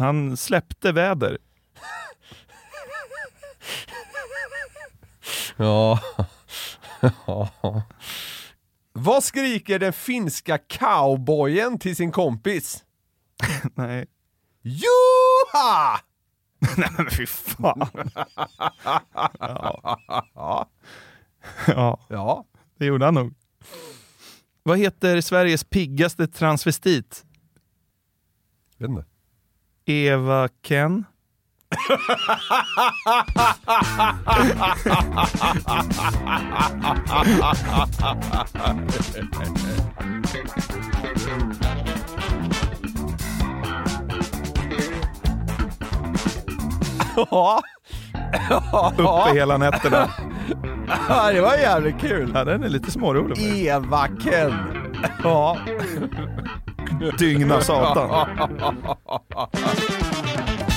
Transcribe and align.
Han 0.00 0.36
släppte 0.36 0.92
väder. 0.92 1.38
Ja. 5.56 6.00
ja. 7.26 7.50
Vad 8.92 9.24
skriker 9.24 9.78
den 9.78 9.92
finska 9.92 10.58
cowboyen 10.58 11.78
till 11.78 11.96
sin 11.96 12.12
kompis? 12.12 12.84
Nej. 13.74 14.06
Joha! 14.62 16.00
Nej 16.76 16.88
men 16.96 17.10
fy 17.10 17.26
fan. 17.26 17.88
ja. 20.34 20.68
ja, 21.66 21.98
Ja. 22.08 22.44
det 22.78 22.86
gjorde 22.86 23.04
han 23.04 23.14
nog. 23.14 23.34
Vad 24.62 24.78
heter 24.78 25.20
Sveriges 25.20 25.64
piggaste 25.64 26.26
transvestit? 26.26 27.24
Vet 28.78 28.90
inte. 28.90 29.04
Eva 29.86 30.48
Ken? 30.62 31.04
Ja. 47.30 47.62
Uppe 48.98 49.34
hela 49.34 49.58
nätterna. 49.58 50.10
Ja, 51.08 51.32
det 51.32 51.40
var 51.40 51.54
jävligt 51.54 52.00
kul. 52.00 52.30
Ja, 52.34 52.44
den 52.44 52.64
är 52.64 52.68
lite 52.68 52.90
smårolig. 52.90 53.66
Eva 53.66 54.08
Ken. 54.22 54.54
Ja. 55.22 55.56
Dygna 57.18 57.60
satan. 57.60 58.28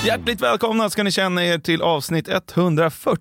Hjärtligt 0.04 0.40
välkomna 0.40 0.90
ska 0.90 1.02
ni 1.02 1.10
känna 1.10 1.44
er 1.44 1.58
till 1.58 1.82
avsnitt 1.82 2.28
140 2.28 3.20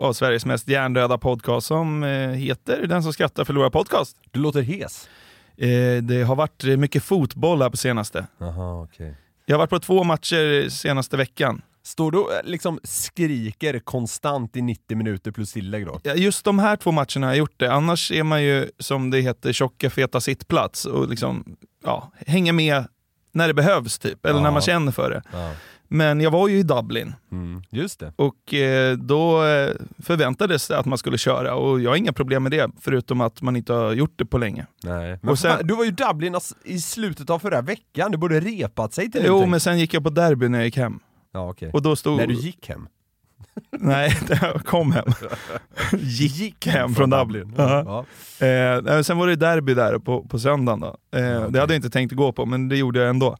av 0.00 0.12
Sveriges 0.12 0.46
mest 0.46 0.68
hjärndöda 0.68 1.18
podcast 1.18 1.66
som 1.66 2.02
eh, 2.02 2.28
heter 2.28 2.86
Den 2.86 3.02
som 3.02 3.12
skrattar 3.12 3.44
förlorar 3.44 3.70
podcast. 3.70 4.16
Du 4.30 4.40
låter 4.40 4.62
hes. 4.62 5.08
Eh, 5.56 6.02
det 6.02 6.22
har 6.22 6.36
varit 6.36 6.64
mycket 6.64 7.04
fotboll 7.04 7.62
här 7.62 7.70
på 7.70 7.76
senaste. 7.76 8.26
Jaha, 8.38 8.82
okej. 8.82 9.16
Jag 9.46 9.54
har 9.54 9.58
varit 9.58 9.70
på 9.70 9.78
två 9.78 10.04
matcher 10.04 10.68
senaste 10.68 11.16
veckan. 11.16 11.62
Står 11.86 12.10
du 12.10 12.18
eh, 12.18 12.24
liksom 12.44 12.78
skriker 12.82 13.78
konstant 13.78 14.56
i 14.56 14.62
90 14.62 14.96
minuter 14.96 15.30
plus 15.30 15.52
tillägg 15.52 15.86
då? 15.86 16.00
Ja, 16.02 16.14
Just 16.14 16.44
de 16.44 16.58
här 16.58 16.76
två 16.76 16.92
matcherna 16.92 17.26
har 17.26 17.32
jag 17.32 17.36
gjort 17.36 17.54
det. 17.60 17.72
Annars 17.72 18.12
är 18.12 18.22
man 18.22 18.42
ju, 18.44 18.70
som 18.78 19.10
det 19.10 19.20
heter, 19.20 19.52
tjocka 19.52 19.90
feta 19.90 20.20
sittplats 20.20 20.84
och 20.84 21.08
liksom, 21.08 21.56
ja, 21.84 22.12
hänger 22.26 22.52
med 22.52 22.84
när 23.32 23.48
det 23.48 23.54
behövs 23.54 23.98
typ, 23.98 24.26
eller 24.26 24.38
Ja. 24.38 24.42
när 24.42 24.50
man 24.50 24.62
känner 24.62 24.92
för 24.92 25.10
det. 25.10 25.22
Ja. 25.32 25.52
Men 25.88 26.20
jag 26.20 26.30
var 26.30 26.48
ju 26.48 26.58
i 26.58 26.62
Dublin 26.62 27.14
Mm, 27.32 27.62
just 27.70 28.00
det. 28.00 28.12
och 28.16 28.54
eh, 28.54 28.96
då 28.96 29.44
eh, 29.44 29.70
förväntades 30.02 30.68
det 30.68 30.78
att 30.78 30.86
man 30.86 30.98
skulle 30.98 31.18
köra 31.18 31.54
och 31.54 31.80
jag 31.80 31.90
har 31.90 31.96
inga 31.96 32.12
problem 32.12 32.42
med 32.42 32.52
det, 32.52 32.70
förutom 32.80 33.20
att 33.20 33.42
man 33.42 33.56
inte 33.56 33.72
har 33.72 33.92
gjort 33.92 34.12
det 34.16 34.24
på 34.26 34.38
länge. 34.38 34.66
Nej. 34.82 35.18
Men 35.22 35.36
sen- 35.36 35.56
fan, 35.56 35.66
du 35.66 35.74
var 35.74 35.84
ju 35.84 35.90
i 35.90 35.92
Dublin 35.92 36.34
ass- 36.34 36.54
i 36.64 36.80
slutet 36.80 37.30
av 37.30 37.38
förra 37.38 37.60
veckan, 37.62 38.10
du 38.10 38.18
borde 38.18 38.40
repat 38.40 38.92
sig 38.94 39.10
till 39.10 39.20
Jo, 39.24 39.28
någonting. 39.28 39.50
men 39.50 39.60
sen 39.60 39.78
gick 39.78 39.94
jag 39.94 40.02
på 40.04 40.10
derby 40.10 40.48
när 40.48 40.58
jag 40.58 40.66
gick 40.66 40.76
hem. 40.76 41.00
Ja, 41.34 41.50
okej. 41.50 41.70
Och 41.72 41.82
då 41.82 41.96
stod... 41.96 42.16
När 42.16 42.26
du 42.26 42.34
gick 42.34 42.68
hem? 42.68 42.88
Nej, 43.70 44.16
jag 44.42 44.64
kom 44.64 44.92
hem. 44.92 45.04
gick 46.00 46.66
hem 46.66 46.94
från 46.94 47.10
Dublin. 47.10 47.54
Ja. 47.56 48.04
Ja. 48.38 48.46
Eh, 48.46 49.02
sen 49.02 49.18
var 49.18 49.26
det 49.26 49.36
derby 49.36 49.74
där 49.74 49.98
på, 49.98 50.22
på 50.24 50.38
söndagen. 50.38 50.80
Då. 50.80 50.96
Eh, 51.18 51.22
Det 51.50 51.60
hade 51.60 51.74
jag 51.74 51.78
inte 51.78 51.90
tänkt 51.90 52.12
gå 52.14 52.32
på, 52.32 52.46
men 52.46 52.68
det 52.68 52.76
gjorde 52.76 53.00
jag 53.00 53.08
ändå. 53.08 53.36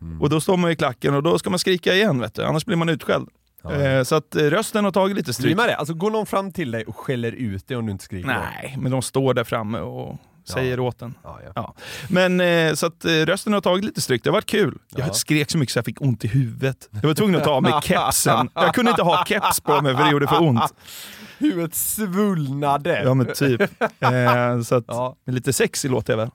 Mm. 0.00 0.22
Och 0.22 0.30
då 0.30 0.40
står 0.40 0.56
man 0.56 0.70
i 0.70 0.76
klacken 0.76 1.14
och 1.14 1.22
då 1.22 1.38
ska 1.38 1.50
man 1.50 1.58
skrika 1.58 1.94
igen, 1.94 2.20
vet 2.20 2.34
du. 2.34 2.44
annars 2.44 2.64
blir 2.64 2.76
man 2.76 2.88
utskälld. 2.88 3.28
Eh, 3.72 4.02
så 4.02 4.14
att 4.14 4.36
eh, 4.36 4.42
rösten 4.42 4.84
har 4.84 4.92
tagit 4.92 5.16
lite 5.16 5.32
stryk. 5.32 5.56
det? 5.56 5.76
Alltså 5.76 5.94
går 5.94 6.10
någon 6.10 6.26
fram 6.26 6.52
till 6.52 6.70
dig 6.70 6.84
och 6.84 6.96
skäller 6.96 7.32
ut 7.32 7.68
dig 7.68 7.76
om 7.76 7.86
du 7.86 7.92
inte 7.92 8.04
skriker? 8.04 8.28
Nej, 8.28 8.76
men 8.78 8.92
de 8.92 9.02
står 9.02 9.34
där 9.34 9.44
framme 9.44 9.78
och 9.78 10.16
säger 10.44 10.80
åt 10.80 11.02
en. 11.02 11.14
Ja, 11.22 11.38
ja. 11.44 11.52
Ja. 11.54 11.74
Men 12.08 12.40
eh, 12.40 12.74
så 12.74 12.86
att 12.86 13.04
eh, 13.04 13.10
rösten 13.10 13.52
har 13.52 13.60
tagit 13.60 13.84
lite 13.84 14.00
stryk, 14.00 14.24
det 14.24 14.30
har 14.30 14.34
varit 14.34 14.46
kul. 14.46 14.78
Ja. 14.90 15.04
Jag 15.06 15.16
skrek 15.16 15.50
så 15.50 15.58
mycket 15.58 15.72
så 15.72 15.78
jag 15.78 15.84
fick 15.84 16.00
ont 16.00 16.24
i 16.24 16.28
huvudet. 16.28 16.88
Jag 16.90 17.08
var 17.08 17.14
tvungen 17.14 17.36
att 17.36 17.44
ta 17.44 17.50
av 17.50 17.62
mig 17.62 17.72
kepsen. 17.82 18.50
Jag 18.54 18.74
kunde 18.74 18.90
inte 18.90 19.02
ha 19.02 19.24
keps 19.24 19.60
på 19.60 19.80
mig 19.80 19.96
för 19.96 20.04
det 20.04 20.10
gjorde 20.10 20.26
för 20.26 20.42
ont. 20.42 20.74
Huvudet 21.38 21.74
svullnade. 21.74 23.02
Ja 23.04 23.14
men 23.14 23.26
typ. 23.34 23.60
Eh, 23.60 24.60
så 24.64 24.74
att, 24.74 24.84
Ja. 24.88 25.16
lite 25.26 25.52
sexig 25.52 25.90
låter 25.90 26.12
jag 26.12 26.18
väl? 26.18 26.30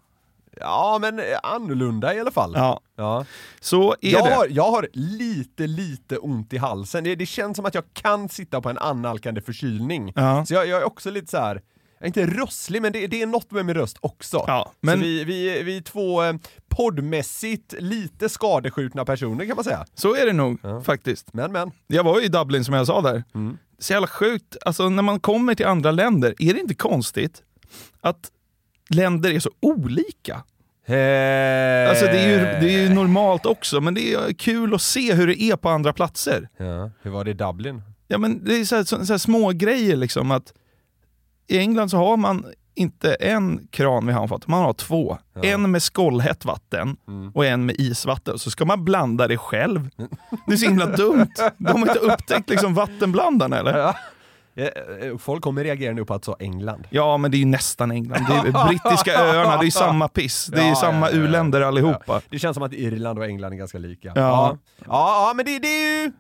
Ja, 0.62 0.98
men 1.02 1.22
annorlunda 1.44 2.14
i 2.16 2.20
alla 2.20 2.32
fall. 2.32 2.52
Ja, 2.56 2.80
Ja. 2.98 3.26
så 3.60 3.96
är 4.02 4.12
Jag, 4.12 4.26
det. 4.26 4.36
har, 4.36 4.48
jag 4.50 4.72
har 4.72 4.88
lite, 4.94 5.68
lite 5.68 6.18
ont 6.18 6.54
i 6.54 6.58
halsen. 6.58 7.04
Det, 7.04 7.16
det 7.16 7.26
känns 7.26 7.56
som 7.58 7.66
att 7.66 7.76
jag 7.76 7.84
kan 7.94 8.30
sitta 8.30 8.62
på 8.62 8.70
en 8.70 8.78
annalkande 8.78 9.42
förkylning. 9.42 10.14
Ja. 10.16 10.46
Så 10.46 10.54
jag, 10.54 10.68
jag 10.68 10.82
är 10.82 10.86
också 10.86 11.10
lite 11.12 11.28
så 11.32 11.38
här. 11.38 11.62
Är 12.00 12.08
inte 12.08 12.26
rosslig, 12.26 12.82
men 12.82 12.92
det, 12.94 13.08
det 13.08 13.22
är 13.22 13.26
något 13.26 13.52
med 13.52 13.66
min 13.66 13.76
röst 13.76 13.98
också. 14.02 14.44
Ja, 14.48 14.72
Men... 14.82 14.98
Så 15.00 15.04
vi, 15.04 15.24
vi, 15.24 15.64
vi 15.64 15.78
är 15.78 15.82
två 15.82 16.24
eh, 16.24 16.34
poddmässigt 16.70 17.74
lite 17.80 18.30
skadeskjutna 18.30 19.06
personer 19.06 19.46
kan 19.46 19.56
man 19.56 19.64
säga. 19.64 19.86
så 19.94 20.16
är 20.16 20.26
det 20.26 20.34
nog 20.34 20.60
Ja. 20.64 20.82
faktiskt. 20.82 21.34
Men 21.34 21.52
men. 21.52 21.72
Jag 21.88 22.04
var 22.04 22.20
ju 22.20 22.26
i 22.26 22.30
Dublin 22.30 22.66
som 22.66 22.74
jag 22.74 22.88
sa 22.88 23.02
där. 23.02 23.24
Mm. 23.36 23.58
Så 23.80 23.94
jävla 23.94 24.08
sjukt, 24.08 24.58
alltså 24.66 24.90
när 24.90 25.04
man 25.04 25.20
kommer 25.20 25.56
till 25.56 25.66
andra 25.66 25.92
länder, 25.92 26.36
är 26.40 26.54
det 26.54 26.60
inte 26.60 26.76
konstigt 26.76 27.44
att 28.02 28.32
länder 28.90 29.34
är 29.34 29.40
så 29.40 29.52
olika? 29.60 30.44
Alltså 31.90 32.06
det 32.06 32.20
är, 32.20 32.30
ju, 32.30 32.38
det 32.68 32.74
är 32.74 32.82
ju 32.82 32.90
normalt 32.90 33.46
också, 33.46 33.82
men 33.82 33.94
det 33.94 34.14
är 34.14 34.34
kul 34.34 34.74
att 34.74 34.82
se 34.82 35.14
hur 35.14 35.28
det 35.28 35.42
är 35.42 35.56
på 35.56 35.70
andra 35.70 35.94
platser. 35.94 36.50
Ja, 36.58 36.92
hur 37.02 37.12
var 37.12 37.24
det 37.26 37.32
i 37.32 37.34
Dublin? 37.34 37.82
Ja 38.08 38.18
men 38.18 38.44
det 38.46 38.56
är 38.60 38.66
så 38.66 38.76
här, 38.76 38.84
så, 38.84 39.06
så 39.06 39.14
här 39.14 39.18
små 39.18 39.50
grejer 39.52 39.96
liksom 39.96 40.32
att 40.32 40.54
i 41.50 41.58
England 41.58 41.90
så 41.90 41.98
har 41.98 42.18
man 42.18 42.46
inte 42.76 43.14
en 43.14 43.68
kran 43.72 44.06
vid 44.06 44.16
handfat, 44.16 44.48
man 44.48 44.64
har 44.64 44.74
två. 44.74 45.18
Ja. 45.34 45.44
En 45.44 45.72
med 45.72 45.84
skållhett 45.84 46.46
vatten 46.46 46.98
Mm. 47.08 47.32
och 47.36 47.46
en 47.46 47.66
med 47.66 47.76
isvatten. 47.80 48.40
Så 48.40 48.52
ska 48.52 48.66
man 48.66 48.86
blanda 48.86 49.28
det 49.28 49.38
själv. 49.38 49.90
Det 50.48 50.54
är 50.54 50.58
så 50.58 50.66
himla 50.66 50.86
dumt. 50.86 51.28
De 51.58 51.68
har 51.72 51.80
inte 51.80 52.00
upptäckt 52.00 52.50
liksom 52.50 52.74
vattenblandarna 52.74 53.58
eller? 53.60 53.78
Ja. 53.78 53.96
Eh, 54.56 54.66
eh, 54.66 55.18
Folk 55.18 55.44
kommer 55.44 55.64
reagera 55.64 55.94
nu 55.94 56.06
på 56.06 56.14
att 56.14 56.26
sa 56.26 56.36
England. 56.40 56.88
Ja, 56.90 57.18
men 57.18 57.32
det 57.32 57.38
är 57.38 57.40
ju 57.40 57.46
nästan 57.46 57.92
England. 57.92 58.26
Det 58.30 58.34
är 58.50 58.68
brittiska 58.68 59.14
öarna, 59.20 59.58
det 59.58 59.68
är 59.68 59.72
samma 59.72 60.08
piss. 60.08 60.46
Det 60.46 60.62
är 60.62 60.68
Ja, 60.70 60.76
samma 60.76 61.06
ja, 61.10 61.12
ja, 61.16 61.18
ja. 61.18 61.24
u-länder 61.24 61.62
allihopa. 61.62 62.22
Det 62.30 62.40
känns 62.40 62.54
som 62.56 62.64
att 62.64 62.74
Irland 62.74 63.20
och 63.20 63.26
England 63.26 63.54
är 63.54 63.58
ganska 63.58 63.78
lika. 63.78 64.12
Ja. 64.16 64.58
ja, 64.86 65.34
men 65.36 65.46
det, 65.46 65.60
det 65.60 65.68
är 65.68 66.04
ju... 66.04 66.12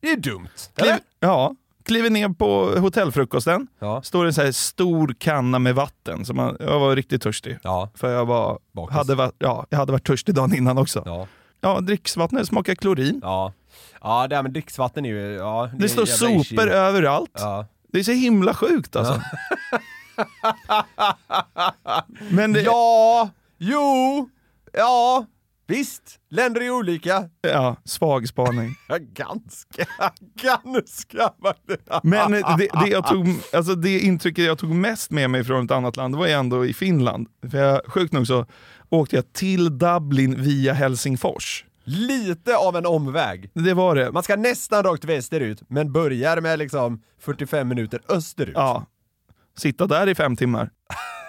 Det 0.00 0.08
är 0.12 0.16
dumt. 0.16 0.48
Kliv, 0.76 0.90
Eller? 0.90 1.00
ja, 1.20 1.54
kliver 1.86 2.10
ner 2.10 2.28
på 2.28 2.80
hotellfrukosten. 2.80 3.66
Ja. 3.78 4.02
Står 4.02 4.24
en 4.26 4.34
så 4.34 4.42
här 4.42 4.52
stor 4.52 5.14
kanna 5.18 5.58
med 5.58 5.74
vatten. 5.74 6.24
Så 6.24 6.34
man, 6.34 6.56
jag 6.60 6.80
var 6.80 6.96
riktigt 6.96 7.22
törstig. 7.22 7.58
Ja. 7.62 7.90
För 7.94 8.12
jag, 8.12 8.26
var, 8.26 8.58
Bakis. 8.72 8.96
hade, 8.96 9.14
varit, 9.14 9.34
ja, 9.38 9.66
jag 9.70 9.78
hade 9.78 9.92
varit 9.92 10.06
törstig 10.06 10.34
dagen 10.34 10.54
innan 10.54 10.78
också. 10.78 11.02
Ja. 11.06 11.26
Ja, 11.60 11.80
dricksvattnet 11.80 12.46
smakar 12.46 12.74
klorin. 12.74 13.20
Ja. 13.22 13.52
Ja, 14.02 14.26
det 14.28 14.36
här 14.36 14.42
med 14.42 14.52
dricksvatten 14.52 15.04
är 15.04 15.08
ju... 15.08 15.32
Ja, 15.32 15.70
Det 15.78 15.84
är 15.84 15.88
står 15.88 16.04
sopor 16.06 16.68
överallt. 16.68 17.42
Det 17.92 17.98
är 17.98 18.02
så 18.02 18.12
himla 18.12 18.54
sjukt 18.54 18.96
alltså. 18.96 19.20
Men 22.30 22.52
det, 22.52 22.60
ja, 22.60 23.28
jo, 23.58 24.28
ja. 24.72 25.26
Visst, 25.68 26.18
länder 26.30 26.60
är 26.60 26.70
olika. 26.70 27.28
Ja, 27.40 27.76
svag 27.84 28.28
spaning. 28.28 28.74
Ganska, 29.00 29.86
ganska. 30.42 31.32
Men 32.02 32.32
det, 32.32 32.42
det, 32.56 32.88
jag 32.90 33.06
tog, 33.06 33.26
alltså 33.52 33.74
det 33.74 33.98
intrycket 33.98 34.44
jag 34.44 34.58
tog 34.58 34.70
mest 34.70 35.10
med 35.10 35.30
mig 35.30 35.44
från 35.44 35.64
ett 35.64 35.70
annat 35.70 35.96
land 35.96 36.16
var 36.16 36.26
ju 36.26 36.32
ändå 36.32 36.66
i 36.66 36.74
Finland. 36.74 37.28
För 37.50 37.58
jag, 37.58 37.80
sjukt 37.86 38.12
nog 38.12 38.26
så 38.26 38.46
åkte 38.88 39.16
jag 39.16 39.32
till 39.32 39.78
Dublin 39.78 40.42
via 40.42 40.72
Helsingfors. 40.72 41.64
Lite 41.84 42.56
av 42.56 42.76
en 42.76 42.86
omväg. 42.86 43.50
Det 43.54 43.74
var 43.74 43.94
det. 43.94 44.12
Man 44.12 44.22
ska 44.22 44.36
nästan 44.36 44.82
rakt 44.82 45.04
västerut, 45.04 45.62
men 45.68 45.92
börjar 45.92 46.40
med 46.40 46.58
liksom 46.58 47.02
45 47.20 47.68
minuter 47.68 48.00
österut. 48.08 48.54
Ja. 48.54 48.86
Sitta 49.58 49.86
där 49.86 50.08
i 50.08 50.14
fem 50.14 50.36
timmar. 50.36 50.70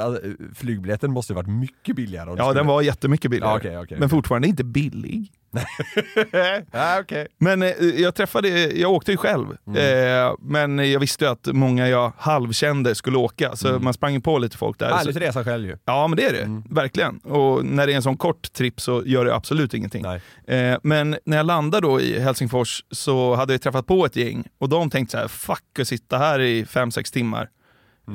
Alltså, 0.00 0.22
Flygbiljetten 0.54 1.12
måste 1.12 1.32
ju 1.32 1.34
varit 1.34 1.48
mycket 1.48 1.96
billigare. 1.96 2.30
Ja, 2.30 2.44
skulle- 2.44 2.60
den 2.60 2.66
var 2.66 2.82
jättemycket 2.82 3.30
billigare. 3.30 3.52
Ja, 3.52 3.56
okej, 3.58 3.78
okej, 3.78 3.96
men 3.98 3.98
okej. 4.06 4.08
fortfarande 4.08 4.48
inte 4.48 4.64
billig. 4.64 5.32
ja, 6.72 7.00
okej. 7.00 7.26
Men 7.38 7.62
eh, 7.62 7.68
jag 7.80 8.14
träffade, 8.14 8.48
jag 8.78 8.92
åkte 8.92 9.10
ju 9.10 9.16
själv. 9.16 9.46
Mm. 9.66 10.26
Eh, 10.26 10.32
men 10.40 10.90
jag 10.92 11.00
visste 11.00 11.24
ju 11.24 11.30
att 11.30 11.46
många 11.52 11.88
jag 11.88 12.12
halvkände 12.18 12.94
skulle 12.94 13.16
åka, 13.18 13.56
så 13.56 13.78
man 13.78 13.94
sprang 13.94 14.20
på 14.20 14.38
lite 14.38 14.56
folk 14.56 14.78
där. 14.78 14.90
Härligt 14.90 15.14
Så, 15.14 15.20
resa 15.20 15.44
själv 15.44 15.66
ju. 15.66 15.76
ja 15.84 16.06
men 16.08 16.16
det 16.16 16.24
är 16.26 16.32
det, 16.32 16.62
verkligen. 16.70 17.18
Och 17.18 17.64
när 17.64 17.86
det 17.86 17.92
är 17.92 17.96
en 17.96 18.02
sån 18.02 18.16
kort 18.16 18.52
tripp 18.52 18.80
så 18.80 19.02
gör 19.06 19.24
det 19.24 19.34
absolut 19.34 19.74
ingenting. 19.74 20.04
Eh, 20.46 20.78
men 20.82 21.16
när 21.24 21.36
jag 21.36 21.46
landade 21.46 21.86
då 21.86 22.00
i 22.00 22.18
Helsingfors 22.20 22.84
så 22.90 23.34
hade 23.34 23.52
jag 23.54 23.62
träffat 23.62 23.86
på 23.86 24.06
ett 24.06 24.16
gäng 24.16 24.44
och 24.58 24.68
de 24.68 24.90
tänkte 24.90 25.12
så 25.12 25.18
här: 25.18 25.28
fuck 25.28 25.78
att 25.80 25.88
sitta 25.88 26.18
här 26.18 26.40
i 26.40 26.64
fem 26.64 26.90
sex 26.90 27.10
timmar. 27.10 27.48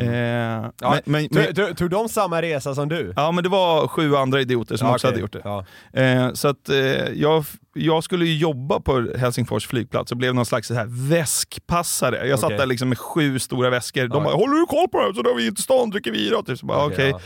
Eh, 0.01 0.69
Ja, 0.81 0.97
men, 1.05 1.27
men, 1.31 1.75
Tog- 1.75 1.89
de 1.89 2.09
samma 2.09 2.41
resa 2.41 2.75
som 2.75 2.89
du? 2.89 3.13
ja 3.15 3.31
men 3.31 3.43
det 3.43 3.49
var 3.49 3.87
sju 3.87 4.15
andra 4.15 4.41
idioter 4.41 4.75
som 4.77 4.87
Ja, 4.87 4.93
också 4.93 5.07
okej. 5.07 5.13
hade 5.13 5.21
gjort 5.21 5.33
det. 5.33 5.41
Ja. 5.43 5.65
Eh, 6.01 6.33
så 6.33 6.47
att 6.47 6.69
eh, 6.69 6.75
jag, 7.13 7.45
jag 7.73 8.03
skulle 8.03 8.25
ju 8.25 8.37
jobba 8.37 8.79
på 8.79 9.07
Helsingfors 9.17 9.67
flygplats 9.67 10.11
och 10.11 10.17
blev 10.17 10.35
någon 10.35 10.45
slags 10.45 10.67
så 10.67 10.73
här 10.73 10.85
väskpassare. 11.09 12.27
Jag 12.27 12.39
satt 12.39 12.47
Okej. 12.47 12.57
där 12.57 12.65
liksom 12.65 12.89
med 12.89 12.97
sju 12.97 13.39
stora 13.39 13.69
väskor. 13.69 14.01
De 14.07 14.17
Ja. 14.17 14.23
bara 14.23 14.35
“Håller 14.35 14.55
du 14.55 14.65
koll 14.65 14.87
på 14.89 14.99
det 14.99 15.05
här? 15.05 15.13
Så 15.13 15.21
då 15.21 15.29
är 15.29 15.35
vi 15.35 15.47
inte 15.47 15.59
i 15.59 15.63
stan 15.63 15.89
dricker 15.89 16.11
vi 16.11 16.29
då?” 16.29 16.41
typ. 16.43 16.59
så 16.59 16.65
bara, 16.65 16.91
ja, 16.97 17.03
ja. 17.03 17.19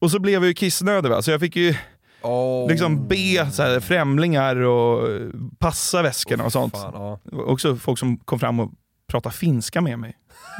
Och 0.00 0.10
så 0.10 0.18
blev 0.18 0.34
jag 0.34 0.46
ju 0.46 0.54
kissnödig 0.54 1.08
va? 1.10 1.22
så 1.22 1.30
jag 1.30 1.40
fick 1.40 1.56
ju 1.56 1.74
Oh. 2.22 2.68
liksom 2.70 3.08
be 3.08 3.50
så 3.52 3.62
här, 3.62 3.80
främlingar 3.80 4.56
och 4.56 5.10
eh, 5.10 5.20
passa 5.58 6.02
väskorna 6.02 6.44
och 6.44 6.52
sånt. 6.52 6.72
Fan. 6.76 7.18
Också 7.32 7.76
folk 7.76 7.98
som 7.98 8.16
kom 8.16 8.38
fram 8.38 8.60
och 8.60 8.70
pratade 9.10 9.34
finska 9.34 9.80
med 9.80 9.98
mig. 9.98 10.14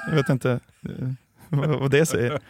Jag 0.07 0.15
vet 0.15 0.29
inte 0.29 0.61
eh, 0.89 1.09
vad 1.51 1.91
det 1.91 2.07
säger. 2.07 2.41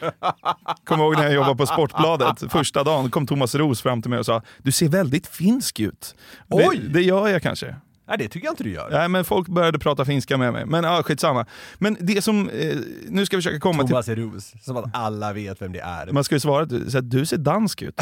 Kommer 0.85 1.05
ihåg 1.05 1.17
när 1.17 1.25
jag 1.25 1.33
jobbade 1.33 1.57
på 1.57 1.67
Sportbladet, 1.67 2.53
första 2.53 2.85
dagen 2.85 3.11
kom 3.11 3.27
Thomas 3.27 3.55
Ros 3.55 3.83
fram 3.83 4.03
till 4.03 4.11
mig 4.11 4.19
och 4.19 4.27
sa 4.27 4.43
“Du 4.59 4.73
ser 4.73 4.89
väldigt 4.89 5.27
finsk 5.27 5.81
ut”. 5.81 6.15
Oj! 6.49 6.79
Det, 6.79 6.89
det 6.89 7.03
gör 7.03 7.29
jag 7.29 7.43
kanske. 7.43 7.77
Nej, 8.09 8.19
det 8.19 8.29
tycker 8.29 8.47
jag 8.47 8.53
inte 8.53 8.65
du 8.65 8.73
gör. 8.73 8.91
Nej, 8.91 9.09
men 9.09 9.25
folk 9.25 9.49
började 9.49 9.79
prata 9.79 10.05
finska 10.05 10.37
med 10.37 10.53
mig. 10.53 10.67
Men 10.67 10.85
ja, 10.85 11.03
skitsamma. 11.03 11.47
Men 11.79 11.97
det 12.01 12.23
som, 12.23 12.49
eh, 12.49 12.77
nu 13.09 13.27
ska 13.27 13.37
vi 13.37 13.43
försöka 13.43 13.61
komma 13.61 13.83
till... 13.83 13.89
Thomas 13.91 14.09
Roos, 14.09 14.55
som 14.65 14.77
att 14.77 14.91
alla 14.93 15.33
vet 15.33 15.63
vem 15.63 15.73
det 15.73 15.81
är. 15.81 16.13
Man 16.13 16.25
ska 16.25 16.35
ju 16.35 16.41
svara 16.41 16.63
att 16.63 16.69
du, 16.69 16.91
så 16.91 16.97
här, 16.97 17.03
du 17.03 17.27
ser 17.27 17.37
dansk 17.37 17.83
ut. 17.83 18.01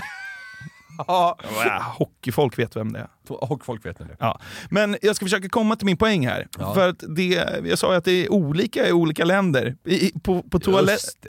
Ja, 1.07 1.39
hockeyfolk 1.99 2.59
vet 2.59 2.77
vem 2.77 2.93
det 2.93 2.99
är. 2.99 3.09
och 3.29 3.65
folk 3.65 3.87
vet 3.87 3.99
nu 3.99 4.07
det. 4.07 4.17
Ja. 4.21 4.41
Men 4.71 4.97
jag 5.03 5.17
ska 5.17 5.25
försöka 5.25 5.49
komma 5.49 5.77
till 5.77 5.87
min 5.87 5.97
poäng 5.97 6.27
här. 6.27 6.49
Ja. 6.59 6.75
För 6.75 6.89
att 6.89 7.05
det, 7.17 7.25
jag 7.65 7.79
sa 7.79 7.91
ju 7.93 7.99
att 7.99 8.05
det 8.05 8.13
är 8.27 8.33
olika 8.33 8.89
i 8.89 8.93
olika 8.93 9.25
länder. 9.25 9.77
I, 9.85 10.13
på, 10.23 10.43
på, 10.43 10.59
toalett. 10.59 11.27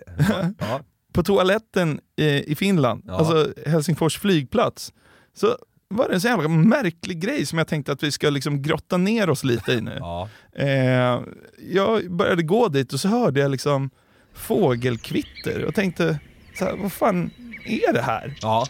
Ja. 0.60 0.80
på 1.14 1.24
toaletten 1.24 2.00
i, 2.16 2.52
i 2.52 2.56
Finland, 2.56 3.04
Ja. 3.08 3.14
alltså 3.18 3.48
Helsingfors 3.66 4.18
flygplats, 4.20 4.94
så 5.34 5.58
var 5.90 6.08
det 6.08 6.14
en 6.14 6.22
så 6.22 6.28
jävla 6.28 6.50
märklig 6.50 7.20
grej 7.22 7.46
som 7.46 7.58
jag 7.58 7.68
tänkte 7.68 7.92
att 7.92 8.04
vi 8.04 8.12
ska 8.12 8.30
liksom 8.30 8.62
grotta 8.62 8.98
ner 8.98 9.30
oss 9.30 9.44
lite 9.44 9.72
i 9.72 9.82
nu. 9.82 9.98
Ja. 10.00 10.30
Eh, 10.56 11.20
jag 11.74 12.12
började 12.12 12.44
gå 12.44 12.68
dit 12.68 12.94
och 12.94 13.00
så 13.00 13.08
hörde 13.08 13.40
jag 13.40 13.52
liksom 13.52 13.90
fågelkvitter 14.34 15.66
och 15.66 15.76
tänkte, 15.76 16.20
så 16.60 16.66
här, 16.66 16.76
vad 16.78 16.92
fan 16.92 17.30
är 17.66 17.94
det 17.94 18.02
här? 18.02 18.36
ja. 18.42 18.68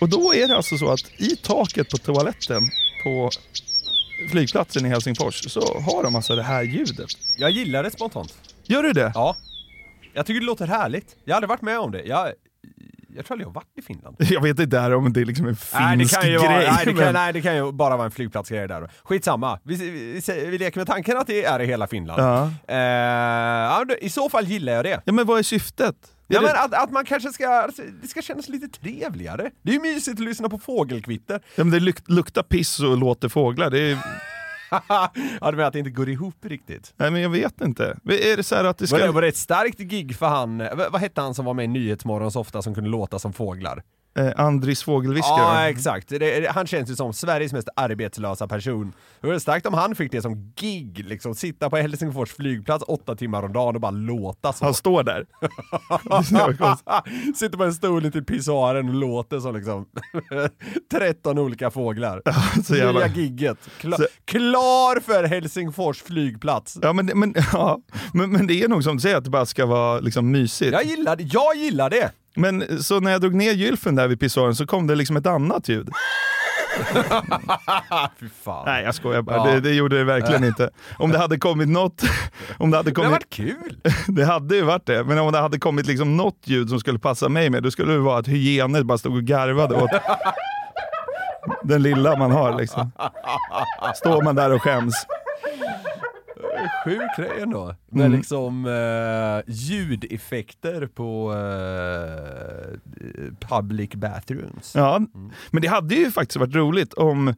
Och 0.00 0.08
då 0.08 0.34
är 0.34 0.48
det 0.48 0.56
alltså 0.56 0.78
så 0.78 0.92
att 0.92 1.20
i 1.20 1.36
taket 1.36 1.90
på 1.90 1.96
toaletten 1.96 2.62
på 3.04 3.30
flygplatsen 4.30 4.86
i 4.86 4.88
Helsingfors 4.88 5.50
så 5.50 5.60
har 5.60 6.02
de 6.02 6.16
alltså 6.16 6.36
det 6.36 6.42
här 6.42 6.62
ljudet. 6.62 7.08
Jag 7.38 7.50
gillar 7.50 7.82
det 7.82 7.90
spontant. 7.90 8.34
Gör 8.64 8.82
du 8.82 8.92
det? 8.92 9.12
Ja. 9.14 9.36
Jag 10.14 10.26
tycker 10.26 10.40
det 10.40 10.46
låter 10.46 10.66
härligt. 10.66 11.16
Jag 11.24 11.34
har 11.34 11.36
aldrig 11.36 11.48
varit 11.48 11.62
med 11.62 11.78
om 11.78 11.90
det. 11.92 12.02
Jag, 12.02 12.32
jag 13.16 13.26
tror 13.26 13.34
aldrig 13.34 13.44
jag 13.44 13.50
har 13.50 13.54
varit 13.54 13.78
i 13.78 13.82
Finland. 13.82 14.16
Jag 14.30 14.42
vet 14.42 14.58
inte 14.58 14.78
här 14.78 14.94
om 14.94 15.12
det 15.12 15.20
är 15.20 15.24
liksom 15.24 15.46
en 15.46 15.56
finsk 15.56 15.80
Nej 15.80 15.96
det, 15.96 16.08
kan 16.14 16.26
ju 16.30 16.38
grej. 16.38 16.48
vara, 16.48 16.58
nej, 16.58 16.84
det 16.84 16.84
kan, 16.84 16.96
men- 16.96 17.14
nej, 17.14 17.32
det 17.32 17.40
kan 17.40 17.56
ju 17.56 17.72
bara 17.72 17.96
vara 17.96 18.04
en 18.04 18.10
flygplatsgrej 18.10 18.68
där. 18.68 18.90
Skitsamma. 19.04 19.60
Vi, 19.64 19.74
vi, 19.76 20.20
vi, 20.50 20.58
leker 20.58 20.78
med 20.80 20.86
tanken 20.86 21.16
att 21.16 21.26
det 21.26 21.44
är 21.44 21.60
i 21.62 21.66
hela 21.66 21.86
Finland. 21.86 22.22
Ja. 22.68 23.84
Då- 23.88 23.96
I 24.00 24.10
så 24.10 24.30
fall 24.30 24.46
gillar 24.46 24.72
jag 24.72 24.84
det. 24.84 25.00
ja, 25.04 25.12
men 25.12 25.26
vad 25.26 25.38
är 25.38 25.42
syftet? 25.42 25.96
Ja, 26.28 26.40
men 26.40 26.50
att, 26.50 26.74
att 26.74 26.90
man 26.90 27.04
kanske 27.04 27.32
ska, 27.32 27.48
alltså, 27.48 27.82
det 28.02 28.08
ska 28.08 28.22
kännas 28.22 28.48
lite 28.48 28.68
trevligare. 28.68 29.50
Det 29.62 29.70
är 29.70 29.74
ju 29.74 29.80
mysigt 29.80 30.20
att 30.20 30.24
lyssna 30.24 30.48
på 30.48 30.58
fågelkvitter. 30.58 31.40
ja, 31.56 31.64
men 31.64 31.70
det 31.70 31.80
luk, 31.80 31.96
luktar 32.06 32.42
piss 32.42 32.80
och 32.80 32.96
låter 32.96 33.28
fåglar. 33.28 33.70
Det 33.70 33.78
är, 33.80 33.98
ja, 34.88 35.10
du 35.40 35.50
menar 35.50 35.62
att 35.62 35.72
det 35.72 35.78
inte 35.78 35.90
går 35.90 36.08
ihop 36.08 36.44
riktigt? 36.44 36.94
nej, 36.96 37.10
men 37.10 37.20
jag 37.22 37.30
vet 37.30 37.60
inte. 37.60 37.84
Är 38.04 38.36
det 38.36 38.42
så 38.42 38.54
att 38.54 38.78
det 38.78 38.90
Var 38.90 38.98
det, 38.98 39.04
ska... 39.04 39.12
var 39.12 39.22
det 39.22 39.28
ett 39.28 39.36
starkt 39.36 39.78
gig 39.78 40.16
för 40.16 40.26
han, 40.26 40.58
vad, 40.58 40.92
vad 40.92 41.00
hette 41.00 41.20
han 41.20 41.34
som 41.34 41.44
var 41.44 41.54
med 41.54 41.64
i 41.64 41.68
Nyhetsmorgon 41.68 42.32
så 42.32 42.40
ofta 42.40 42.62
som 42.62 42.74
kunde 42.74 42.90
låta 42.90 43.18
som 43.18 43.32
fåglar? 43.32 43.82
Eh, 44.16 44.32
Andris 44.36 44.82
fågelviskare? 44.82 45.38
Ja, 45.62 45.68
exakt. 45.68 46.08
Det, 46.08 46.50
han 46.50 46.66
känns 46.66 46.90
ju 46.90 46.96
som 46.96 47.12
Sveriges 47.12 47.52
mest 47.52 47.68
arbetslösa 47.76 48.48
person. 48.48 48.92
Det 49.20 49.26
vore 49.26 49.40
starkt 49.40 49.66
om 49.66 49.74
han 49.74 49.94
fick 49.94 50.12
det 50.12 50.22
som 50.22 50.52
gig, 50.56 51.04
liksom 51.08 51.34
sitta 51.34 51.70
på 51.70 51.76
Helsingfors 51.76 52.32
flygplats 52.32 52.84
åtta 52.88 53.14
timmar 53.16 53.42
om 53.42 53.52
dagen 53.52 53.74
och 53.74 53.80
bara 53.80 53.90
låta 53.90 54.52
så. 54.52 54.64
Han 54.64 54.74
står 54.74 55.02
där. 55.02 55.26
Sitter 57.36 57.56
på 57.58 57.64
en 57.64 57.74
stol 57.74 58.06
ute 58.06 58.18
i 58.18 58.22
pissoaren 58.22 58.88
och 58.88 58.94
låter 58.94 59.40
som 59.40 59.54
liksom 59.56 59.86
13 60.92 61.38
olika 61.38 61.70
fåglar. 61.70 62.22
så 62.64 62.76
jävla- 62.76 63.00
Nya 63.00 63.08
gigget. 63.08 63.58
Kla- 63.80 63.96
Så- 63.96 64.06
Klar 64.24 65.00
för 65.00 65.24
Helsingfors 65.24 66.02
flygplats. 66.02 66.78
Ja, 66.82 66.92
men, 66.92 67.06
men, 67.14 67.34
ja, 67.52 67.78
men, 68.12 68.30
men 68.32 68.46
det 68.46 68.62
är 68.62 68.68
nog 68.68 68.84
som 68.84 68.96
du 68.96 69.00
säger, 69.00 69.16
att 69.16 69.24
det 69.24 69.30
bara 69.30 69.46
ska 69.46 69.66
vara 69.66 70.00
liksom 70.00 70.30
mysigt. 70.30 70.72
Jag 70.72 70.84
gillar 70.84 71.16
det. 71.16 71.22
Jag 71.22 71.56
gillar 71.56 71.90
det. 71.90 72.10
Men 72.36 72.82
så 72.82 73.00
när 73.00 73.10
jag 73.12 73.20
drog 73.20 73.34
ner 73.34 73.52
gylfen 73.52 73.94
där 73.94 74.08
vid 74.08 74.20
pissoaren 74.20 74.54
så 74.54 74.66
kom 74.66 74.86
det 74.86 74.94
liksom 74.94 75.16
ett 75.16 75.26
annat 75.26 75.68
ljud. 75.68 75.88
Nej 78.66 78.84
jag 78.84 78.94
skojar 78.94 79.22
bara, 79.22 79.36
Ja. 79.36 79.44
det, 79.44 79.60
det 79.60 79.74
gjorde 79.74 79.98
det 79.98 80.04
verkligen 80.04 80.44
inte. 80.44 80.70
Om 80.98 81.10
det 81.12 81.18
hade 81.18 81.38
kommit 81.38 81.68
något, 81.68 82.02
om 82.58 82.70
det 82.70 82.76
hade 82.76 82.90
det 82.90 83.00
har 83.00 83.04
kommit, 83.04 83.10
varit 83.12 83.30
kul. 83.30 83.78
det 84.14 84.24
hade 84.24 84.56
ju 84.56 84.62
varit 84.62 84.86
det, 84.86 85.04
men 85.04 85.18
om 85.18 85.32
det 85.32 85.38
hade 85.38 85.58
kommit 85.58 85.86
liksom 85.86 86.16
något 86.16 86.38
ljud 86.44 86.68
som 86.68 86.80
skulle 86.80 86.98
passa 86.98 87.28
mig 87.28 87.50
med, 87.50 87.62
då 87.62 87.70
skulle 87.70 87.92
det 87.92 87.98
vara 87.98 88.18
att 88.18 88.28
hyener 88.28 88.82
bara 88.82 88.98
stod 88.98 89.16
och 89.16 89.22
garvade 89.22 89.74
åt 89.74 89.90
den 91.62 91.82
lilla 91.82 92.16
man 92.16 92.30
har 92.30 92.58
liksom. 92.58 92.92
Står 93.94 94.22
man 94.22 94.34
där 94.34 94.52
och 94.52 94.62
skäms. 94.62 94.94
Sjuk 96.84 97.16
grej 97.18 97.42
ändå. 97.42 97.74
Med 97.90 98.06
Mm. 98.06 98.18
liksom 98.18 98.66
eh, 98.66 99.54
ljudeffekter 99.54 100.86
på 100.86 101.32
eh, 101.32 102.78
public 103.48 103.90
bathrooms. 103.94 104.72
Ja, 104.74 105.00
men 105.50 105.62
det 105.62 105.68
hade 105.68 105.94
ju 105.94 106.10
faktiskt 106.10 106.36
varit 106.36 106.54
roligt 106.54 106.92
om 106.94 107.28
eh, 107.28 107.34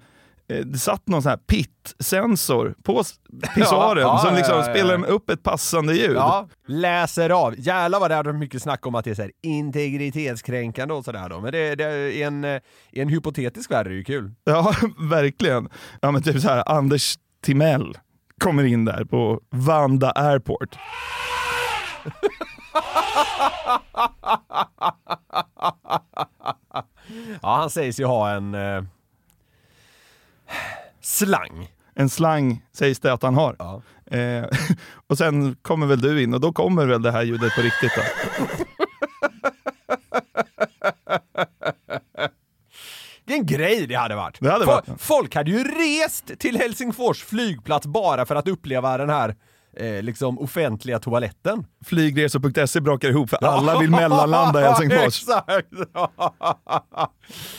det 0.64 0.78
satt 0.78 1.08
någon 1.08 1.22
sån 1.22 1.30
här 1.30 1.36
pit-sensor 1.36 2.74
på 2.82 3.00
s- 3.00 3.14
pissoaren 3.54 4.02
Ja, 4.02 4.18
som 4.18 4.34
liksom 4.34 4.54
ja, 4.58 4.66
ja, 4.66 4.72
spelar 4.74 5.06
upp 5.06 5.30
ett 5.30 5.42
passande 5.42 5.94
ljud. 5.94 6.16
Ja, 6.16 6.48
läser 6.66 7.30
av. 7.30 7.54
Jävlar 7.58 8.00
vad 8.00 8.10
det 8.10 8.14
hade 8.14 8.32
mycket 8.32 8.62
snack 8.62 8.86
om 8.86 8.94
att 8.94 9.04
det 9.04 9.10
är 9.10 9.14
så 9.14 9.22
här 9.22 9.32
integritetskränkande 9.42 10.94
och 10.94 11.04
sådär 11.04 11.28
då. 11.28 11.40
Men 11.40 11.52
det, 11.52 11.74
det 11.74 11.84
är 11.84 12.26
en, 12.26 12.44
eh, 12.44 12.60
en 12.92 13.08
hypotetisk 13.08 13.70
värld 13.70 13.86
är 13.86 13.90
ju 13.90 14.04
kul. 14.04 14.32
Ja, 14.44 14.74
verkligen. 15.10 15.68
Ja, 16.02 16.10
men 16.10 16.22
typ 16.22 16.40
så 16.40 16.48
här, 16.48 16.72
Anders 16.72 17.18
Timell 17.42 17.98
kommer 18.40 18.64
in 18.64 18.84
där 18.84 19.04
på 19.04 19.40
Vanda 19.50 20.10
Airport. 20.10 20.76
Ja, 27.42 27.56
han 27.56 27.70
sägs 27.70 28.00
ju 28.00 28.04
ha 28.04 28.30
en 28.30 28.54
eh, 28.54 28.82
slang. 31.00 31.68
En 31.94 32.08
slang 32.08 32.62
sägs 32.72 33.00
det 33.00 33.12
att 33.12 33.22
han 33.22 33.34
har. 33.34 33.56
Ja. 33.58 33.82
Eh, 34.16 34.44
och 35.06 35.18
sen 35.18 35.56
kommer 35.62 35.86
väl 35.86 36.00
du 36.00 36.22
in 36.22 36.34
och 36.34 36.40
då 36.40 36.52
kommer 36.52 36.86
väl 36.86 37.02
det 37.02 37.12
här 37.12 37.22
ljudet 37.22 37.54
på 37.54 37.60
riktigt 37.62 37.92
då. 37.96 38.02
Vilken 43.26 43.46
grej 43.46 43.86
det 43.86 43.94
hade 43.94 44.14
varit! 44.16 44.36
Det 44.40 44.50
hade 44.50 44.64
varit, 44.64 44.84
ja. 44.88 44.94
Folk 44.98 45.34
hade 45.34 45.50
ju 45.50 45.64
rest 45.64 46.38
till 46.38 46.56
Helsingfors 46.56 47.24
flygplats 47.24 47.86
bara 47.86 48.26
för 48.26 48.34
att 48.36 48.48
uppleva 48.48 48.98
den 48.98 49.10
här 49.10 49.34
eh, 49.80 50.02
liksom 50.02 50.38
offentliga 50.38 50.98
toaletten. 50.98 51.66
Flygresor.se 51.84 52.80
brakar 52.80 53.08
ihop 53.08 53.30
för 53.30 53.44
alla 53.44 53.78
vill 53.78 53.90
mellanlanda 53.90 54.60
i 54.60 54.64
Helsingfors. 54.66 55.06
Exakt! 55.06 55.68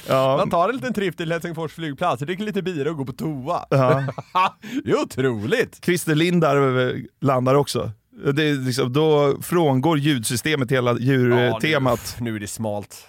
Ja, 0.08 0.38
Man 0.38 0.50
tar 0.50 0.70
en 0.70 0.76
liten 0.76 0.94
tripp 0.94 1.18
till 1.18 1.32
Helsingfors 1.32 1.74
flygplats, 1.74 2.22
dricker 2.22 2.44
lite 2.44 2.62
bira 2.62 2.90
och 2.90 2.98
går 2.98 3.06
på 3.06 3.14
toa. 3.14 3.66
ja. 3.70 4.04
det 4.84 4.92
är 4.92 5.02
otroligt! 5.02 5.86
Christer 5.86 6.16
Lindar 6.16 6.88
eh, 6.88 6.96
landar 7.22 7.56
också. 7.56 7.92
Det 8.34 8.44
är 8.44 8.54
liksom, 8.66 8.94
då 8.94 9.38
frångår 9.42 9.98
ljudsystemet 10.00 10.72
hela 10.72 11.00
djurtemat. 11.00 12.16
nu, 12.20 12.24
nu 12.32 12.36
är 12.36 12.40
det 12.40 12.48
smalt. 12.48 13.08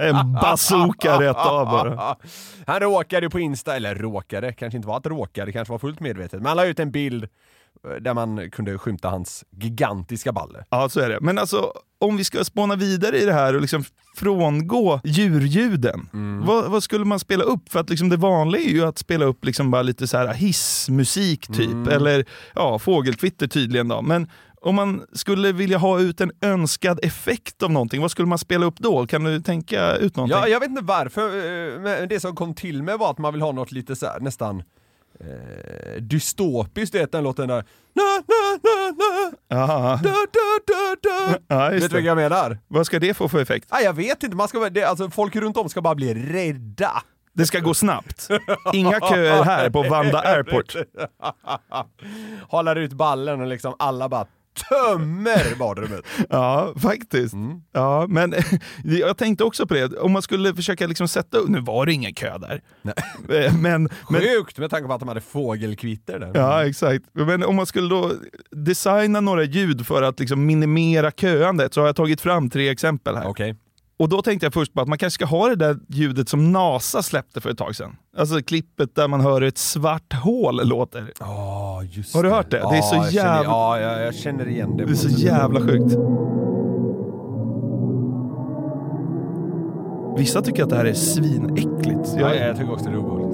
En 0.00 0.32
bazooka 0.32 1.20
rätt 1.20 1.36
av 1.36 1.66
bara. 1.66 2.16
Han 2.66 2.80
råkade 2.80 3.30
på 3.30 3.40
Insta, 3.40 3.76
eller 3.76 3.94
råkade, 3.94 4.52
kanske 4.52 4.76
inte 4.76 4.88
var 4.88 4.96
att 4.96 5.06
råkade, 5.06 5.52
kanske 5.52 5.72
var 5.72 5.78
fullt 5.78 6.00
medvetet, 6.00 6.40
men 6.40 6.46
han 6.46 6.56
la 6.56 6.64
ut 6.66 6.80
en 6.80 6.90
bild 6.90 7.24
eh, 7.24 7.90
där 8.00 8.14
man 8.14 8.50
kunde 8.50 8.78
skymta 8.78 9.08
hans 9.08 9.44
gigantiska 9.50 10.32
balle. 10.32 10.64
Ja, 10.70 10.88
så 10.88 11.00
är 11.00 11.08
det. 11.08 11.18
Men 11.20 11.38
alltså, 11.38 11.72
om 12.00 12.16
vi 12.16 12.24
ska 12.24 12.44
spåna 12.44 12.76
vidare 12.76 13.18
i 13.18 13.24
det 13.24 13.32
här 13.32 13.54
och 13.54 13.60
liksom 13.60 13.84
frångå 14.16 15.00
djurljuden. 15.04 16.08
Vad, 16.46 16.70
vad 16.70 16.82
skulle 16.82 17.04
man 17.04 17.20
spela 17.20 17.44
upp? 17.44 17.68
För 17.72 17.80
att 17.80 17.90
liksom 17.90 18.08
det 18.08 18.16
vanliga 18.16 18.62
är 18.62 18.68
ju 18.72 18.84
att 18.84 18.98
spela 18.98 19.24
upp 19.24 19.44
liksom 19.44 19.70
bara 19.70 19.82
lite 19.82 20.06
så 20.06 20.16
här 20.16 20.34
hissmusik 20.34 21.46
typ. 21.46 21.86
Eller 21.88 22.24
ja, 22.54 22.78
fågelkvitter 22.78 23.46
tydligen 23.46 23.88
då. 23.88 24.02
Men 24.02 24.30
om 24.64 24.74
man 24.74 25.06
skulle 25.12 25.52
vilja 25.52 25.78
ha 25.78 26.00
ut 26.00 26.20
en 26.20 26.32
önskad 26.40 27.00
effekt 27.02 27.62
av 27.62 27.70
någonting, 27.72 28.00
vad 28.00 28.10
skulle 28.10 28.28
man 28.28 28.38
spela 28.38 28.66
upp 28.66 28.78
då? 28.78 29.06
Kan 29.06 29.24
du 29.24 29.40
tänka 29.40 29.96
ut 29.96 30.16
någonting? 30.16 30.38
Ja, 30.38 30.48
jag 30.48 30.60
vet 30.60 30.68
inte 30.68 30.84
varför, 30.84 31.28
eh, 31.28 31.80
men 31.80 32.08
det 32.08 32.20
som 32.20 32.36
kom 32.36 32.54
till 32.54 32.82
mig 32.82 32.98
var 32.98 33.10
att 33.10 33.18
man 33.18 33.32
vill 33.32 33.42
ha 33.42 33.52
något 33.52 33.72
lite 33.72 33.96
så 33.96 34.06
här, 34.06 34.20
nästan 34.20 34.62
eh, 35.20 36.02
dystopiskt, 36.02 36.92
du 36.92 36.98
vet 36.98 37.12
den 37.12 37.24
låten 37.24 37.48
där 37.48 37.64
na, 37.94 38.02
na, 38.26 38.58
na, 38.62 38.90
na, 38.90 39.36
Ja, 39.48 40.00
da, 40.02 40.10
da, 40.10 40.58
da, 40.66 40.96
da. 41.02 41.38
ja, 41.48 41.70
Vet 41.70 41.82
du 41.82 41.88
vad 41.88 42.02
jag 42.02 42.16
menar? 42.16 42.58
Vad 42.68 42.86
ska 42.86 42.98
det 42.98 43.14
få 43.14 43.28
för 43.28 43.42
effekt? 43.42 43.68
Nej, 43.72 43.84
jag 43.84 43.92
vet 43.92 44.22
inte, 44.22 44.36
man 44.36 44.48
ska, 44.48 44.70
det, 44.70 44.84
alltså, 44.84 45.10
folk 45.10 45.36
runt 45.36 45.56
om 45.56 45.68
ska 45.68 45.82
bara 45.82 45.94
bli 45.94 46.14
rädda. 46.14 47.02
Det 47.32 47.46
ska 47.46 47.60
gå 47.60 47.74
snabbt. 47.74 48.28
Inga 48.72 49.00
köer 49.00 49.42
här 49.42 49.70
på 49.70 49.82
Vanda 49.82 50.18
Airport. 50.20 50.74
Håller 52.48 52.76
ut 52.76 52.92
ballen 52.92 53.40
och 53.40 53.46
liksom 53.46 53.74
alla 53.78 54.08
bara 54.08 54.26
tömmer 54.68 55.58
badrummet. 55.58 56.04
Ja, 56.30 56.74
faktiskt. 56.82 57.34
Ja, 57.72 58.06
men 58.08 58.34
jag 58.84 59.16
tänkte 59.16 59.44
också 59.44 59.66
på 59.66 59.74
det, 59.74 59.96
om 59.98 60.12
man 60.12 60.22
skulle 60.22 60.54
försöka 60.54 60.86
liksom 60.86 61.08
sätta 61.08 61.38
nu 61.48 61.60
var 61.60 61.86
det 61.86 61.92
ingen 61.92 62.14
kö 62.14 62.38
där. 62.38 62.62
Eh, 63.28 63.54
Men, 63.58 63.88
men, 64.10 64.20
Sjukt 64.20 64.58
med 64.58 64.70
tanke 64.70 64.86
på 64.88 64.94
att 64.94 65.00
de 65.00 65.08
hade 65.08 65.20
fågelkvitter 65.20 66.18
där. 66.18 66.30
ja, 66.34 66.66
exakt. 66.66 67.04
Men 67.12 67.42
om 67.44 67.56
man 67.56 67.66
skulle 67.66 67.88
då 67.88 68.12
designa 68.50 69.20
några 69.20 69.42
ljud 69.44 69.86
för 69.86 70.02
att 70.02 70.20
liksom 70.20 70.46
minimera 70.46 71.10
köandet 71.10 71.74
så 71.74 71.80
har 71.80 71.86
jag 71.88 71.96
tagit 71.96 72.20
fram 72.20 72.50
tre 72.50 72.68
exempel 72.68 73.16
här. 73.16 73.26
Okej. 73.26 73.54
Och 74.04 74.10
då 74.10 74.22
tänkte 74.22 74.46
jag 74.46 74.52
först 74.54 74.74
på 74.74 74.80
att 74.80 74.88
man 74.88 74.98
kanske 74.98 75.14
ska 75.14 75.24
ha 75.36 75.48
det 75.48 75.56
där 75.56 75.76
ljudet 75.88 76.28
som 76.28 76.52
NASA 76.52 77.02
släppte 77.02 77.40
för 77.40 77.50
ett 77.50 77.58
tag 77.58 77.76
sedan. 77.76 77.96
Alltså 78.18 78.40
klippet 78.42 78.94
där 78.94 79.08
man 79.08 79.20
hör 79.20 79.42
ett 79.42 79.58
svart 79.58 80.12
hål 80.12 80.68
låter. 80.68 81.12
Just 81.90 82.14
Har 82.14 82.22
du 82.22 82.30
hört 82.30 82.50
det? 82.50 82.56
Det 82.58 82.76
är 82.76 82.82
så 82.82 82.94
jag 82.96 83.12
känner- 83.12 83.26
jävla- 83.28 83.44
Ja, 83.50 83.80
jag, 83.80 84.06
jag 84.06 84.14
känner 84.14 84.48
igen 84.48 84.76
det. 84.76 84.84
Det 84.84 84.90
är 84.90 84.94
så 84.94 85.08
jävla 85.08 85.60
sjukt. 85.60 85.94
Vissa 90.18 90.42
tycker 90.42 90.62
att 90.62 90.70
det 90.70 90.76
här 90.76 90.84
är 90.84 90.92
svinäckligt. 90.94 92.14
Ja, 92.18 92.34
Jag, 92.34 92.48
jag 92.48 92.56
tycker 92.56 92.72
också 92.72 92.86
det 92.86 92.92
är 92.92 92.98
obehagligt. 92.98 93.30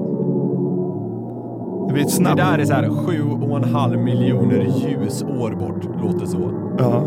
det 1.89 1.93
blir 1.93 2.03
ett 2.03 2.09
Det 2.09 2.15
snabbt... 2.15 2.37
där 2.37 2.59
är 2.59 2.65
så 2.65 2.73
här 2.75 2.89
sju 3.07 3.23
och 3.23 3.57
en 3.57 3.75
halv 3.75 3.99
miljoner 3.99 4.67
ljusår 4.89 5.50
bort, 5.55 5.85
låter 6.03 6.27
så. 6.27 6.53
Ja, 6.79 7.03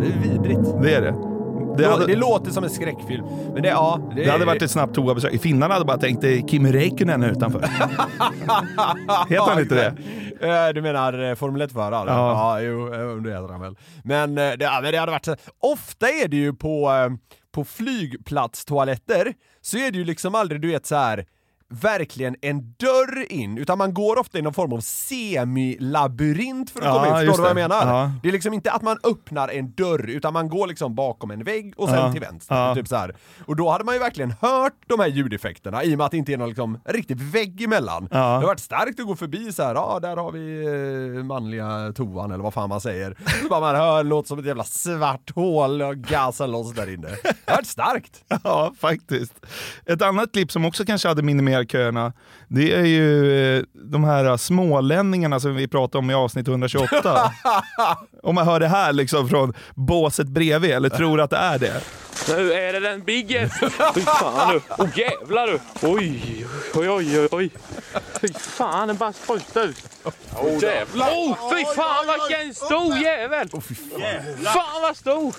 Det 0.00 0.06
är 0.06 0.32
vidrigt. 0.32 0.74
det 0.82 0.94
är 0.94 1.00
det. 1.00 1.33
Det 1.76 1.86
hade, 1.86 2.06
det 2.06 2.16
låter 2.16 2.50
som 2.50 2.64
en 2.64 2.70
skräckfilm. 2.70 3.24
Men 3.52 3.62
det, 3.62 3.68
ja, 3.68 4.00
det, 4.16 4.24
det 4.24 4.30
hade 4.30 4.44
varit 4.44 4.62
ett 4.62 4.70
snabbt 4.70 4.94
toabesök. 4.94 5.42
Finnarna 5.42 5.74
hade 5.74 5.86
bara 5.86 5.98
tänkt 5.98 6.20
det 6.20 6.38
är 6.38 6.48
Kimi 6.48 6.72
Räikkönen 6.72 7.22
utanför. 7.22 7.60
Heter 9.28 9.50
han 9.50 9.60
inte 9.60 9.74
det? 9.74 9.94
Eh, 10.48 10.74
Du 10.74 10.82
menar 10.82 11.30
eh, 11.30 11.34
Formel 11.34 11.62
1-förare? 11.62 12.10
Ja. 12.10 12.58
ja 12.58 12.60
jo, 12.60 12.94
eh, 12.94 13.16
det 13.16 13.30
heter 13.30 13.48
han 13.48 13.60
väl. 13.60 13.76
Men, 14.04 14.34
det, 14.34 14.56
det 14.56 14.66
hade 14.98 15.12
varit 15.12 15.28
Ofta 15.62 16.08
är 16.08 16.28
det 16.28 16.36
ju 16.36 16.54
på, 16.54 16.90
på 17.54 17.64
flygplatstoaletter, 17.64 19.34
så 19.60 19.78
är 19.78 19.90
det 19.90 19.98
ju 19.98 20.04
liksom 20.04 20.34
aldrig, 20.34 20.60
du 20.60 20.68
vet 20.68 20.86
så 20.86 20.94
här 20.96 21.26
verkligen 21.74 22.36
en 22.42 22.74
dörr 22.76 23.32
in, 23.32 23.58
utan 23.58 23.78
man 23.78 23.94
går 23.94 24.18
ofta 24.18 24.38
i 24.38 24.42
någon 24.42 24.54
form 24.54 24.72
av 24.72 24.80
semilabyrint 24.80 26.70
för 26.70 26.80
att 26.80 26.86
Ja, 26.86 26.92
komma 27.04 27.06
in. 27.22 27.26
Förstår 27.26 27.36
du 27.36 27.54
vad 27.54 27.62
jag 27.62 27.68
menar? 27.70 27.86
Ja. 27.98 28.10
Det 28.22 28.28
är 28.28 28.32
liksom 28.32 28.54
inte 28.54 28.72
att 28.72 28.82
man 28.82 28.98
öppnar 29.04 29.48
en 29.48 29.72
dörr, 29.72 30.10
utan 30.10 30.32
man 30.32 30.48
går 30.48 30.66
liksom 30.66 30.94
bakom 30.94 31.30
en 31.30 31.44
vägg 31.44 31.74
och 31.76 31.88
sen 31.88 31.98
Ja. 31.98 32.12
till 32.12 32.20
vänster. 32.20 32.74
Typ 32.74 32.88
så 32.88 32.96
här. 32.96 33.16
Och 33.46 33.56
då 33.56 33.70
hade 33.70 33.84
man 33.84 33.94
ju 33.94 33.98
verkligen 34.00 34.30
hört 34.40 34.72
de 34.86 35.00
här 35.00 35.06
ljudeffekterna, 35.08 35.84
i 35.84 35.94
och 35.94 35.98
med 35.98 36.04
att 36.04 36.10
det 36.10 36.16
inte 36.16 36.32
är 36.32 36.36
någon 36.38 36.48
liksom, 36.48 36.78
riktig 36.84 37.16
vägg 37.20 37.62
emellan. 37.62 38.06
Det 38.10 38.16
har 38.18 38.42
varit 38.42 38.60
starkt 38.60 39.00
att 39.00 39.06
gå 39.06 39.16
förbi 39.16 39.52
så 39.52 39.62
här, 39.62 39.74
ja 39.74 39.98
där 40.02 40.16
har 40.16 40.32
vi 40.32 40.64
eh, 41.18 41.24
manliga 41.24 41.92
toan 41.96 42.30
eller 42.32 42.44
vad 42.44 42.54
fan 42.54 42.68
man 42.68 42.80
säger. 42.80 43.16
Så 43.42 43.48
bara 43.48 43.60
man 43.60 43.76
hör, 43.76 44.04
låter 44.04 44.28
som 44.28 44.38
ett 44.38 44.46
jävla 44.46 44.64
svart 44.64 45.34
hål 45.34 45.82
och 45.82 45.96
gasen 45.96 46.50
loss 46.50 46.72
där 46.74 46.94
inne. 46.94 47.08
Det 47.22 47.34
har 47.46 47.56
varit 47.56 47.66
starkt. 47.66 48.24
Ja, 48.44 48.72
faktiskt. 48.80 49.32
Ett 49.86 50.02
annat 50.02 50.32
klipp 50.32 50.52
som 50.52 50.64
också 50.64 50.84
kanske 50.84 51.08
hade 51.08 51.22
minimerat 51.22 51.63
köerna, 51.66 52.12
det 52.48 52.74
är 52.74 52.84
ju 52.84 53.56
eh, 53.56 53.62
de 53.72 54.04
här 54.04 54.36
smålänningarna 54.36 55.40
som 55.40 55.54
vi 55.54 55.68
pratade 55.68 55.98
om 55.98 56.10
i 56.10 56.14
avsnitt 56.14 56.48
128. 56.48 57.32
om 58.22 58.34
man 58.34 58.46
hör 58.46 58.60
det 58.60 58.68
här 58.68 58.92
liksom 58.92 59.28
från 59.28 59.54
båset 59.74 60.28
bredvid, 60.28 60.70
eller 60.70 60.88
tror 60.88 61.20
att 61.20 61.30
det 61.30 61.36
är 61.36 61.58
det. 61.58 61.82
Nu 62.28 62.52
är 62.52 62.72
det 62.72 62.80
den 62.80 63.04
biggest! 63.04 63.54
Fy 63.94 64.00
fan 64.00 64.52
du! 64.52 64.60
Åh 64.78 64.84
oh, 64.84 64.98
jävlar 64.98 65.46
du! 65.46 65.60
Oj, 65.82 66.46
oj, 66.74 66.88
oj, 66.90 67.20
oj, 67.20 67.28
oj. 67.30 67.50
Fy 68.20 68.28
fan, 68.32 68.88
den 68.88 68.96
bara 68.96 69.12
sprutar 69.12 69.64
ut. 69.64 69.84
Åh 70.04 70.12
oh, 70.46 70.62
jävlar! 70.62 71.08
Oh, 71.08 71.50
fy 71.52 71.64
fan 71.76 72.04
vilken 72.06 72.54
stor 72.54 72.96
jävel! 72.96 73.48
Oh, 73.52 73.60
fy 73.60 73.74
fan. 73.74 74.00
fan 74.44 74.82
vad 74.82 74.96
stor! 74.96 75.34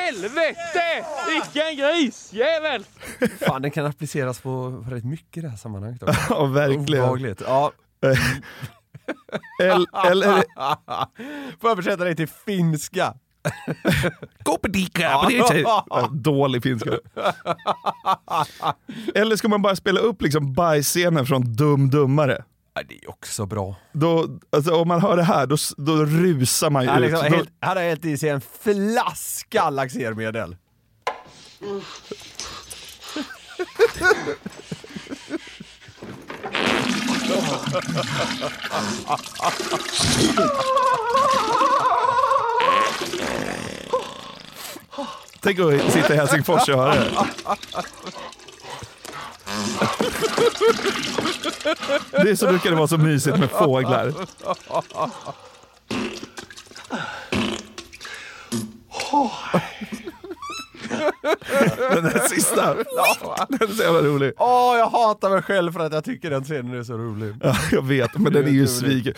Helvete! 0.00 1.06
Vilken 1.28 1.76
grisjävel! 1.76 2.84
Fan, 3.46 3.62
den 3.62 3.70
kan 3.70 3.86
appliceras 3.86 4.40
på 4.40 4.84
rätt 4.90 5.04
mycket 5.04 5.36
i 5.36 5.40
det 5.40 5.48
här 5.48 5.56
sammanhanget. 5.56 6.02
också. 6.02 6.14
Ja, 6.30 6.44
verkligen. 6.46 7.02
Obehagligt. 7.02 7.42
Ja. 7.46 7.72
Eller, 9.62 10.10
eller 10.10 10.32
Får 11.60 11.70
jag 11.70 11.70
översätta 11.72 12.04
det 12.04 12.14
till 12.14 12.28
finska? 12.28 13.14
Dålig 16.10 16.62
finska. 16.62 16.90
Eller 19.14 19.36
ska 19.36 19.48
man 19.48 19.62
bara 19.62 19.76
spela 19.76 20.00
upp 20.00 20.22
liksom 20.22 20.52
bajsscenen 20.54 21.26
från 21.26 21.54
Dum 21.56 21.90
Dummare? 21.90 22.44
Ja, 22.74 22.82
det 22.88 22.94
är 23.04 23.10
också 23.10 23.46
bra. 23.46 23.76
Då, 23.92 24.38
alltså, 24.50 24.74
om 24.74 24.88
man 24.88 25.00
hör 25.00 25.16
det 25.16 25.22
här, 25.22 25.46
då, 25.46 25.56
då 25.76 26.04
rusar 26.04 26.70
man 26.70 26.82
ju 26.82 26.88
Han, 26.88 27.02
ut. 27.04 27.10
liksom, 27.10 27.30
Då, 27.30 27.36
helt, 27.36 27.50
han 27.60 27.76
har 27.76 27.84
hällt 27.84 28.04
i 28.04 28.18
sig 28.18 28.28
en 28.28 28.40
flaska 28.40 29.70
laxermedel. 29.70 30.56
tänk 45.40 45.58
att 45.58 45.92
sitta 45.92 46.14
i 46.14 46.16
Helsingfors 46.16 46.68
och 46.68 46.76
höra 46.78 46.94
det. 46.94 47.10
Det 52.10 52.30
är 52.30 52.34
så 52.34 52.46
brukar 52.46 52.70
det 52.70 52.76
vara 52.76 52.88
så 52.88 52.98
mysigt 52.98 53.38
med 53.38 53.50
fåglar. 53.50 54.12
Den 61.94 62.04
där 62.04 62.28
sista, 62.28 62.74
den 62.74 63.68
är 63.68 63.74
så 63.74 63.82
jävla 63.82 64.00
rolig. 64.00 64.32
Åh, 64.38 64.74
jag 64.78 64.86
hatar 64.90 65.30
mig 65.30 65.42
själv 65.42 65.72
för 65.72 65.80
att 65.80 65.92
jag 65.92 66.04
tycker 66.04 66.30
den 66.30 66.44
scenen 66.44 66.78
är 66.78 66.82
så 66.82 66.92
rolig. 66.98 67.34
Ja, 67.42 67.56
jag 67.72 67.86
vet, 67.86 68.18
men 68.18 68.32
den 68.32 68.44
är 68.44 68.50
ju 68.50 68.66
sviken. 68.66 69.14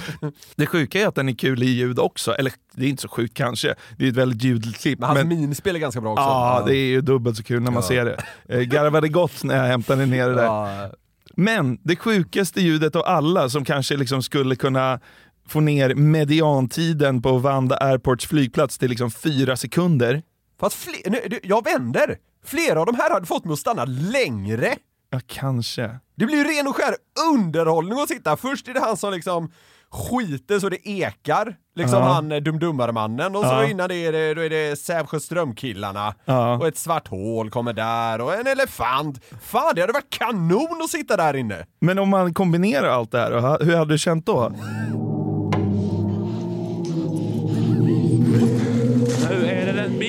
Det 0.57 0.67
sjuka 0.67 1.01
är 1.01 1.07
att 1.07 1.15
den 1.15 1.29
är 1.29 1.33
kul 1.35 1.63
i 1.63 1.67
ljud 1.67 1.99
också. 1.99 2.33
Eller 2.35 2.53
det 2.75 2.85
är 2.85 2.89
inte 2.89 3.03
så 3.03 3.09
sjukt 3.09 3.37
kanske. 3.37 3.75
Det 3.99 4.05
är 4.05 4.09
ett 4.09 4.17
väldigt 4.17 4.43
ljudligt 4.43 4.81
klipp. 4.81 4.99
Men 4.99 5.09
hans 5.09 5.19
men- 5.19 5.29
minspel 5.29 5.77
är 5.77 5.81
ganska 5.81 6.01
bra 6.01 6.13
också. 6.13 6.23
Ja, 6.23 6.63
det 6.67 6.77
är 6.77 6.87
ju 6.87 7.01
dubbelt 7.01 7.37
så 7.37 7.43
kul 7.43 7.63
när 7.63 7.71
man 7.71 7.83
Ja. 7.83 7.89
ser 7.89 8.05
det. 8.05 8.17
Eh, 8.49 8.61
Garvade 8.61 9.09
gott 9.09 9.45
när 9.45 9.57
jag 9.57 9.65
hämtade 9.65 10.07
ner 10.07 10.29
det 10.29 10.35
där. 10.35 10.45
Ja. 10.45 10.91
Men 11.37 11.79
det 11.83 11.97
sjukaste 11.97 12.61
ljudet 12.61 12.97
av 12.97 13.03
alla 13.07 13.49
som 13.49 13.65
kanske 13.65 13.97
liksom 13.97 14.23
skulle 14.23 14.57
kunna 14.57 15.01
få 15.49 15.61
ner 15.61 15.95
mediantiden 15.95 17.23
på 17.23 17.39
Vanda 17.39 17.77
Airports 17.77 18.27
flygplats 18.27 18.79
till 18.79 18.89
liksom 18.91 19.11
fyra 19.11 19.57
sekunder. 19.57 20.23
Fast 20.63 20.77
fler, 20.77 21.11
nu, 21.11 21.41
jag 21.43 21.65
vänder! 21.65 22.17
Flera 22.45 22.81
av 22.81 22.87
de 22.87 22.95
här 22.95 23.11
hade 23.11 23.27
fått 23.27 23.45
mig 23.45 23.53
att 23.53 23.59
stanna 23.59 23.85
längre. 23.85 24.75
Ja, 25.11 25.21
kanske. 25.27 25.91
Det 26.17 26.27
blir 26.27 26.37
ju 26.37 26.45
ren 26.45 26.67
och 26.67 26.77
skär 26.77 26.95
underhållning 27.35 28.01
att 28.01 28.09
sitta. 28.09 28.37
Först 28.37 28.69
är 28.69 28.75
det 28.75 28.81
han 28.81 28.97
som 28.97 29.13
liksom 29.13 29.53
skiter 29.91 30.59
så 30.59 30.69
det 30.69 30.89
ekar. 30.89 31.57
Liksom 31.77 31.99
Ja. 31.99 32.05
han 32.13 32.33
eh, 32.33 32.39
dumdummare-mannen 32.41 33.37
och 33.37 33.45
så 33.45 33.65
innan 33.65 33.89
det 33.89 33.95
är 33.97 34.13
det, 34.13 34.35
då 34.35 34.41
är 34.41 34.51
det 34.51 34.79
Sävsjöströmkillarna. 34.79 36.15
Och 36.61 36.67
ett 36.67 36.79
svart 36.79 37.09
hål 37.09 37.51
kommer 37.51 37.73
där 37.73 38.21
och 38.21 38.35
en 38.35 38.47
elefant. 38.47 39.21
Fan, 39.43 39.73
det 39.75 39.81
hade 39.81 39.93
varit 39.93 40.11
kanon 40.19 40.83
att 40.85 40.91
sitta 40.91 41.17
där 41.17 41.37
inne. 41.37 41.67
Men 41.81 41.99
om 41.99 42.09
man 42.09 42.35
kombinerar 42.35 42.89
allt 42.89 43.11
det 43.13 43.19
här, 43.19 43.65
hur 43.65 43.77
hade 43.77 43.95
du 43.95 43.99
känt 43.99 44.27
då? 44.27 44.53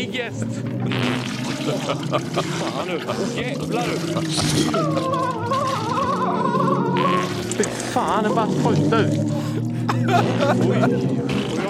Biggest. 0.05 0.45
Fan 2.60 2.88
nu. 2.88 3.00
Åh, 3.07 3.15
jävlar 3.38 3.86
du. 3.88 3.98
Fy 7.43 7.63
fan, 7.63 8.24
den 8.24 8.36
bara 8.36 8.48
sprutar 8.48 9.00
ut. 9.00 9.19
Oj, 10.69 10.83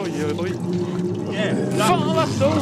oj, 0.03 0.11
oj, 0.29 0.35
oj. 0.39 0.51
Fan 1.77 2.15
vad 2.15 2.29
stor! 2.29 2.53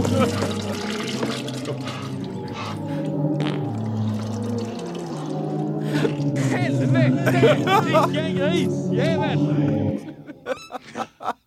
Helvete! 6.51 7.57
Vilken 7.85 8.35
grisjävel! 8.35 9.39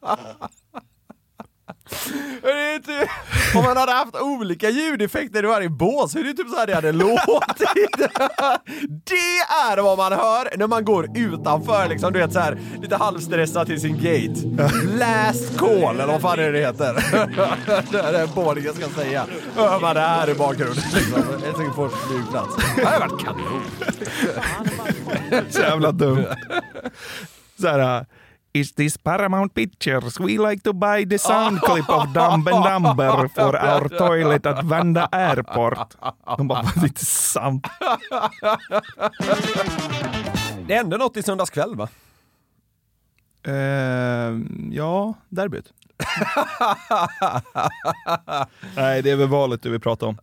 Det 0.06 0.10
är 0.10 0.44
typ, 0.44 0.63
om 3.56 3.64
man 3.64 3.76
hade 3.76 3.92
haft 3.92 4.16
olika 4.16 4.70
ljudeffekter 4.70 5.44
i 5.44 5.46
varje 5.46 5.68
bås, 5.68 6.16
hur 6.16 6.20
är 6.20 6.24
det 6.24 6.34
typ 6.34 6.50
så 6.50 6.56
här 6.56 6.66
det 6.66 6.74
hade 6.74 6.92
låtit? 6.92 7.98
Det 9.04 9.38
är 9.70 9.82
vad 9.82 9.98
man 9.98 10.12
hör 10.12 10.56
när 10.56 10.66
man 10.66 10.84
går 10.84 11.08
utanför 11.18 11.88
liksom, 11.88 12.12
du 12.12 12.18
vet 12.18 12.32
så 12.32 12.38
här 12.40 12.58
lite 12.82 12.96
halvstressad 12.96 13.66
till 13.66 13.80
sin 13.80 13.96
gate. 13.96 14.68
Last 14.98 15.58
call, 15.58 16.00
eller 16.00 16.06
vad 16.06 16.20
fan 16.20 16.38
är 16.38 16.52
det 16.52 16.52
det 16.52 16.66
heter? 16.66 16.94
Det 17.92 17.98
är 17.98 18.12
det 18.12 18.34
boardingen 18.34 18.74
ska 18.74 18.88
säga. 18.88 19.26
Hör 19.56 19.80
man 19.80 19.94
det 19.94 20.00
här 20.00 20.30
i 20.30 20.34
bakgrunden 20.34 20.84
liksom. 20.94 21.22
Helsingfors 21.44 21.92
flygplats. 21.92 22.56
Det 22.76 22.84
hade 22.84 22.98
varit 22.98 23.24
kanon. 23.24 23.62
Så 25.50 25.60
jävla 25.60 25.92
dumt. 25.92 26.26
Så 27.60 27.68
här, 27.68 28.06
Is 28.54 28.72
this 28.72 28.96
Paramount 28.96 29.54
Pictures? 29.54 30.20
We 30.20 30.38
like 30.38 30.62
to 30.62 30.72
buy 30.72 31.04
the 31.04 31.18
sound 31.18 31.60
clip 31.60 31.88
of 31.90 32.12
Dumb 32.12 32.46
and 32.48 32.64
Dumber 32.64 33.28
for 33.28 33.56
our 33.56 33.88
toilet 33.88 34.46
at 34.46 34.64
Vanda 34.64 35.08
Airport. 35.12 35.96
De 36.36 36.48
bara, 36.48 36.62
det 36.62 36.80
är 36.80 36.84
inte 36.84 37.04
sant. 37.04 37.66
Det 40.66 40.74
hände 40.74 40.98
något 40.98 41.16
i 41.16 41.22
söndags 41.22 41.50
kväll 41.50 41.76
va? 41.76 41.88
Eh, 43.46 43.52
ja, 44.70 45.14
derbyt. 45.28 45.72
Nej, 48.76 49.02
det 49.02 49.10
är 49.10 49.16
väl 49.16 49.28
valet 49.28 49.62
du 49.62 49.70
vill 49.70 49.80
prata 49.80 50.06
om. 50.06 50.18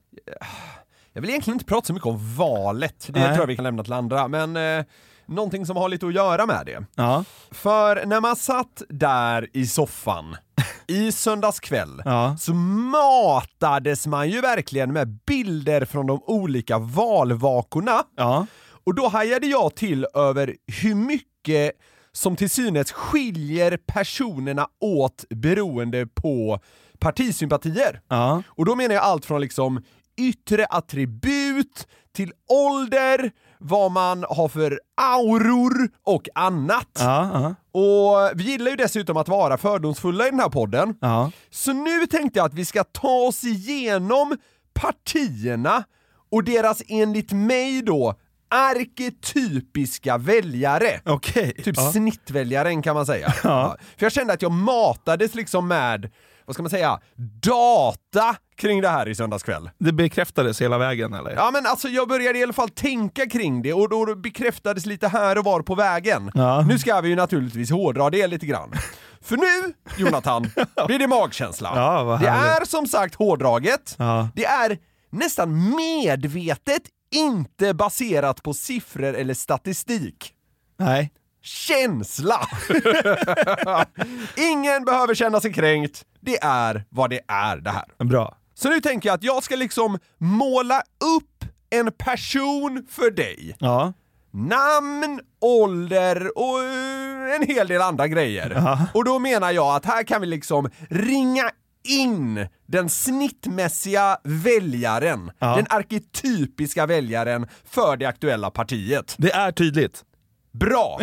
Jag 1.13 1.21
vill 1.21 1.29
egentligen 1.29 1.55
inte 1.55 1.65
prata 1.65 1.88
så 1.88 1.93
mycket 1.93 2.07
om 2.07 2.35
valet, 2.35 3.07
det 3.09 3.19
Nej. 3.19 3.29
tror 3.29 3.39
jag 3.39 3.47
vi 3.47 3.55
kan 3.55 3.63
lämna 3.63 3.83
till 3.83 3.93
andra, 3.93 4.27
men 4.27 4.57
eh, 4.57 4.85
någonting 5.31 5.65
som 5.65 5.77
har 5.77 5.89
lite 5.89 6.07
att 6.07 6.13
göra 6.13 6.45
med 6.45 6.65
det. 6.65 6.85
Ja, 6.95 7.23
För 7.51 8.05
när 8.05 8.21
man 8.21 8.35
satt 8.35 8.81
där 8.89 9.47
i 9.53 9.67
soffan 9.67 10.35
i 10.88 11.11
söndags 11.11 11.59
kväll 11.59 12.01
Ja. 12.05 12.35
så 12.39 12.53
matades 12.53 14.07
man 14.07 14.29
ju 14.29 14.41
verkligen 14.41 14.93
med 14.93 15.07
bilder 15.27 15.85
från 15.85 16.07
de 16.07 16.21
olika 16.27 16.77
valvakorna. 16.77 18.03
ja, 18.17 18.45
Och 18.85 18.95
då 18.95 19.07
hajade 19.07 19.47
jag 19.47 19.75
till 19.75 20.07
över 20.13 20.55
hur 20.81 20.95
mycket 20.95 21.71
som 22.11 22.35
till 22.35 22.50
synes 22.50 22.91
skiljer 22.91 23.77
personerna 23.88 24.67
åt 24.81 25.25
beroende 25.29 26.05
på 26.07 26.59
partisympatier. 27.00 28.01
ja, 28.07 28.43
Och 28.47 28.65
då 28.65 28.75
menar 28.75 28.95
jag 28.95 29.03
allt 29.03 29.25
från 29.25 29.41
liksom 29.41 29.83
yttre 30.17 30.65
attribut 30.65 31.88
till 32.13 32.31
ålder, 32.50 33.31
vad 33.62 33.91
man 33.91 34.25
har 34.30 34.48
för 34.48 34.80
auror 35.01 35.89
och 36.03 36.30
annat. 36.36 36.88
ja, 37.00 37.30
ja, 37.34 37.56
Och 37.82 38.32
vi 38.39 38.43
gillar 38.43 38.71
ju 38.71 38.78
dessutom 38.78 39.17
att 39.17 39.28
vara 39.28 39.58
fördomsfulla 39.58 40.28
i 40.28 40.30
den 40.30 40.39
här 40.39 40.50
podden. 40.50 40.95
ja. 41.02 41.32
Så 41.50 41.74
nu 41.74 42.08
tänkte 42.08 42.39
jag 42.39 42.45
att 42.45 42.54
vi 42.54 42.65
ska 42.65 42.84
ta 42.84 43.08
oss 43.28 43.43
igenom 43.43 44.38
partierna 44.74 45.84
och 46.32 46.43
deras 46.43 46.82
enligt 46.88 47.32
mig 47.32 47.82
då 47.82 48.15
arketypiska 48.50 50.17
väljare. 50.17 51.02
Okej. 51.06 51.54
Typ 51.63 51.78
ja. 51.78 51.91
snittväljaren 51.91 52.82
kan 52.82 52.95
man 52.95 53.06
säga. 53.06 53.34
Ja. 53.43 53.76
För 53.97 54.06
jag 54.06 54.12
kände 54.12 54.34
att 54.34 54.41
jag 54.41 54.52
matades 54.52 55.36
liksom 55.36 55.67
med, 55.67 56.12
vad 56.45 56.56
ska 56.56 56.63
man 56.63 56.69
säga, 56.69 56.99
data 57.41 58.36
kring 58.58 58.82
det 58.82 58.89
här 58.89 59.08
i 59.10 59.15
söndags 59.15 59.43
kväll. 59.43 59.69
Det 59.77 59.91
bekräftades 59.91 60.62
hela 60.62 60.77
vägen 60.77 61.13
eller? 61.13 61.32
Ja 61.32 61.49
men 61.54 61.65
alltså 61.65 61.88
jag 61.88 62.08
började 62.08 62.39
i 62.39 62.43
alla 62.43 62.54
fall 62.54 62.69
tänka 62.69 63.30
kring 63.30 63.62
det 63.62 63.73
och 63.73 63.89
då 63.89 64.15
bekräftades 64.15 64.86
lite 64.86 65.08
här 65.08 65.38
och 65.38 65.43
var 65.45 65.62
på 65.62 65.75
vägen. 65.75 66.32
Ja. 66.34 66.62
Nu 66.62 66.80
ska 66.80 67.01
vi 67.01 67.10
ju 67.10 67.15
naturligtvis 67.15 67.71
hårdra 67.71 68.10
det 68.10 68.27
lite 68.27 68.45
grann. 68.45 68.73
För 69.21 69.38
nu, 69.38 69.73
Jonathan, 69.97 70.41
blir 70.88 70.99
det 70.99 71.08
magkänsla. 71.08 71.71
Ja, 71.75 72.17
det 72.21 72.27
är 72.27 72.65
som 72.65 72.88
sagt 72.88 73.15
hårdraget. 73.15 73.95
Ja. 73.97 74.30
Det 74.36 74.45
är 74.45 74.77
nästan 75.10 75.75
medvetet 75.75 76.82
inte 77.15 77.73
baserat 77.73 78.43
på 78.43 78.54
siffror 78.54 79.15
eller 79.15 79.34
statistik. 79.34 80.34
Nej. 80.80 81.12
Känsla! 81.43 82.47
Ingen 84.38 84.86
behöver 84.86 85.13
känna 85.15 85.41
sig 85.41 85.54
kränkt. 85.54 86.06
Det 86.19 86.43
är 86.43 86.84
vad 86.89 87.10
det 87.10 87.19
är 87.27 87.58
det 87.58 87.69
här. 87.69 87.86
Bra. 88.04 88.38
Så 88.54 88.69
nu 88.69 88.82
tänker 88.82 89.10
jag 89.10 89.13
att 89.15 89.23
jag 89.23 89.43
ska 89.43 89.56
liksom 89.56 89.99
måla 90.17 90.82
upp 91.17 91.45
en 91.69 91.91
person 91.91 92.86
för 92.89 93.12
dig. 93.12 93.56
Ja. 93.60 93.93
Namn, 94.34 95.19
ålder 95.41 96.38
och 96.38 96.63
eh, 96.63 97.36
en 97.36 97.47
hel 97.47 97.67
del 97.67 97.82
andra 97.82 98.08
grejer. 98.08 98.77
Och 98.93 99.06
då 99.06 99.19
menar 99.19 99.51
jag 99.51 99.75
att 99.75 99.86
här 99.86 100.04
kan 100.04 100.21
vi 100.21 100.27
liksom 100.27 100.69
ringa 100.89 101.51
in 101.84 102.47
den 102.67 102.89
snittmässiga 102.89 104.17
väljaren, 104.23 105.32
Ja. 105.39 105.56
den 105.56 105.65
arketypiska 105.69 106.86
väljaren 106.86 107.47
för 107.65 107.97
det 107.97 108.06
aktuella 108.06 108.51
partiet. 108.51 109.15
Det 109.17 109.32
är 109.32 109.51
tydligt. 109.51 110.04
Bra! 110.51 110.99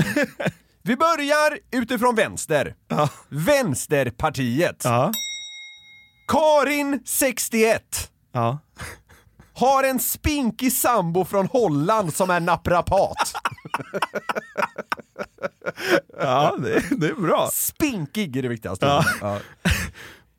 Vi 0.83 0.97
börjar 0.97 1.59
utifrån 1.71 2.15
vänster. 2.15 2.75
Ja. 2.89 3.09
Vänsterpartiet. 3.29 4.85
Ja. 4.85 5.13
Karin, 6.29 7.01
61. 7.05 8.11
Ja. 8.33 8.59
Har 9.55 9.85
en 9.85 9.99
spinkig 10.01 10.73
sambo 10.73 11.25
från 11.25 11.47
Holland 11.47 12.15
som 12.15 12.31
är 12.31 12.41
naprapat. 12.41 13.33
Ja, 16.19 16.57
det, 16.59 16.83
det 16.97 17.07
är 17.07 17.15
bra. 17.15 17.49
Spinkig 17.53 18.37
är 18.37 18.43
det 18.43 18.49
viktigaste. 18.49 18.87
Ja. 19.21 19.41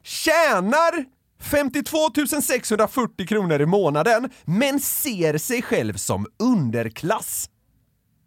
Tjänar 0.04 1.06
52 1.40 1.98
640 2.42 3.28
kronor 3.28 3.62
i 3.62 3.66
månaden, 3.66 4.30
men 4.46 4.80
ser 4.80 5.38
sig 5.38 5.62
själv 5.62 5.94
som 5.94 6.26
underklass. 6.40 7.50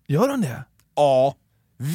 Gör 0.09 0.29
hon 0.29 0.41
det? 0.41 0.65
Ja. 0.95 1.35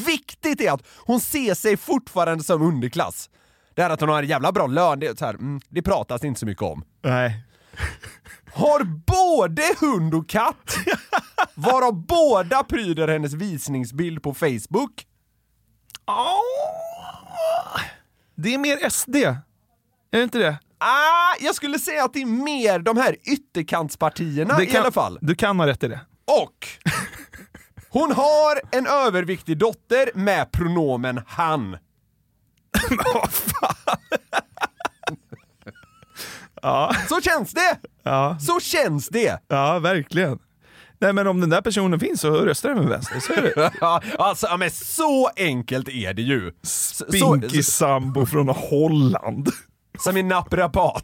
Viktigt 0.05 0.61
är 0.61 0.71
att 0.71 0.87
hon 0.97 1.19
ser 1.19 1.53
sig 1.53 1.77
fortfarande 1.77 2.43
som 2.43 2.61
underklass. 2.61 3.29
Det 3.73 3.81
här 3.81 3.89
att 3.89 3.99
hon 3.99 4.09
har 4.09 4.23
en 4.23 4.29
jävla 4.29 4.51
bra 4.51 4.67
lön, 4.67 4.99
det, 4.99 5.19
så 5.19 5.25
här, 5.25 5.33
mm, 5.33 5.61
det 5.69 5.81
pratas 5.81 6.23
inte 6.23 6.39
så 6.39 6.45
mycket 6.45 6.63
om. 6.63 6.83
Nej. 7.01 7.43
Har 8.53 8.83
både 8.83 9.63
hund 9.79 10.13
och 10.13 10.29
katt, 10.29 10.75
varav 11.53 12.05
båda 12.05 12.63
pryder 12.63 13.07
hennes 13.07 13.33
visningsbild 13.33 14.23
på 14.23 14.33
Facebook. 14.33 15.05
Det 18.35 18.53
är 18.53 18.57
mer 18.57 18.89
SD. 18.89 19.15
Är 19.15 19.37
det 20.11 20.23
inte 20.23 20.37
det? 20.37 20.57
Ah, 20.77 21.35
jag 21.39 21.55
skulle 21.55 21.79
säga 21.79 22.03
att 22.03 22.13
det 22.13 22.21
är 22.21 22.25
mer 22.25 22.79
de 22.79 22.97
här 22.97 23.15
ytterkantspartierna 23.23 24.57
det 24.57 24.65
i 24.65 24.77
alla 24.77 24.91
fall. 24.91 25.19
Du 25.21 25.35
kan 25.35 25.59
ha 25.59 25.67
rätt 25.67 25.83
i 25.83 25.87
det. 25.87 25.99
Och 26.25 26.67
hon 27.99 28.11
har 28.11 28.59
en 28.71 28.87
överviktig 28.87 29.57
dotter 29.57 30.09
med 30.13 30.51
pronomen 30.51 31.21
han. 31.27 31.77
Ja. 36.61 36.95
Så 37.09 37.21
känns 37.21 37.51
det! 37.51 37.77
Ja, 38.03 38.37
Så 38.39 38.59
känns 38.59 39.07
det! 39.09 39.39
ja 39.47 39.79
verkligen. 39.79 40.39
Nej 40.99 41.13
men 41.13 41.27
om 41.27 41.39
den 41.41 41.49
där 41.49 41.61
personen 41.61 41.99
finns 41.99 42.21
så 42.21 42.31
röstar 42.45 42.69
jag 42.69 42.77
med 42.77 42.87
vänster, 42.87 43.19
så 43.19 43.33
är 43.33 43.41
det. 43.41 43.71
Ja, 43.81 44.01
alltså, 44.19 44.57
men 44.57 44.71
så 44.71 45.29
enkelt 45.35 45.89
är 45.89 46.13
det 46.13 46.21
ju. 46.21 46.51
Spinkig 46.63 47.65
sambo 47.65 48.25
från 48.25 48.49
Holland. 48.49 49.49
Som 49.99 50.17
en 50.17 50.27
naprapat. 50.27 51.03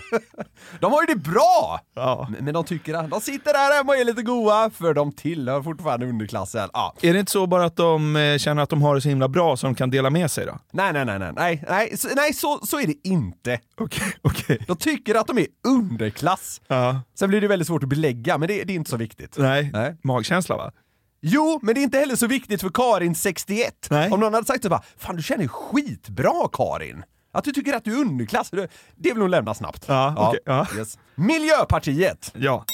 De 0.80 0.92
har 0.92 1.02
ju 1.02 1.06
det 1.06 1.16
bra! 1.20 1.80
Ja. 1.94 2.28
Men- 2.30 2.44
Men 2.44 2.54
de 2.54 2.64
tycker 2.64 2.94
att 2.94 3.10
de 3.10 3.20
sitter 3.20 3.52
där 3.52 3.76
hemma 3.76 3.92
och 3.92 3.98
är 3.98 4.04
lite 4.04 4.22
goa, 4.22 4.70
för 4.70 4.94
de 4.94 5.12
tillhör 5.12 5.62
fortfarande 5.62 6.06
underklassen. 6.06 6.68
Ja. 6.72 6.94
Är 7.02 7.12
det 7.12 7.18
inte 7.20 7.32
så 7.32 7.46
bara 7.46 7.64
att 7.64 7.76
de 7.76 8.16
eh, 8.16 8.38
känner 8.38 8.62
att 8.62 8.70
de 8.70 8.82
har 8.82 8.94
det 8.94 9.00
så 9.00 9.08
himla 9.08 9.28
bra 9.28 9.56
så 9.56 9.66
de 9.66 9.74
kan 9.74 9.90
dela 9.90 10.10
med 10.10 10.30
sig 10.30 10.46
då? 10.46 10.58
Nej, 10.72 10.92
nej, 10.92 11.04
nej, 11.04 11.18
nej, 11.18 11.32
nej, 11.36 11.64
nej, 11.68 11.96
så, 11.98 12.08
nej 12.16 12.32
så, 12.34 12.58
så 12.66 12.80
är 12.80 12.86
det 12.86 13.08
inte. 13.08 13.58
Okej, 13.80 14.12
okej. 14.22 14.64
De 14.66 14.76
tycker 14.76 15.14
att 15.14 15.26
de 15.26 15.38
är 15.38 15.46
underklass. 15.66 16.60
Ja. 16.68 17.00
Sen 17.18 17.28
blir 17.28 17.40
det 17.40 17.48
väldigt 17.48 17.68
svårt 17.68 17.82
att 17.82 17.88
belägga, 17.88 18.38
men 18.38 18.48
det, 18.48 18.64
det 18.64 18.72
är 18.72 18.74
inte 18.76 18.90
så 18.90 18.96
viktigt. 18.96 19.38
Nej. 19.38 19.70
Nej. 19.72 19.96
magkänsla 20.02 20.56
va? 20.56 20.72
Jo, 21.20 21.58
men 21.62 21.74
det 21.74 21.80
är 21.80 21.82
inte 21.82 21.98
heller 21.98 22.16
så 22.16 22.26
viktigt 22.26 22.60
för 22.60 22.70
Karin 22.74 23.14
61. 23.14 23.86
Nej. 23.90 24.10
Om 24.10 24.20
någon 24.20 24.34
hade 24.34 24.46
sagt 24.46 24.62
så 24.62 24.68
bara, 24.68 24.82
fan 24.98 25.16
du 25.16 25.22
känner 25.22 25.48
skitbra 25.48 26.48
Karin. 26.52 27.02
Att 27.36 27.44
du 27.44 27.52
tycker 27.52 27.72
att 27.74 27.84
du 27.84 27.96
är 27.96 28.00
underklass, 28.00 28.50
det, 28.50 28.68
vill 29.12 29.20
hon 29.22 29.30
lämna 29.30 29.54
snabbt. 29.54 29.84
Ja, 29.88 30.14
okej, 30.28 30.40
ja. 30.44 30.66
Yes. 30.76 30.98
Miljöpartiet, 31.14 32.32
Ja. 32.36 32.64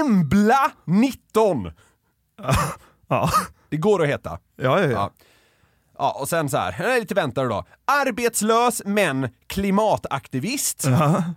Embla 0.00 0.70
19. 0.84 1.70
Ja. 3.08 3.30
Det 3.68 3.76
går 3.76 4.02
att 4.02 4.08
heta. 4.08 4.30
Ja, 4.56 4.80
ja, 4.80 4.86
ja. 4.86 4.90
Ja. 4.90 5.10
Ja, 5.98 6.16
och 6.20 6.28
sen 6.28 6.48
så 6.48 6.56
här, 6.56 6.72
här 6.72 6.96
är 6.96 7.00
lite 7.00 7.14
väntare 7.14 7.48
då. 7.48 7.64
Arbetslös 7.84 8.82
men 8.84 9.28
klimataktivist. 9.46 10.84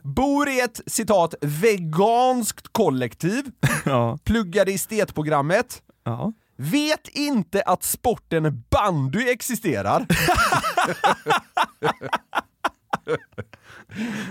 Bor 0.03 0.49
i 0.49 0.59
ett 0.59 0.81
citat 0.87 1.33
veganskt 1.41 2.67
kollektiv. 2.71 3.43
ja. 3.85 4.17
Pluggade 4.23 4.71
estetprogrammet. 4.71 5.81
ja. 6.03 6.33
Vet 6.61 7.07
inte 7.07 7.61
att 7.61 7.83
sporten 7.83 8.63
bandy 8.69 9.29
existerar. 9.29 10.05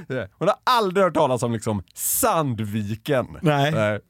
Hon 0.38 0.48
har 0.48 0.56
aldrig 0.64 1.04
hört 1.04 1.14
talas 1.14 1.42
om 1.42 1.52
liksom 1.52 1.82
Sandviken. 1.94 3.38
Nej. 3.42 4.00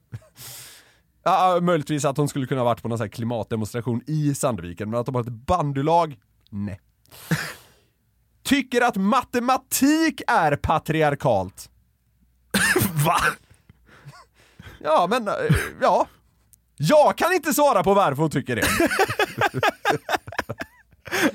Ja, 1.23 1.59
möjligtvis 1.63 2.05
att 2.05 2.17
hon 2.17 2.29
skulle 2.29 2.47
kunna 2.47 2.65
varit 2.65 2.83
på 2.83 2.89
någon 2.89 2.99
sån 2.99 3.11
klimatdemonstration 3.11 4.03
i 4.07 4.35
Sandviken, 4.35 4.91
men 4.91 5.01
att 5.01 5.07
de 5.07 5.15
har 5.15 5.23
ett 5.23 5.29
bandylag? 5.29 6.19
Nej. 6.51 6.81
Tycker 8.43 8.81
att 8.81 8.97
matematik 8.97 10.23
är 10.27 10.57
patriarkalt? 10.57 11.71
Va? 13.05 13.17
Ja, 14.83 15.07
men 15.11 15.29
eh, 15.29 15.35
ja. 15.81 16.07
Jag 16.83 17.19
kan 17.19 17.33
inte 17.33 17.55
svara 17.55 17.83
på 17.85 17.95
varför 17.95 18.23
hon 18.23 18.31
tycker 18.31 18.57
det. 18.57 18.63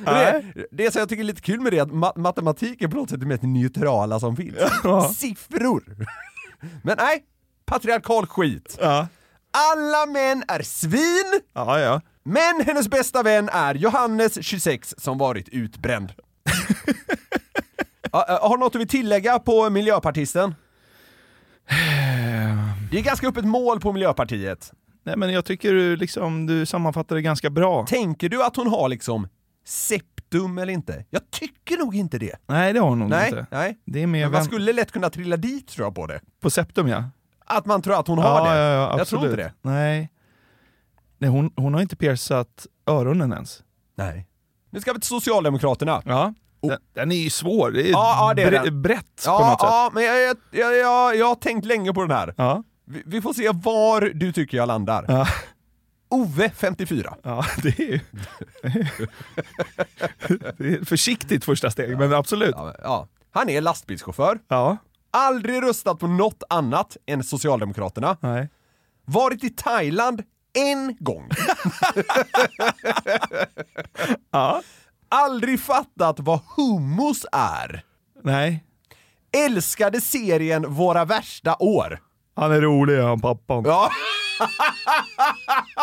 det, 0.06 0.44
det 0.72 0.92
som 0.92 1.00
jag 1.00 1.10
tycker 1.10 1.24
är 1.24 1.28
lite 1.28 1.42
kul 1.42 1.60
med 1.60 1.72
det 1.74 1.78
är 1.78 1.82
att 1.84 1.90
ma- 1.90 2.18
matematik 2.20 2.82
är 2.82 2.88
på 2.88 2.96
något 2.98 3.10
sätt 3.10 3.20
det 3.20 3.26
mest 3.26 3.44
neutrala 3.44 4.20
som 4.20 4.36
finns. 4.36 4.56
Ja. 4.84 5.10
Siffror. 5.14 5.84
Men 6.84 6.98
nej, 7.00 7.24
patriarkal 7.66 8.26
skit. 8.28 8.78
Ja. 8.82 9.08
Alla 9.52 10.06
män 10.06 10.44
är 10.48 10.62
svin, 10.62 11.42
Ja, 11.54 11.80
ja. 11.80 12.02
men 12.24 12.62
hennes 12.66 12.88
bästa 12.88 13.24
vän 13.24 13.50
är 13.54 13.76
Johannes, 13.76 14.46
26, 14.46 14.96
som 14.98 15.18
varit 15.18 15.50
utbränd. 15.50 16.14
Ja, 18.12 18.26
äh, 18.30 18.50
har 18.50 18.58
något 18.58 18.74
du 18.74 18.80
vill 18.80 18.88
tillägga 18.88 19.40
på 19.40 19.70
miljöpartisten? 19.70 20.56
Det 22.92 22.98
är 23.00 23.04
ganska 23.04 23.28
öppet 23.28 23.46
mål 23.46 23.80
på 23.80 23.92
Miljöpartiet. 23.92 24.72
Nej 25.06 25.18
men 25.18 25.34
jag 25.34 25.46
tycker 25.46 25.74
du 25.74 25.96
liksom, 25.96 26.46
du 26.46 26.66
sammanfattar 26.66 27.16
det 27.16 27.22
ganska 27.22 27.50
bra. 27.50 27.86
Tänker 27.86 28.30
du 28.30 28.44
att 28.44 28.56
hon 28.56 28.68
har 28.68 28.90
liksom 28.90 29.28
septum 29.66 30.58
eller 30.58 30.74
inte? 30.74 31.06
Jag 31.10 31.32
tycker 31.32 31.78
nog 31.78 31.96
inte 31.96 32.18
det. 32.18 32.36
Nej 32.48 32.74
det 32.74 32.80
har 32.80 32.90
hon 32.90 33.00
nog 33.00 33.10
Nej, 33.10 33.30
inte. 33.30 33.46
nej. 33.52 33.78
Det 33.86 34.04
är 34.04 34.08
mer 34.08 34.20
Men 34.26 34.32
man 34.32 34.40
vem... 34.42 34.46
skulle 34.46 34.74
lätt 34.74 34.92
kunna 34.92 35.10
trilla 35.10 35.38
dit 35.38 35.68
tror 35.68 35.86
jag 35.86 35.96
på 35.96 36.08
det. 36.08 36.22
på 36.42 36.50
septum 36.50 36.88
ja. 36.88 37.04
Att 37.46 37.66
man 37.66 37.82
tror 37.82 38.00
att 38.00 38.08
hon 38.08 38.18
har 38.18 38.48
ja, 38.48 38.54
det. 38.54 38.60
Ja, 38.60 38.66
ja, 38.74 38.82
jag 38.82 38.90
tror 38.90 39.02
absolut. 39.02 39.24
inte 39.32 39.36
det. 39.44 39.54
Nej. 39.62 40.10
Nej 41.18 41.30
hon, 41.30 41.52
hon 41.56 41.74
har 41.74 41.82
inte 41.82 41.96
piercat 41.96 42.68
öronen 42.88 43.34
ens. 43.34 43.64
Nej. 43.98 44.28
Nu 44.70 44.80
ska 44.82 44.94
vi 44.94 45.00
till 45.00 45.08
Socialdemokraterna. 45.08 46.02
Ja. 46.06 46.34
Den, 46.62 46.78
den 46.94 47.12
är 47.12 47.16
ju 47.16 47.30
svår, 47.30 47.72
det 47.72 47.88
är, 47.90 47.92
Ja, 47.92 48.16
ja, 48.30 48.34
det 48.34 48.44
är 48.44 48.52
bre- 48.52 48.64
den. 48.64 48.82
brett 48.82 49.00
på 49.26 49.32
Ja, 49.32 49.50
något 49.50 49.60
sätt. 49.62 49.70
ja 49.70 49.92
men 49.94 50.04
jag, 50.04 50.38
jag, 50.52 50.78
jag, 50.78 51.16
jag 51.18 51.26
har 51.28 51.36
tänkt 51.36 51.66
länge 51.66 51.94
på 51.94 52.02
den 52.02 52.12
här. 52.12 52.34
Ja. 52.38 52.64
Vi, 52.86 53.04
vi 53.06 53.22
får 53.22 53.34
se 53.34 53.50
var 53.54 54.02
du 54.02 54.32
tycker 54.34 54.58
jag 54.58 54.68
landar. 54.68 55.06
Ja. 55.08 55.28
Ove, 56.10 56.50
54. 56.50 57.16
Ja, 57.24 57.46
det 57.64 57.80
är 57.80 57.84
ju... 57.92 58.00
det 60.58 60.74
är 60.74 60.86
försiktigt 60.86 61.46
första 61.46 61.72
steg, 61.72 61.98
men 61.98 62.14
absolut. 62.14 62.56
Ja, 62.58 62.76
ja. 62.84 63.08
Han 63.32 63.50
är 63.50 63.62
lastbilschaufför, 63.62 64.40
Ja, 64.48 64.78
aldrig 65.12 65.62
röstat 65.64 66.00
på 66.00 66.08
något 66.08 66.44
annat 66.50 66.98
än 67.06 67.24
Socialdemokraterna, 67.24 68.18
nej. 68.20 68.50
varit 69.06 69.44
i 69.44 69.50
Thailand 69.50 70.24
en 70.54 70.98
gång. 71.00 71.30
Ja, 74.32 74.62
Aldrig 75.10 75.60
fattat 75.60 76.20
vad 76.20 76.40
hummus 76.58 77.26
är. 77.32 77.84
nej. 78.24 78.64
Älskade 79.46 80.02
serien 80.02 80.74
Våra 80.74 81.06
värsta 81.06 81.56
år. 81.60 82.00
Han 82.36 82.52
är 82.52 82.62
rolig 82.62 83.02
han 83.02 83.20
pappan. 83.22 83.64
Ja, 83.66 83.90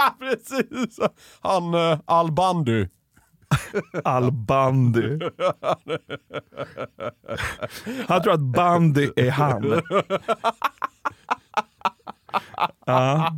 precis. 0.19 0.99
Han 1.41 1.75
uh, 1.75 1.99
Albandy. 2.05 2.87
All 4.05 4.33
bandy. 4.33 5.19
Han 8.09 8.23
tror 8.23 8.33
att 8.33 8.41
bandy 8.41 9.11
är 9.17 9.31
han. 9.31 9.83
Ja. 12.87 13.33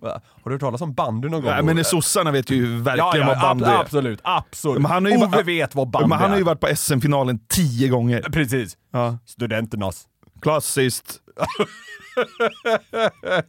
Har 0.00 0.20
du 0.44 0.50
hört 0.50 0.60
talas 0.60 0.80
om 0.80 0.94
bandy 0.94 1.28
någon 1.28 1.42
gång? 1.42 1.50
Nej, 1.50 1.62
men 1.62 1.84
sossarna 1.84 2.30
vet 2.30 2.50
ju 2.50 2.80
verkligen 2.82 3.26
vad 3.26 3.40
bandy 3.40 3.64
ab- 3.64 3.70
är. 3.70 3.80
absolut, 3.80 4.20
absolut. 4.24 4.82
Men 4.82 4.90
han 4.90 5.04
har 5.04 5.12
ju 5.12 5.18
Ove 5.18 5.42
vet 5.42 5.74
vad 5.74 5.90
bandy 5.90 6.08
Men 6.08 6.18
han 6.18 6.30
har 6.30 6.38
ju 6.38 6.44
varit 6.44 6.60
på 6.60 6.76
SM-finalen 6.76 7.38
tio 7.48 7.88
gånger. 7.88 8.20
Precis. 8.20 8.76
Ja. 8.90 9.18
Studenternas. 9.26 10.08
Klassiskt. 10.42 11.20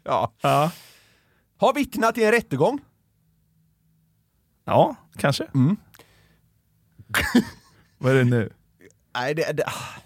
Ja. 0.04 0.34
Ja, 0.42 0.72
Har 1.58 1.74
vittnat 1.74 2.18
i 2.18 2.24
en 2.24 2.32
rättegång. 2.32 2.80
ja 4.66 4.96
kanske. 5.18 5.48
vad 7.98 8.12
är 8.12 8.16
det 8.16 8.24
nu? 8.24 8.54
Nej, 9.16 9.34
det, 9.36 9.52
det, 9.52 9.64
ah. 9.66 10.00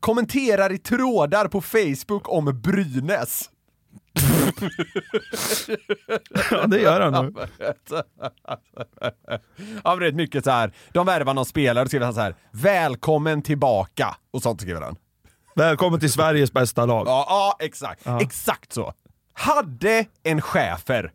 Kommenterar 0.00 0.72
i 0.72 0.78
trådar 0.78 1.48
på 1.48 1.60
Facebook 1.60 2.28
om 2.28 2.60
Brynäs. 2.62 3.50
Ja, 6.50 6.66
det 6.66 6.80
gör 6.80 7.00
han 7.00 7.24
nog. 7.24 7.38
Ja, 9.84 9.84
men 9.84 9.98
det 9.98 10.06
är 10.06 10.12
mycket 10.12 10.44
så 10.44 10.50
här. 10.50 10.72
de 10.92 11.06
värvar 11.06 11.34
någon 11.34 11.46
spelare 11.46 11.82
och 11.84 11.88
skriver 11.88 12.12
så 12.12 12.20
här, 12.20 12.34
välkommen 12.50 13.42
tillbaka, 13.42 14.16
och 14.30 14.42
sånt 14.42 14.60
skriver 14.60 14.80
han. 14.80 14.96
Välkommen 15.54 16.00
till 16.00 16.12
Sveriges 16.12 16.52
bästa 16.52 16.86
lag. 16.86 17.06
Ja, 17.06 17.26
ja 17.28 17.56
exakt. 17.66 18.06
Exakt 18.20 18.72
så. 18.72 18.92
Hade 19.32 20.06
en 20.22 20.40
chefer. 20.40 21.12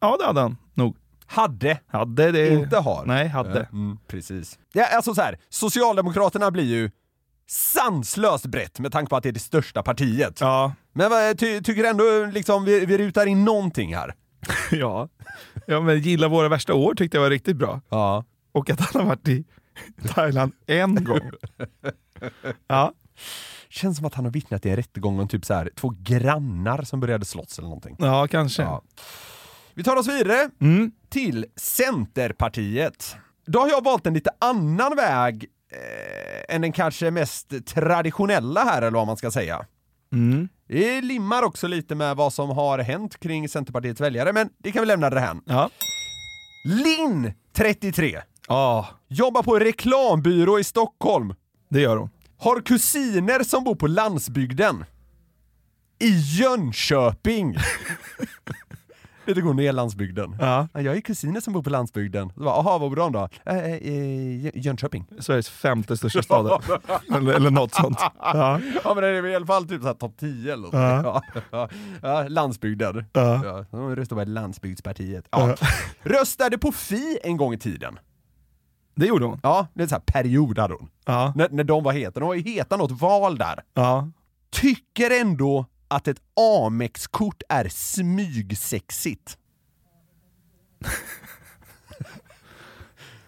Ja, 0.00 0.16
det 0.16 0.26
hade 0.26 0.40
han 0.40 0.56
nog. 0.74 0.96
Hade. 1.26 1.80
Hade 1.86 2.32
det... 2.32 2.48
Inte 2.48 2.76
har. 2.76 3.06
Nej, 3.06 3.28
hade. 3.28 3.68
Mm, 3.72 3.98
precis. 4.06 4.58
Ja, 4.72 4.86
alltså 4.96 5.14
så 5.14 5.22
här. 5.22 5.38
Socialdemokraterna 5.48 6.50
blir 6.50 6.64
ju 6.64 6.90
sanslöst 7.48 8.46
brett 8.46 8.78
med 8.78 8.92
tanke 8.92 9.10
på 9.10 9.16
att 9.16 9.22
det 9.22 9.28
är 9.28 9.32
det 9.32 9.40
största 9.40 9.82
partiet. 9.82 10.40
Ja. 10.40 10.72
Men 10.92 11.36
ty, 11.36 11.62
tycker 11.62 11.84
ändå 11.84 12.04
liksom 12.32 12.64
vi, 12.64 12.86
vi 12.86 12.98
rutar 12.98 13.26
in 13.26 13.44
någonting 13.44 13.94
här. 13.94 14.14
ja. 14.70 15.08
Ja, 15.66 15.80
men 15.80 16.00
gilla 16.00 16.28
våra 16.28 16.48
värsta 16.48 16.74
år 16.74 16.94
tyckte 16.94 17.16
jag 17.16 17.22
var 17.22 17.30
riktigt 17.30 17.56
bra. 17.56 17.80
Ja. 17.88 18.24
Och 18.52 18.70
att 18.70 18.80
han 18.80 19.02
har 19.02 19.08
varit 19.08 19.28
i 19.28 19.44
Thailand 20.14 20.52
en 20.66 21.04
gång. 21.04 21.30
Ja. 22.66 22.92
Känns 23.68 23.96
som 23.96 24.06
att 24.06 24.14
han 24.14 24.24
har 24.24 24.32
vittnat 24.32 24.66
i 24.66 24.70
en 24.70 24.76
rättegång 24.76 25.20
om 25.20 25.28
typ 25.28 25.44
så 25.44 25.54
här 25.54 25.70
två 25.76 25.92
grannar 26.00 26.82
som 26.82 27.00
började 27.00 27.24
slåss 27.24 27.58
eller 27.58 27.68
någonting. 27.68 27.96
Ja, 27.98 28.26
kanske. 28.28 28.62
Ja. 28.62 28.82
Vi 29.74 29.84
tar 29.84 29.96
oss 29.96 30.08
vidare 30.08 30.50
Mm. 30.60 30.92
till 31.08 31.46
Centerpartiet. 31.56 33.16
Då 33.46 33.60
har 33.60 33.68
jag 33.68 33.84
valt 33.84 34.06
en 34.06 34.14
lite 34.14 34.30
annan 34.38 34.96
väg 34.96 35.46
eh, 35.72 36.54
än 36.54 36.60
den 36.62 36.72
kanske 36.72 37.10
mest 37.10 37.66
traditionella 37.66 38.64
här, 38.64 38.82
eller 38.82 38.98
vad 38.98 39.06
man 39.06 39.16
ska 39.16 39.30
säga. 39.30 39.66
Mm. 40.12 40.48
Det 40.68 41.00
limmar 41.00 41.42
också 41.42 41.66
lite 41.66 41.94
med 41.94 42.16
vad 42.16 42.32
som 42.32 42.50
har 42.50 42.78
hänt 42.78 43.20
kring 43.20 43.48
Centerpartiets 43.48 44.00
väljare, 44.00 44.32
men 44.32 44.50
det 44.58 44.72
kan 44.72 44.80
vi 44.82 44.86
lämna 44.86 45.10
därhän. 45.10 45.42
Ja. 45.46 45.70
Linn, 46.64 47.32
33, 47.56 48.22
Ja, 48.48 48.88
jobbar 49.08 49.42
på 49.42 49.58
reklambyrå 49.58 50.58
i 50.58 50.64
Stockholm. 50.64 51.34
Det 51.68 51.80
gör 51.80 51.96
hon. 51.96 52.10
Har 52.38 52.60
kusiner 52.60 53.42
som 53.42 53.64
bor 53.64 53.74
på 53.74 53.86
landsbygden. 53.86 54.84
I 55.98 56.08
Jönköping. 56.08 57.56
Du, 59.34 59.42
går 59.42 59.54
ner 59.54 59.72
landsbygden. 59.72 60.36
Ja. 60.40 60.68
Jag 60.72 60.96
är 60.96 61.00
kusiner 61.00 61.40
som 61.40 61.52
bor 61.52 61.62
på 61.62 61.70
landsbygden. 61.70 62.32
Så 62.34 62.40
bara, 62.40 62.56
Jaha, 62.56 62.78
vad 62.78 62.90
bor 62.90 62.96
de 62.96 63.12
då? 63.12 63.28
Eh, 63.46 63.58
eh, 63.58 64.56
Jönköping. 64.58 65.06
Sveriges 65.20 65.48
femte 65.48 65.96
största 65.96 66.22
stad. 66.22 66.62
eller, 67.14 67.32
eller 67.32 67.50
något 67.50 67.74
sånt. 67.74 67.98
Ja. 68.18 68.60
Ja 68.84 68.94
men 68.94 69.02
det 69.02 69.08
är 69.08 69.26
i 69.26 69.34
alla 69.34 69.46
fall 69.46 69.68
typ 69.68 69.80
såhär 69.80 69.94
topp 69.94 70.14
10 70.20 70.52
eller 70.52 70.62
något. 70.62 71.22
Ja. 71.50 71.68
Ja, 72.02 72.28
landsbygden. 72.28 73.04
Ja. 73.12 73.44
Ja. 73.44 73.64
De 73.70 73.96
röstade 73.96 74.24
på 74.24 74.30
Landsbygdspartiet. 74.30 75.24
Ja. 75.30 75.54
Röstade 76.02 76.58
på 76.58 76.72
Fi 76.72 77.18
en 77.22 77.36
gång 77.36 77.54
i 77.54 77.58
tiden. 77.58 77.98
Det 78.98 79.06
gjorde 79.06 79.24
hon. 79.24 79.40
Ja, 79.42 79.66
det 79.74 79.82
är 79.82 79.86
sån 79.86 79.96
här 79.96 80.22
period 80.22 80.58
hade 80.58 80.74
hon. 80.74 80.90
Ja. 81.04 81.32
När, 81.36 81.48
när 81.48 81.64
de 81.64 81.84
var 81.84 81.92
heta. 81.92 82.20
De 82.20 82.26
var 82.26 82.34
ju 82.34 82.42
heta 82.42 82.76
något 82.76 82.90
val 82.90 83.38
där. 83.38 83.62
Ja. 83.74 84.08
Tycker 84.50 85.20
ändå 85.20 85.66
att 85.88 86.08
ett 86.08 86.20
Amex-kort 86.64 87.42
är 87.48 87.68
smygsexigt. 87.68 89.38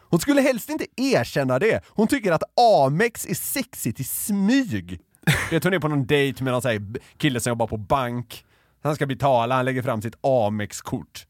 Hon 0.00 0.20
skulle 0.20 0.40
helst 0.40 0.70
inte 0.70 0.86
erkänna 0.96 1.58
det. 1.58 1.84
Hon 1.88 2.08
tycker 2.08 2.32
att 2.32 2.42
Amex 2.60 3.26
är 3.26 3.34
sexigt 3.34 4.00
i 4.00 4.04
smyg. 4.04 5.00
Vet 5.50 5.64
hon 5.64 5.74
är 5.74 5.78
på 5.78 5.88
någon 5.88 6.06
dejt 6.06 6.44
med 6.44 6.52
någon 6.52 6.62
så 6.62 6.68
här 6.68 6.82
kille 7.16 7.40
som 7.40 7.50
jobbar 7.50 7.66
på 7.66 7.76
bank. 7.76 8.44
Han 8.82 8.94
ska 8.94 9.06
betala, 9.06 9.54
han 9.54 9.64
lägger 9.64 9.82
fram 9.82 10.02
sitt 10.02 10.14
Amex-kort. 10.20 11.26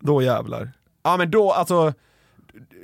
Då 0.00 0.22
jävlar. 0.22 0.72
Ja 1.02 1.16
men 1.16 1.30
då, 1.30 1.52
alltså... 1.52 1.92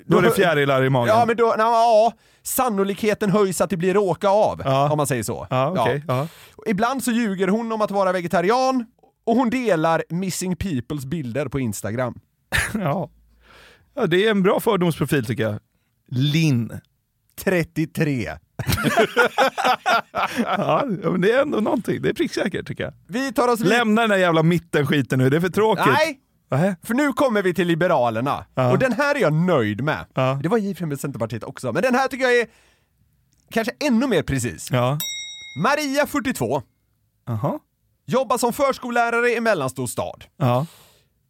Då 0.07 0.18
är 0.18 0.22
det 0.22 0.31
fjärilar 0.31 0.85
i 0.85 0.90
magen. 0.90 1.14
Ja 1.18 1.24
men 1.26 1.37
då, 1.37 1.46
nej, 1.59 1.66
ja, 1.66 2.12
sannolikheten 2.42 3.31
höjs 3.31 3.61
att 3.61 3.70
det 3.70 3.76
blir 3.76 3.94
råka 3.94 4.28
av, 4.28 4.62
Ja. 4.64 4.90
om 4.90 4.96
man 4.96 5.07
säger 5.07 5.22
så. 5.22 5.46
Ja, 5.50 5.74
okej. 5.78 6.04
Ja. 6.09 6.28
Ibland 6.66 7.04
så 7.04 7.11
ljuger 7.11 7.48
hon 7.48 7.72
om 7.72 7.83
att 7.83 7.90
vara 7.90 8.12
vegetarian, 8.12 8.87
och 9.26 9.37
hon 9.37 9.50
delar 9.50 10.02
missing 10.09 10.57
peoples 10.57 11.04
bilder 11.07 11.48
på 11.48 11.61
Instagram. 11.61 12.14
Ja. 12.74 13.11
ja, 13.94 14.07
det 14.07 14.26
är 14.26 14.31
en 14.31 14.42
bra 14.42 14.61
fördomsprofil 14.61 15.24
tycker 15.26 15.42
jag. 15.42 15.59
Linn. 16.09 16.72
33. 17.44 18.31
Ja, 20.44 20.85
men 21.02 21.20
det 21.20 21.33
är 21.33 21.42
ändå 21.42 21.61
någonting. 21.61 22.02
Det 22.02 22.09
är 22.09 22.14
pricksäkert 22.14 22.66
tycker 22.66 22.85
jag. 22.85 22.92
Vi 23.09 23.33
tar 23.33 23.48
oss. 23.48 23.61
Lämna 23.61 24.00
den 24.00 24.11
där 24.11 24.16
jävla 24.16 24.42
mittenskiten 24.42 25.18
nu, 25.18 25.31
det 25.31 25.37
är 25.37 25.40
för 25.40 25.48
tråkigt. 25.48 25.87
Nej! 25.87 26.18
Nej. 26.51 26.75
För 26.83 26.95
nu 26.95 27.13
kommer 27.13 27.43
vi 27.43 27.55
till 27.55 27.67
Liberalerna, 27.69 28.47
Ja. 28.55 28.71
och 28.71 28.79
den 28.79 28.93
här 28.93 29.15
är 29.15 29.19
jag 29.21 29.33
nöjd 29.33 29.85
med. 29.85 30.07
Ja. 30.15 30.39
Det 30.43 30.49
var 30.49 30.59
givetvis 30.59 30.89
med 30.89 31.01
Centerpartiet 31.01 31.45
också, 31.45 31.73
men 31.73 31.83
den 31.83 31.95
här 31.95 32.09
tycker 32.09 32.25
jag 32.25 32.39
är 32.41 32.47
kanske 33.51 33.73
ännu 33.81 34.07
mer 34.07 34.23
precis. 34.23 34.69
Ja. 34.71 34.99
Maria, 35.63 36.07
42, 36.07 36.63
Jaha. 37.27 37.59
jobbar 38.07 38.39
som 38.39 38.53
förskollärare 38.53 39.31
i 39.31 39.41
mellanstor 39.41 39.87
stad. 39.87 40.25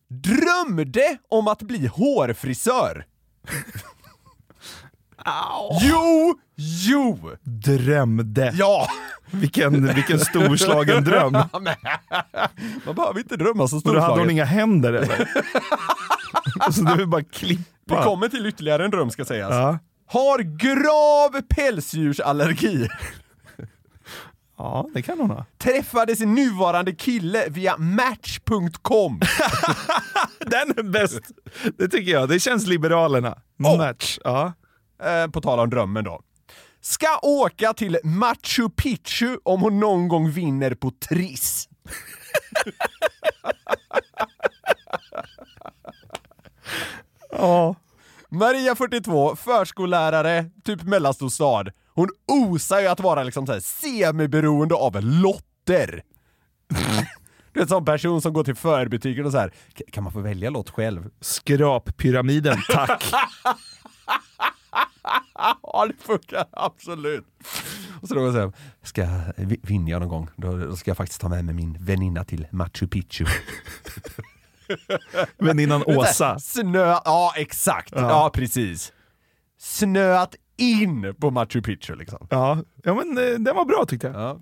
Drömde 0.08 1.18
om 1.28 1.48
att 1.48 1.62
bli 1.62 1.86
hårfrisör. 1.86 3.06
Jo, 5.82 6.34
jo! 6.56 7.18
Drömde. 7.42 8.52
Ja! 8.54 8.88
Vilken, 9.30 9.94
vilken 9.94 10.20
storslagen 10.20 11.04
dröm. 11.04 11.32
Man 12.86 12.94
behöver 12.94 13.18
inte 13.18 13.36
drömma 13.36 13.68
så 13.68 13.76
Och 13.76 13.82
då 13.82 14.00
hade 14.00 14.20
hon 14.20 14.30
inga 14.30 14.44
händer 14.44 14.92
eller? 14.92 15.28
Så 16.72 16.82
det 16.82 17.02
är 17.02 17.06
bara 17.06 17.20
Vi 17.20 17.24
klippa. 17.38 18.04
kommer 18.04 18.28
till 18.28 18.46
ytterligare 18.46 18.84
en 18.84 18.90
dröm 18.90 19.10
ska 19.10 19.24
sägas. 19.24 19.50
Ja. 19.50 19.78
Har 20.06 20.38
grav 20.38 21.40
pälsdjursallergi. 21.42 22.88
ja, 24.58 24.88
det 24.94 25.02
kan 25.02 25.20
hon 25.20 25.30
ha. 25.30 25.44
Träffade 25.58 26.16
sin 26.16 26.34
nuvarande 26.34 26.92
kille 26.92 27.44
via 27.48 27.76
Match.com. 27.76 29.20
Den 30.40 30.70
är 30.78 30.82
bäst. 30.82 31.20
Det 31.78 31.88
tycker 31.88 32.12
jag. 32.12 32.28
Det 32.28 32.40
känns 32.40 32.66
Liberalerna. 32.66 33.38
Och- 33.64 33.78
Match. 33.78 34.18
Ja. 34.24 34.52
Eh, 35.02 35.26
på 35.30 35.40
tal 35.40 35.58
om 35.60 35.70
drömmen 35.70 36.04
då. 36.04 36.20
Ska 36.80 37.18
åka 37.22 37.72
till 37.72 37.98
Machu 38.04 38.68
Picchu 38.76 39.38
om 39.42 39.60
hon 39.60 39.80
någon 39.80 40.08
gång 40.08 40.30
vinner 40.30 40.74
på 40.74 40.90
Triss. 40.90 41.68
Ja. 47.30 47.74
Maria 48.30 48.74
42, 48.74 49.36
förskollärare, 49.36 50.50
typ 50.64 50.82
mellanstor 50.82 51.28
stad. 51.28 51.70
Hon 51.94 52.08
osar 52.26 52.80
ju 52.80 52.86
att 52.86 53.00
vara 53.00 53.22
liksom 53.22 53.46
så 53.46 53.52
här 53.52 53.60
semiberoende 53.60 54.74
av 54.74 55.02
lotter. 55.02 56.02
Du 57.52 57.60
är 57.60 57.64
en 57.64 57.68
sån 57.68 57.84
person 57.84 58.22
som 58.22 58.32
går 58.32 58.44
till 58.44 58.54
förbutiken 58.54 59.26
och 59.26 59.32
så 59.32 59.38
här. 59.38 59.52
"K- 59.78 59.84
kan 59.92 60.04
man 60.04 60.12
få 60.12 60.20
välja 60.20 60.50
lott 60.50 60.70
själv? 60.70 61.10
Skrappyramiden, 61.20 62.58
tack. 62.68 63.04
Ja, 65.62 65.86
det 65.86 66.04
funkar 66.04 66.44
absolut. 66.52 67.24
Och 68.02 68.08
så 68.08 68.14
då 68.14 68.32
säger 68.32 68.44
jag, 68.44 68.52
ska 68.82 69.00
jag 69.02 69.20
vi- 69.36 69.60
vinna 69.62 69.90
jag 69.90 70.00
någon 70.00 70.08
gång, 70.08 70.28
då, 70.36 70.56
då 70.56 70.76
ska 70.76 70.90
jag 70.90 70.96
faktiskt 70.96 71.20
ta 71.20 71.28
med 71.28 71.44
mig 71.44 71.54
min 71.54 71.76
väninna 71.80 72.24
till 72.24 72.46
Machu 72.50 72.86
Picchu. 72.86 73.24
Väninnan 75.38 75.82
Åsa. 75.86 76.38
Snö, 76.38 76.86
ja 77.04 77.32
exakt, 77.36 77.92
ja. 77.92 78.00
Ja. 78.00 78.30
precis. 78.34 78.92
Snöat 79.60 80.34
in 80.56 81.14
på 81.20 81.30
Machu 81.30 81.62
Picchu 81.62 81.94
liksom. 81.94 82.26
Ja, 82.30 82.58
ja 82.84 82.94
men 82.94 83.18
eh, 83.18 83.38
den 83.38 83.56
var 83.56 83.64
bra 83.64 83.84
tyckte 83.88 84.06
jag. 84.06 84.16
Ja. 84.16 84.40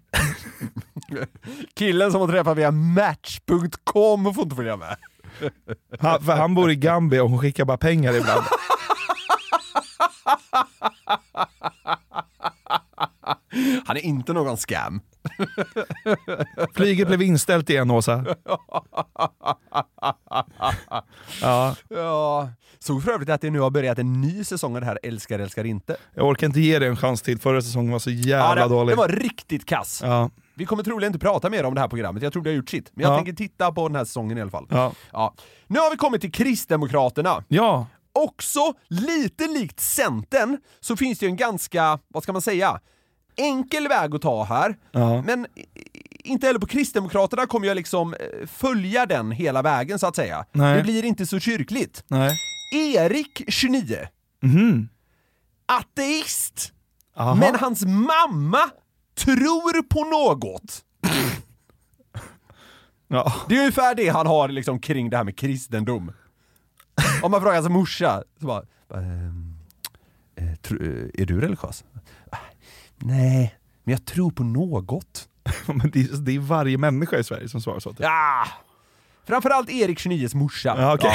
Killen 1.75 2.13
som 2.13 2.21
hon 2.21 2.31
träffar 2.31 2.55
via 2.55 2.71
Match.com 2.71 4.35
får 4.35 4.45
inte 4.45 4.57
följa 4.57 4.77
med. 4.77 4.97
Han, 6.01 6.23
för 6.23 6.33
han 6.37 6.55
bor 6.55 6.71
i 6.71 6.77
Gambia 6.77 7.23
och 7.23 7.31
hon 7.31 7.39
skickar 7.39 7.65
bara 7.65 7.79
pengar 7.79 8.13
ibland. 8.15 8.45
Han 13.87 13.97
är 13.97 14.01
inte 14.05 14.33
någon 14.33 14.57
scam. 14.57 15.01
Flyget 16.75 17.09
blev 17.09 17.23
inställt 17.23 17.71
igen 17.71 17.91
Åsa. 17.91 18.25
Ja, 21.43 21.75
Ja. 21.89 22.49
Såg 22.79 23.03
för 23.03 23.11
övrigt 23.13 23.29
att 23.31 23.41
det 23.41 23.51
nu 23.51 23.61
har 23.61 23.71
börjat 23.71 23.99
en 23.99 24.21
ny 24.21 24.45
säsong 24.45 24.75
av 24.75 24.81
det 24.81 24.87
här 24.87 24.99
Älskar 25.03 25.39
älskar 25.39 25.65
inte. 25.65 25.97
jag 26.15 26.27
orkar 26.27 26.47
inte 26.47 26.61
ge 26.61 26.79
det 26.79 26.87
en 26.87 26.97
chans 26.97 27.23
till. 27.23 27.39
Förra 27.39 27.63
säsongen 27.63 27.93
var 27.93 27.99
så 27.99 28.11
Ja, 28.11 28.17
jävla 28.17 28.63
det, 28.69 28.75
dålig. 28.75 28.93
det 28.93 28.97
var 28.99 29.09
riktigt 29.09 29.67
kass. 29.67 30.01
Ja, 30.05 30.31
Vi 30.55 30.65
kommer 30.67 30.83
troligen 30.83 31.13
inte 31.13 31.19
prata 31.27 31.51
mer 31.51 31.65
om 31.65 31.75
det 31.75 31.81
här 31.81 31.89
programmet, 31.89 32.23
jag 32.23 32.33
tror 32.33 32.43
det 32.43 32.51
har 32.51 32.55
gjort 32.57 32.69
sitt. 32.71 32.91
Men 32.95 33.03
jag 33.05 33.13
Ja. 33.13 33.17
tänker 33.17 33.33
titta 33.33 33.73
på 33.73 33.89
den 33.89 33.97
här 33.97 34.05
säsongen 34.05 34.39
i 34.39 34.41
alla 34.41 34.51
fall. 34.51 34.67
ja. 34.71 34.93
Ja. 35.13 35.35
Nu 35.67 35.79
har 35.79 35.91
vi 35.91 35.97
kommit 35.97 36.21
till 36.21 36.33
Kristdemokraterna. 36.33 37.45
ja. 37.49 37.87
Också 38.17 38.73
lite 38.89 39.47
likt 39.47 39.81
Centern 39.81 40.59
så 40.81 40.97
finns 40.97 41.19
det 41.19 41.27
ju 41.27 41.31
en 41.31 41.37
ganska, 41.37 41.99
vad 42.09 42.23
ska 42.23 42.33
man 42.33 42.43
säga, 42.43 42.81
enkel 43.37 43.89
väg 43.89 44.15
att 44.15 44.23
ta 44.23 44.45
här. 44.45 44.77
Ja. 44.93 45.23
Men 45.23 45.47
inte 46.25 46.47
heller 46.47 46.61
på 46.61 46.67
Kristdemokraterna 46.67 47.47
kommer 47.47 47.67
jag 47.67 47.75
liksom 47.75 48.15
eh, 48.15 48.47
följa 48.47 49.07
den 49.07 49.31
hela 49.33 49.63
vägen 49.63 49.99
så 49.99 50.07
att 50.07 50.17
säga. 50.17 50.45
Nej. 50.53 50.77
Det 50.77 50.83
blir 50.83 51.05
inte 51.05 51.27
så 51.27 51.39
kyrkligt. 51.41 52.05
Nej. 52.09 52.37
Erik, 52.75 53.43
29, 53.49 53.97
Mhm. 54.43 54.89
ateist, 55.67 56.73
Aha. 57.17 57.35
men 57.35 57.55
hans 57.57 57.85
mamma 57.87 58.71
tror 59.19 59.83
på 59.83 60.05
något. 60.05 60.83
Ja. 63.09 63.33
Det 63.49 63.55
är 63.55 63.59
ungefär 63.61 63.95
det 63.95 64.09
han 64.09 64.27
har 64.27 64.49
liksom 64.49 64.81
kring 64.81 65.11
det 65.11 65.17
här 65.17 65.25
med 65.25 65.39
kristendom. 65.39 66.13
Om 67.23 67.31
man 67.31 67.41
frågar 67.41 67.55
hans 67.57 67.69
morsa, 67.69 68.23
så 68.41 68.47
bara, 68.47 68.63
ehm, 68.95 69.55
eh, 70.37 70.55
tro, 70.63 70.79
eh, 70.83 71.23
är 71.23 71.27
du 71.27 71.41
religiös? 71.41 71.85
"Ah, 72.33 72.37
Nej, 72.97 73.55
men 73.85 73.93
jag 73.93 74.05
tror 74.05 74.31
på 74.31 74.43
något. 74.45 75.29
Men 75.67 75.91
det, 75.91 76.01
är, 76.01 76.17
det 76.17 76.33
är 76.35 76.39
varje 76.39 76.79
människa 76.79 77.19
i 77.19 77.25
Sverige 77.25 77.49
som 77.49 77.61
svarar 77.61 77.81
så. 77.81 77.91
Typ. 77.91 78.01
Ja! 78.01 78.47
Framförallt 79.27 79.71
Erik 79.71 79.99
29s 79.99 80.37
morsa. 80.37 80.75
Ja, 80.79 80.95
okej. 80.95 81.11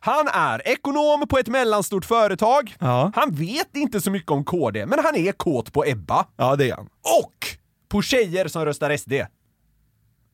Han 0.00 0.28
är 0.28 0.68
ekonom 0.68 1.28
på 1.28 1.38
ett 1.38 1.48
mellanstort 1.48 2.04
företag. 2.04 2.76
Ja. 2.78 3.12
Han 3.14 3.30
vet 3.34 3.76
inte 3.76 4.00
så 4.00 4.10
mycket 4.10 4.30
om 4.30 4.44
KD, 4.44 4.86
men 4.86 4.98
han 5.04 5.16
är 5.16 5.32
kåt 5.32 5.72
på 5.72 5.84
Ebba. 5.86 6.26
ja, 6.36 6.56
det 6.56 6.70
är 6.70 6.76
han. 6.76 6.88
Och 7.22 7.46
på 7.88 8.02
tjejer 8.02 8.48
som 8.48 8.64
röstar 8.64 8.96
SD. 8.96 9.12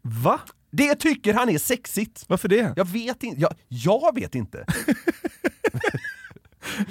Va? 0.03 0.41
Det 0.77 0.95
tycker 0.95 1.35
han 1.35 1.49
är 1.49 1.59
sexigt. 1.59 2.25
Varför 2.29 2.49
det? 2.49 2.73
Jag 2.77 2.89
vet 2.89 3.23
inte, 3.23 3.41
jag, 3.41 3.55
jag 3.69 4.15
vet 4.15 4.35
inte. 4.35 4.65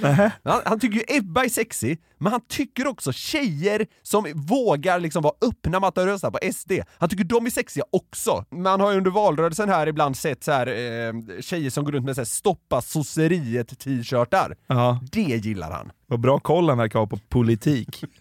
han, 0.43 0.61
han 0.65 0.79
tycker 0.79 0.97
ju 0.97 1.17
Ebba 1.17 1.45
är 1.45 1.49
sexy, 1.49 1.97
men 2.17 2.31
han 2.31 2.41
tycker 2.47 2.87
också 2.87 3.11
tjejer 3.11 3.87
som 4.01 4.25
vågar 4.35 4.99
liksom 4.99 5.23
vara 5.23 5.33
öppna 5.41 5.79
med 5.79 5.87
att 5.87 5.95
de 5.95 6.05
röstar 6.05 6.31
på 6.31 6.39
SD, 6.53 6.71
han 6.97 7.09
tycker 7.09 7.23
de 7.23 7.45
är 7.45 7.49
sexiga 7.49 7.83
också. 7.89 8.45
Man 8.49 8.79
har 8.79 8.91
ju 8.91 8.97
under 8.97 9.11
valrörelsen 9.11 9.69
här 9.69 9.87
ibland 9.87 10.17
sett 10.17 10.43
så 10.43 10.51
här, 10.51 10.67
eh, 10.67 11.13
tjejer 11.41 11.69
som 11.69 11.85
går 11.85 11.91
runt 11.91 12.05
med 12.05 12.15
så 12.15 12.21
här 12.21 12.25
stoppa 12.25 12.81
sosseriet 12.81 13.79
t-shirtar. 13.79 14.55
Ja. 14.67 14.99
Det 15.11 15.21
gillar 15.21 15.71
han. 15.71 15.91
Vad 16.07 16.19
bra 16.19 16.39
koll 16.39 16.69
han 16.69 16.77
verkar 16.77 16.99
ha 16.99 17.07
på 17.07 17.17
politik. 17.17 18.03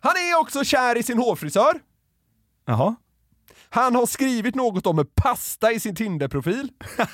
Han 0.00 0.14
är 0.16 0.40
också 0.40 0.64
kär 0.64 0.98
i 0.98 1.02
sin 1.02 1.18
hårfrisör. 1.18 1.80
Jaha. 2.66 2.96
Han 3.68 3.94
har 3.94 4.06
skrivit 4.06 4.54
något 4.54 4.86
om 4.86 5.06
pasta 5.14 5.72
i 5.72 5.80
sin 5.80 5.94
Tinder-profil. 5.94 6.68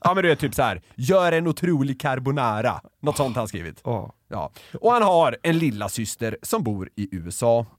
ja 0.00 0.14
men 0.14 0.24
du 0.24 0.30
är 0.30 0.36
typ 0.36 0.54
så 0.54 0.62
här. 0.62 0.82
gör 0.94 1.32
en 1.32 1.46
otrolig 1.46 2.00
carbonara. 2.00 2.80
Något 3.02 3.16
sånt 3.16 3.36
har 3.36 3.40
han 3.40 3.48
skrivit. 3.48 3.80
Ja. 3.84 4.14
Ja. 4.28 4.52
Och 4.80 4.92
han 4.92 5.02
har 5.02 5.36
en 5.42 5.58
lilla 5.58 5.88
syster 5.88 6.38
som 6.42 6.62
bor 6.62 6.90
i 6.96 7.16
USA. 7.16 7.66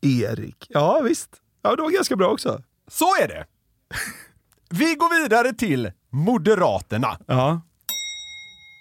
Erik. 0.00 0.66
Ja, 0.68 1.00
visst. 1.00 1.30
Ja, 1.62 1.76
det 1.76 1.82
var 1.82 1.90
ganska 1.90 2.16
bra 2.16 2.28
också. 2.28 2.62
Så 2.88 3.16
är 3.22 3.28
det! 3.28 3.46
Vi 4.70 4.94
går 4.94 5.22
vidare 5.22 5.52
till 5.52 5.92
Moderaterna. 6.10 7.18
Ja. 7.26 7.60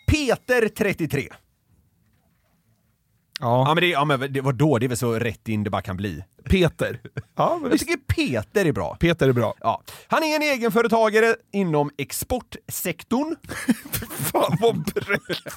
Peter 0.07 0.69
33. 0.69 1.29
Ja. 3.39 3.63
Ja 3.67 3.73
men 3.73 3.81
det, 3.81 3.87
ja, 3.89 4.05
men 4.05 4.33
det 4.33 4.41
var 4.41 4.53
då 4.53 4.77
det 4.77 4.85
är 4.85 4.87
väl 4.87 4.97
så 4.97 5.13
rätt 5.13 5.47
in 5.49 5.63
det 5.63 5.69
bara 5.69 5.81
kan 5.81 5.97
bli. 5.97 6.23
Peter. 6.49 6.99
Ja, 7.37 7.57
men 7.61 7.71
Jag 7.71 7.79
tycker 7.79 7.97
Peter 7.97 8.65
är 8.65 8.71
bra. 8.71 8.95
Peter 8.99 9.29
är 9.29 9.33
bra. 9.33 9.53
Ja. 9.59 9.81
Han 10.07 10.23
är 10.23 10.35
en 10.35 10.41
egenföretagare 10.41 11.35
inom 11.53 11.89
exportsektorn. 11.97 13.35
Fan 14.31 14.57
vad 14.61 14.83
brett. 14.83 15.53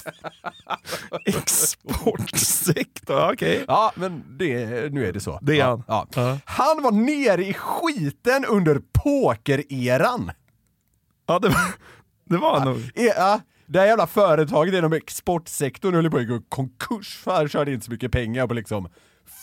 Exportsektor, 1.25 3.15
ja, 3.17 3.31
okej. 3.33 3.65
Ja, 3.67 3.91
men 3.95 4.37
det, 4.37 4.93
nu 4.93 5.05
är 5.07 5.13
det 5.13 5.19
så. 5.19 5.39
Det 5.41 5.59
är 5.59 5.65
han. 5.65 5.83
Ja. 5.87 6.07
Ja. 6.15 6.37
Han 6.45 6.83
var 6.83 6.91
nere 6.91 7.45
i 7.45 7.53
skiten 7.53 8.45
under 8.45 8.81
pokereran. 8.93 10.31
Ja, 11.27 11.39
det 11.39 11.47
var, 11.49 11.57
det 12.25 12.37
var 12.37 12.59
han 12.59 12.67
nog. 12.67 12.77
E- 12.95 13.13
Ja, 13.17 13.41
det 13.69 13.79
här 13.79 13.85
jävla 13.87 14.07
företaget 14.07 14.73
inom 14.73 14.93
exportsektorn 14.93 15.93
höll 15.95 16.11
på 16.11 16.17
att 16.17 16.27
gå 16.27 16.35
i 16.35 16.41
konkurs 16.49 17.17
för 17.17 17.31
han 17.35 17.49
körde 17.49 17.73
in 17.73 17.81
så 17.81 17.91
mycket 17.91 18.11
pengar 18.11 18.47
på 18.47 18.53
liksom 18.53 18.89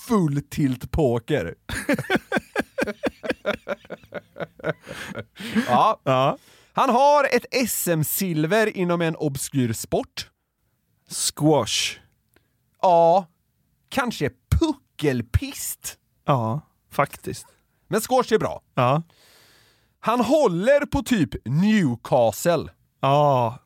full 0.09 0.43
tilt 0.51 0.91
poker. 0.91 1.55
ja, 5.69 6.01
Ja. 6.05 6.39
han 6.73 6.91
har 6.91 7.25
ett 7.25 7.69
SM-silver 7.69 8.77
inom 8.77 9.01
en 9.03 9.17
obskyr 9.17 9.73
sport. 9.73 10.31
Squash. 11.11 11.99
Ja, 12.83 13.27
kanske 13.89 14.31
puckelpist. 14.61 15.99
Ja, 16.25 16.61
faktiskt. 16.93 17.47
Men 17.89 18.01
squash 18.01 18.33
är 18.33 18.39
bra. 18.39 18.63
Ja. 18.75 19.03
Han 20.01 20.21
håller 20.21 20.87
på 20.87 21.03
typ 21.03 21.31
Newcastle. 21.45 22.69
Ja. 23.01 23.59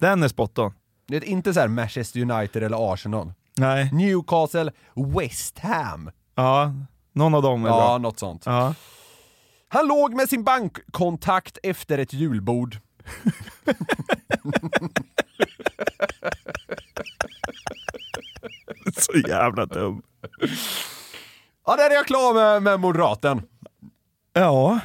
Den 0.00 0.22
är 0.22 0.28
spot 0.28 0.58
on. 0.58 0.72
Det 1.06 1.16
är 1.16 1.24
inte 1.24 1.54
så 1.54 1.60
här 1.60 1.68
Manchester 1.68 2.20
United 2.20 2.62
eller 2.62 2.92
Arsenal. 2.92 3.32
Nej. 3.56 3.90
Newcastle, 3.92 4.72
West 4.94 5.58
Ham. 5.58 6.10
Ja, 6.34 6.72
någon 7.12 7.34
av 7.34 7.42
dem 7.42 7.64
är 7.64 7.68
Ja, 7.68 7.76
bra. 7.76 7.98
något 7.98 8.18
sånt. 8.18 8.42
Ja. 8.46 8.74
Han 9.68 9.88
låg 9.88 10.14
med 10.14 10.28
sin 10.28 10.44
bankkontakt 10.44 11.58
efter 11.62 11.98
ett 11.98 12.12
julbord. 12.12 12.76
Så 18.96 19.12
jävla 19.28 19.66
dum. 19.66 20.02
Ja, 21.66 21.76
där 21.76 21.90
är 21.90 21.94
jag 21.94 22.06
klar 22.06 22.34
med, 22.34 22.62
med 22.62 22.80
moderaten. 22.80 23.42
Ja. 24.32 24.80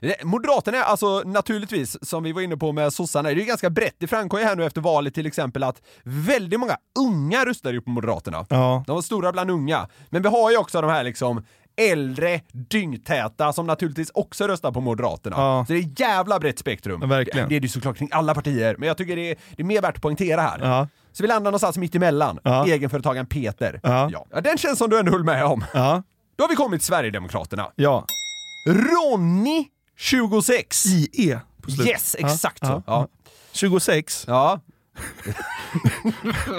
Det- 0.00 0.24
Moderaterna 0.24 0.82
alltså 0.82 1.22
naturligtvis, 1.24 2.08
som 2.08 2.22
vi 2.22 2.32
var 2.32 2.42
inne 2.42 2.56
på 2.56 2.72
med 2.72 2.92
sossarna, 2.92 3.28
det 3.28 3.34
är 3.34 3.36
ju 3.36 3.44
ganska 3.44 3.70
brett. 3.70 3.94
Det 3.98 4.06
framkom 4.06 4.38
ju 4.40 4.44
här 4.46 4.56
nu 4.56 4.64
efter 4.66 4.80
valet 4.80 5.14
till 5.14 5.26
exempel 5.26 5.62
att 5.62 5.82
väldigt 6.04 6.60
många 6.60 6.76
unga 6.98 7.44
röstar 7.44 7.72
ju 7.72 7.80
på 7.80 7.90
Moderaterna. 7.90 8.46
Ja. 8.48 8.84
De 8.86 8.94
var 8.94 9.02
stora 9.02 9.32
bland 9.32 9.50
unga. 9.50 9.88
Men 10.10 10.22
vi 10.22 10.28
har 10.28 10.50
ju 10.50 10.56
också 10.56 10.80
de 10.80 10.90
här 10.90 11.04
liksom 11.04 11.44
äldre, 11.78 12.40
dyngtäta 12.52 13.52
som 13.52 13.66
naturligtvis 13.66 14.10
också 14.14 14.46
röstar 14.46 14.72
på 14.72 14.80
Moderaterna. 14.80 15.36
Ja. 15.36 15.64
Så 15.66 15.72
det 15.72 15.78
är 15.78 15.82
ett 15.82 16.00
jävla 16.00 16.38
brett 16.38 16.58
spektrum. 16.58 16.98
Ja, 17.02 17.06
verkligen. 17.06 17.48
Det, 17.48 17.56
är 17.56 17.60
det 17.60 17.64
ju 17.64 17.68
såklart 17.68 17.96
kring 17.96 18.08
alla 18.12 18.34
partier, 18.34 18.76
men 18.78 18.88
jag 18.88 18.96
tycker 18.96 19.16
det 19.16 19.30
är, 19.30 19.36
det 19.56 19.62
är 19.62 19.66
mer 19.66 19.82
värt 19.82 19.96
att 19.96 20.02
poängtera 20.02 20.40
här. 20.40 20.58
Ja. 20.62 20.88
Så 21.12 21.22
vi 21.22 21.26
landar 21.26 21.50
någonstans 21.50 21.76
mitt 21.76 21.94
emellan. 21.94 22.38
Ja. 22.42 22.66
Egenföretagaren 22.66 23.26
Peter. 23.26 23.80
Ja. 23.82 24.10
Ja. 24.30 24.40
Den 24.40 24.58
känns 24.58 24.78
som 24.78 24.90
du 24.90 24.98
ändå 24.98 25.12
höll 25.12 25.24
med 25.24 25.44
om. 25.44 25.64
Ja. 25.74 26.02
Då 26.36 26.44
har 26.44 26.48
vi 26.48 26.54
kommit 26.56 26.80
till 26.80 26.86
Sverigedemokraterna. 26.86 27.70
Ja. 27.76 28.04
Ronny, 28.68 29.64
26. 29.96 30.86
IE 30.86 31.40
på 31.62 31.70
slutet. 31.70 31.92
Yes, 31.92 32.16
exakt 32.18 32.58
ja. 32.62 32.68
så. 32.68 32.82
Ja. 32.86 33.08
26. 33.52 34.24
Ja. 34.26 34.60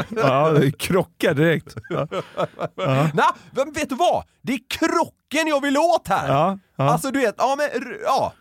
Ja, 0.10 0.52
det 0.60 0.72
krockar 0.72 1.34
direkt. 1.34 1.76
Ja. 1.90 2.08
Nej, 3.14 3.26
men 3.52 3.72
vet 3.72 3.90
du 3.90 3.96
vad? 3.96 4.24
Det 4.42 4.54
är 4.54 4.60
krocken 4.70 5.48
jag 5.48 5.62
vill 5.62 5.78
åt 5.78 6.08
här! 6.08 6.28
Ja, 6.28 6.60
ja. 6.76 6.84
Alltså 6.84 7.12
du 7.12 7.20
vet, 7.20 7.36
ja 7.38 7.56
men, 7.58 7.70
ja. 8.04 8.34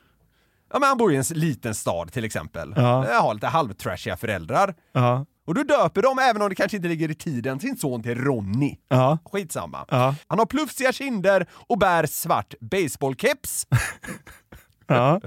Ja 0.73 0.79
men 0.79 0.89
han 0.89 0.99
bor 0.99 1.13
i 1.13 1.17
en 1.17 1.25
liten 1.31 1.75
stad 1.75 2.13
till 2.13 2.25
exempel. 2.25 2.75
Ja. 2.77 3.09
Jag 3.09 3.21
har 3.21 3.35
lite 3.35 3.47
halvtrashiga 3.47 4.17
föräldrar. 4.17 4.75
Ja. 4.93 5.27
Och 5.47 5.55
du 5.55 5.65
döper 5.65 6.03
dem, 6.03 6.19
även 6.19 6.43
om 6.43 6.49
det 6.49 6.55
kanske 6.55 6.77
inte 6.77 6.89
ligger 6.89 7.11
i 7.11 7.15
tiden, 7.15 7.61
sin 7.61 7.77
son 7.77 8.03
till 8.03 8.15
Ronny. 8.25 8.77
Ja. 8.89 9.19
Skitsamma. 9.25 9.85
Ja. 9.89 10.15
Han 10.27 10.39
har 10.39 10.47
plufsiga 10.47 10.93
kinder 10.93 11.47
och 11.53 11.79
bär 11.79 12.07
svart 12.07 12.55
baseballkeps. 12.61 13.67
Ja. 14.87 15.21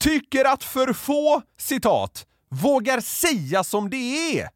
Tycker 0.00 0.44
att 0.44 0.64
för 0.64 0.92
få, 0.92 1.42
citat, 1.58 2.26
vågar 2.50 3.00
säga 3.00 3.64
som 3.64 3.90
det 3.90 4.40
är. 4.40 4.48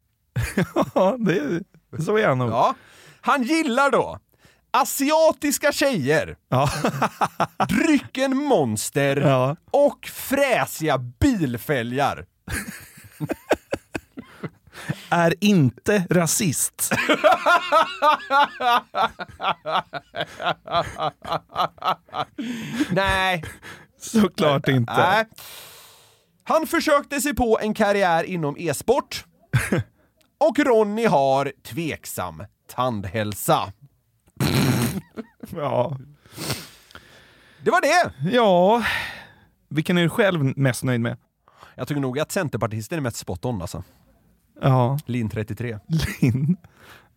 ja 0.95 1.15
det, 1.19 1.63
så 2.03 2.17
är 2.17 2.27
han 2.27 2.37
nog. 2.37 2.49
Ja. 2.51 2.75
Han 3.21 3.43
gillar 3.43 3.91
då 3.91 4.19
asiatiska 4.71 5.71
tjejer, 5.71 6.37
Ja. 6.49 6.69
drycken 7.69 8.37
Monster 8.37 9.17
Ja. 9.17 9.55
och 9.71 10.07
fräsiga 10.13 10.97
bilfälgar. 10.97 12.25
Är 15.09 15.33
inte 15.39 16.05
rasist. 16.09 16.93
Nej, 22.89 23.43
Såklart 24.03 24.67
inte. 24.67 24.93
nej. 24.97 25.25
Han 26.43 26.67
försökte 26.67 27.21
sig 27.21 27.35
på 27.35 27.59
en 27.61 27.73
karriär 27.73 28.23
inom 28.23 28.55
e-sport. 28.59 29.25
Och 30.37 30.59
Ronny 30.59 31.05
har 31.05 31.51
tveksam 31.63 32.43
tandhälsa. 32.75 33.73
Ja. 35.55 35.97
Det 37.63 37.71
var 37.71 37.81
det! 37.81 38.13
ja. 38.35 38.83
Vilken 39.69 39.97
är 39.97 40.01
du 40.01 40.09
själv 40.09 40.57
mest 40.57 40.83
nöjd 40.83 41.01
med? 41.01 41.17
Jag 41.75 41.87
tycker 41.87 42.01
nog 42.01 42.19
att 42.19 42.31
Centerpartisten 42.31 42.97
är 42.97 43.01
mest 43.01 43.17
spot 43.17 43.45
on 43.45 43.61
alltså. 43.61 43.83
Ja. 44.61 44.99
Lin 45.05 45.29
33. 45.29 45.79
Linn. 46.21 46.57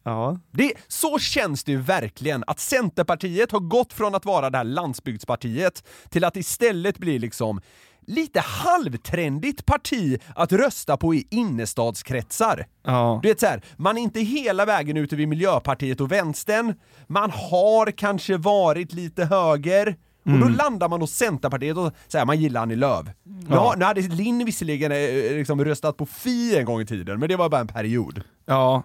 Ja. 0.07 0.39
Det, 0.51 0.73
så 0.89 1.19
känns 1.19 1.65
det 1.65 1.73
ju 1.73 1.79
verkligen 1.81 2.45
att 2.47 2.61
Centerpartiet 2.61 3.53
har 3.53 3.61
gått 3.61 3.93
från 3.93 4.15
att 4.15 4.25
vara 4.25 4.51
det 4.51 4.59
här 4.59 4.65
landsbygdspartiet 4.65 5.85
till 6.11 6.25
att 6.25 6.37
istället 6.37 6.99
bli 6.99 7.19
liksom 7.19 7.61
lite 8.07 8.41
halvtrendigt 8.41 9.67
parti 9.67 10.21
att 10.35 10.53
rösta 10.53 10.97
på 10.97 11.15
i 11.15 11.27
innerstadskretsar. 11.31 12.67
Ja. 12.85 13.21
Du 13.23 13.29
vet 13.29 13.41
så 13.41 13.47
här, 13.47 13.63
man 13.77 13.99
är 13.99 14.03
inte 14.03 14.21
hela 14.21 14.65
vägen 14.65 14.97
ute 14.97 15.17
vid 15.17 15.29
Miljöpartiet 15.29 16.01
och 16.01 16.13
vänstern, 16.13 16.75
man 17.07 17.31
har 17.31 17.91
kanske 17.91 18.37
varit 18.37 18.93
lite 18.93 19.25
höger, 19.25 19.97
och 20.23 20.31
Mm. 20.33 20.41
då 20.41 20.49
landar 20.49 20.89
man 20.89 21.01
hos 21.01 21.13
Centerpartiet 21.13 21.77
och 21.77 21.93
säger 22.09 22.25
man 22.25 22.41
gillar 22.41 22.63
Annie 22.63 22.77
Lööf. 22.77 23.07
Nu, 23.25 23.57
har, 23.57 23.77
nu 23.77 23.85
hade 23.85 24.01
Linn 24.01 24.45
visserligen 24.45 24.93
eh, 24.93 25.37
liksom 25.37 25.65
röstat 25.65 25.97
på 25.97 26.07
Fi 26.07 26.57
en 26.59 26.65
gång 26.65 26.81
i 26.81 26.87
tiden, 26.87 27.21
men 27.21 27.29
det 27.29 27.37
var 27.37 27.49
bara 27.49 27.61
en 27.61 27.67
period. 27.67 28.23
Ja. 28.47 28.83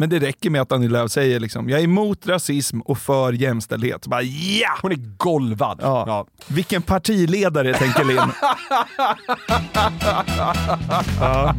Men 0.00 0.10
det 0.10 0.18
räcker 0.18 0.50
med 0.50 0.60
att 0.60 0.72
Annie 0.72 0.88
Lööf 0.88 1.10
säger 1.10 1.40
liksom, 1.40 1.68
jag 1.68 1.80
är 1.80 1.84
emot 1.84 2.26
rasism 2.26 2.80
och 2.80 2.98
för 2.98 3.32
jämställdhet. 3.32 4.06
Bara 4.06 4.22
ja! 4.22 4.78
Hon 4.82 4.92
är 4.92 5.16
golvad. 5.16 5.78
Ja. 5.82 6.04
Ja. 6.06 6.26
Vilken 6.48 6.82
partiledare, 6.82 7.74
tänker 7.74 8.04
Linn. 8.04 8.18
ja. 11.20 11.54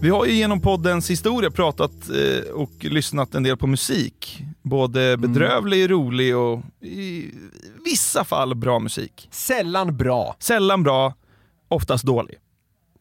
Vi 0.00 0.10
har 0.10 0.26
ju 0.26 0.32
genom 0.32 0.60
poddens 0.60 1.10
historia 1.10 1.50
pratat 1.50 1.92
eh, 2.08 2.50
och 2.52 2.72
lyssnat 2.80 3.34
en 3.34 3.42
del 3.42 3.56
på 3.56 3.66
musik. 3.66 4.44
Både 4.62 5.16
bedrövlig, 5.16 5.90
rolig 5.90 6.36
och 6.36 6.62
i 6.80 7.34
vissa 7.84 8.24
fall 8.24 8.54
bra 8.54 8.78
musik. 8.78 9.28
Sällan 9.30 9.96
bra. 9.96 10.36
Sällan 10.38 10.82
bra, 10.82 11.14
oftast 11.68 12.04
dålig. 12.04 12.38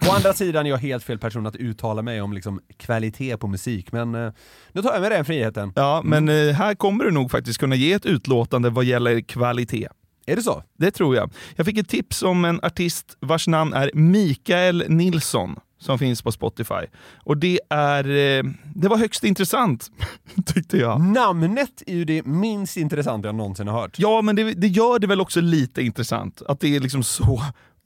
Å 0.07 0.11
andra 0.15 0.33
sidan 0.33 0.65
är 0.65 0.69
jag 0.69 0.77
helt 0.77 1.03
fel 1.03 1.19
person 1.19 1.47
att 1.47 1.55
uttala 1.55 2.01
mig 2.01 2.21
om 2.21 2.33
liksom 2.33 2.59
kvalitet 2.77 3.37
på 3.37 3.47
musik, 3.47 3.91
men 3.91 4.15
eh, 4.15 4.33
nu 4.71 4.81
tar 4.81 4.93
jag 4.93 5.01
mig 5.01 5.09
den 5.09 5.25
friheten. 5.25 5.73
Ja, 5.75 6.01
men 6.05 6.29
eh, 6.29 6.53
här 6.53 6.75
kommer 6.75 7.03
du 7.03 7.11
nog 7.11 7.31
faktiskt 7.31 7.59
kunna 7.59 7.75
ge 7.75 7.93
ett 7.93 8.05
utlåtande 8.05 8.69
vad 8.69 8.85
gäller 8.85 9.21
kvalitet. 9.21 9.87
Är 10.25 10.35
det 10.35 10.41
så? 10.41 10.63
Det 10.77 10.91
tror 10.91 11.15
jag. 11.15 11.31
Jag 11.55 11.65
fick 11.65 11.77
ett 11.77 11.89
tips 11.89 12.23
om 12.23 12.45
en 12.45 12.59
artist 12.63 13.17
vars 13.19 13.47
namn 13.47 13.73
är 13.73 13.91
Mikael 13.93 14.83
Nilsson 14.87 15.55
som 15.79 15.99
finns 15.99 16.21
på 16.21 16.31
Spotify. 16.31 16.85
Och 17.23 17.37
det 17.37 17.59
är... 17.69 18.03
eh, 18.09 18.43
Det 18.75 18.87
var 18.87 18.97
högst 18.97 19.23
intressant, 19.23 19.91
tyckte 20.45 20.77
jag. 20.77 21.01
Namnet 21.01 21.83
är 21.87 21.93
ju 21.93 22.05
det 22.05 22.25
minst 22.25 22.77
intressanta 22.77 23.27
jag 23.27 23.35
någonsin 23.35 23.67
har 23.67 23.81
hört. 23.81 23.95
Ja, 23.99 24.21
men 24.21 24.35
det, 24.35 24.53
det 24.53 24.67
gör 24.67 24.99
det 24.99 25.07
väl 25.07 25.21
också 25.21 25.41
lite 25.41 25.81
intressant. 25.81 26.41
Att 26.47 26.59
det 26.59 26.75
är 26.75 26.79
liksom 26.79 27.03
så 27.03 27.41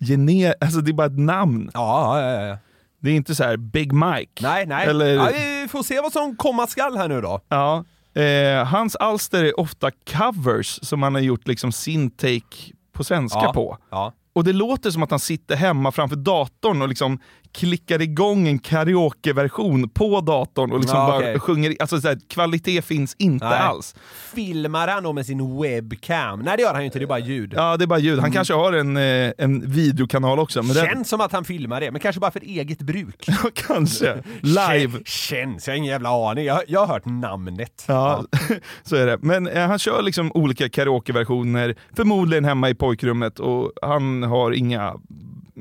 gener... 0.07 0.55
Alltså 0.61 0.81
det 0.81 0.91
är 0.91 0.93
bara 0.93 1.07
ett 1.07 1.19
namn. 1.19 1.71
Ja, 1.73 2.21
ja, 2.21 2.31
ja. 2.31 2.41
ja. 2.47 2.57
Det 2.99 3.09
är 3.09 3.15
inte 3.15 3.35
så 3.35 3.43
här 3.43 3.57
Big 3.57 3.93
Mike. 3.93 4.43
Nej, 4.43 4.65
nej. 4.65 4.87
Eller, 4.87 5.13
Ja, 5.15 5.29
vi 5.61 5.67
får 5.67 5.83
se 5.83 6.01
vad 6.01 6.11
som 6.11 6.35
komma 6.35 6.67
skall 6.67 6.97
här 6.97 7.07
nu 7.07 7.21
då. 7.21 7.39
Ja. 7.49 7.85
Eh, 8.21 8.65
hans 8.65 8.95
alster 8.95 9.43
är 9.43 9.59
ofta 9.59 9.91
covers 9.91 10.79
som 10.81 11.03
han 11.03 11.13
har 11.15 11.21
gjort 11.21 11.47
liksom 11.47 11.71
sin 11.71 12.11
take 12.11 12.71
på 12.93 13.03
svenska 13.03 13.39
Ja. 13.43 13.53
på. 13.53 13.77
Ja. 13.91 14.13
Och 14.33 14.43
det 14.43 14.53
låter 14.53 14.91
som 14.91 15.03
att 15.03 15.09
han 15.11 15.19
sitter 15.19 15.55
hemma 15.55 15.91
framför 15.91 16.15
datorn 16.15 16.81
och 16.81 16.87
liksom 16.89 17.19
klickar 17.53 18.01
igång 18.01 18.47
en 18.47 18.59
karaokeversion 18.59 19.89
på 19.89 20.21
datorn 20.21 20.71
och 20.71 20.79
liksom 20.79 20.99
Ja, 20.99 21.07
bara 21.07 21.17
okej. 21.17 21.39
sjunger. 21.39 21.75
Alltså 21.79 22.01
så 22.01 22.07
här, 22.07 22.19
kvalitet 22.29 22.81
finns 22.81 23.15
inte 23.19 23.45
Nej. 23.49 23.59
alls. 23.59 23.95
Filmar 24.35 24.87
han 24.87 25.03
då 25.03 25.13
med 25.13 25.25
sin 25.25 25.61
webcam? 25.61 26.39
Nej 26.39 26.57
det 26.57 26.63
gör 26.63 26.73
han 26.73 26.81
ju 26.81 26.85
inte, 26.85 26.99
det 26.99 27.05
är 27.05 27.07
bara 27.07 27.19
ljud. 27.19 27.53
Ja, 27.57 27.77
det 27.77 27.83
är 27.83 27.87
bara 27.87 27.99
ljud. 27.99 28.19
Han 28.19 28.31
kanske 28.31 28.53
har 28.53 28.73
en, 28.73 28.97
eh, 28.97 29.31
en 29.37 29.71
videokanal 29.71 30.39
också. 30.39 30.63
Men 30.63 30.75
Känns 30.75 31.09
som 31.09 31.21
att 31.21 31.31
han 31.31 31.45
filmar 31.45 31.81
det, 31.81 31.91
men 31.91 32.01
kanske 32.01 32.19
bara 32.19 32.31
för 32.31 32.41
eget 32.43 32.79
bruk. 32.81 33.25
den, 33.25 33.35
kanske. 33.53 34.23
Live. 34.41 34.97
Kän- 34.97 35.01
Känns, 35.05 35.67
jag 35.67 35.73
har 35.73 35.77
ingen 35.77 35.89
jävla 35.91 36.29
aning. 36.29 36.45
Jag, 36.45 36.61
jag 36.67 36.79
har 36.79 36.87
hört 36.93 37.05
namnet. 37.05 37.85
Ja, 37.87 38.23
så 38.83 38.95
är 38.95 39.05
det. 39.05 39.17
Men 39.21 39.47
eh, 39.47 39.67
han 39.67 39.79
kör 39.79 40.01
liksom 40.01 40.31
olika 40.31 40.69
karaokeversioner, 40.69 41.75
förmodligen 41.95 42.45
hemma 42.45 42.69
i 42.69 42.75
pojkrummet 42.75 43.39
och 43.39 43.71
han 43.81 44.23
har 44.23 44.51
inga, 44.51 44.93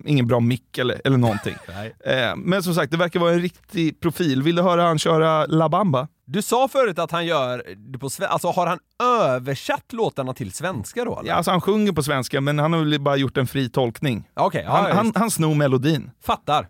ingen 0.04 0.26
bra 0.26 0.40
mick 0.40 0.78
eller, 0.78 1.00
eller 1.04 1.16
någonting. 1.16 1.54
Eh, 2.06 2.36
men 2.36 2.62
som 2.62 2.74
sagt, 2.74 2.90
det 2.90 2.96
verkar 2.96 3.20
vara 3.20 3.32
en 3.32 3.40
riktig 3.40 4.00
profil. 4.00 4.42
Vill 4.42 4.56
du 4.56 4.62
höra 4.62 4.82
han 4.82 4.98
köra 4.98 5.46
La 5.46 5.68
Bamba? 5.68 6.08
Du 6.24 6.42
sa 6.42 6.68
förut 6.68 6.98
att 6.98 7.10
han 7.10 7.26
gör 7.26 7.64
det 7.92 7.98
på 7.98 8.10
svenska, 8.10 8.32
alltså 8.32 8.48
har 8.50 8.66
han 8.66 8.78
översatt 9.20 9.92
låtarna 9.92 10.34
till 10.34 10.52
svenska 10.52 11.04
då 11.04 11.18
eller? 11.20 11.28
Ja, 11.30 11.34
alltså 11.36 11.50
han 11.50 11.60
sjunger 11.60 11.92
på 11.92 12.02
svenska, 12.02 12.40
men 12.40 12.58
han 12.58 12.72
har 12.72 12.80
väl 12.80 13.00
bara 13.00 13.16
gjort 13.16 13.36
en 13.36 13.46
fri 13.46 13.68
tolkning. 13.70 14.28
Ja, 14.34 14.50
Han, 14.54 14.62
ja, 14.64 14.94
han, 14.94 15.12
han 15.14 15.30
snor 15.30 15.54
melodin. 15.54 16.10
fattar. 16.24 16.68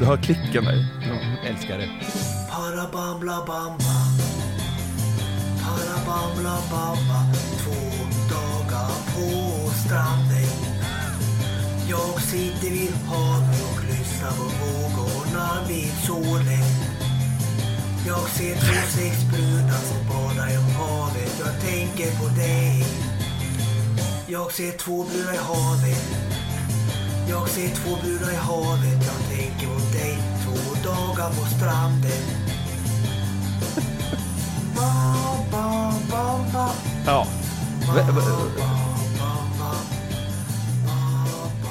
Du 0.00 0.04
hör 0.06 0.16
klicken 0.16 0.64
där. 0.64 0.86
Älskar 1.46 1.78
det. 1.78 1.88
Parabambla 2.50 3.36
bamba 3.46 3.98
Parabambla 5.62 6.56
bamba 6.70 7.20
Två 7.64 7.74
dagar 8.34 8.88
på 9.14 9.57
stranden. 9.88 10.50
Jag 11.88 12.22
sitter 12.22 12.70
vid 12.70 12.92
havet 12.92 13.62
och 13.70 13.84
lyssnar 13.84 14.30
på 14.30 14.42
vågorna 14.42 15.48
vid 15.68 15.92
solen. 16.06 16.68
Jag 18.06 18.28
ser 18.28 18.54
två 18.54 18.80
sexbrudar 18.96 19.80
som 19.88 20.08
badar 20.08 20.48
i 20.48 20.56
havet. 20.78 21.32
Jag 21.38 21.60
tänker 21.60 22.10
på 22.20 22.28
dig. 22.28 22.84
Jag 24.26 24.52
ser 24.52 24.72
två 24.72 25.04
brudar 25.04 25.34
i 25.34 25.36
havet. 25.36 26.04
Jag 27.28 27.48
ser 27.48 27.68
två 27.68 27.96
brudar 28.02 28.32
i 28.32 28.36
havet, 28.36 29.06
jag 29.06 29.36
tänker 29.36 29.66
på 29.66 29.98
dig 29.98 30.18
Två 30.44 30.88
dagar 30.88 31.28
på 31.28 31.46
stranden. 31.56 32.24
Ba, 34.76 34.92
ba, 35.50 35.92
ba, 36.10 36.38
ba, 36.52 36.70
Ja. 37.06 37.26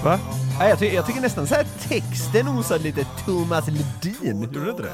Va? 0.08 0.20
Nej, 0.60 0.70
jag, 0.70 0.80
ty 0.80 0.86
jag 0.86 1.06
tycker 1.06 1.22
nästan 1.22 1.48
så 1.48 1.56
här 1.56 1.66
texten 1.88 2.48
osar 2.48 2.80
lite 2.80 3.06
Thomas 3.26 3.68
Ledin. 3.68 4.42
Gjorde 4.42 4.60
du 4.66 4.70
inte 4.72 4.84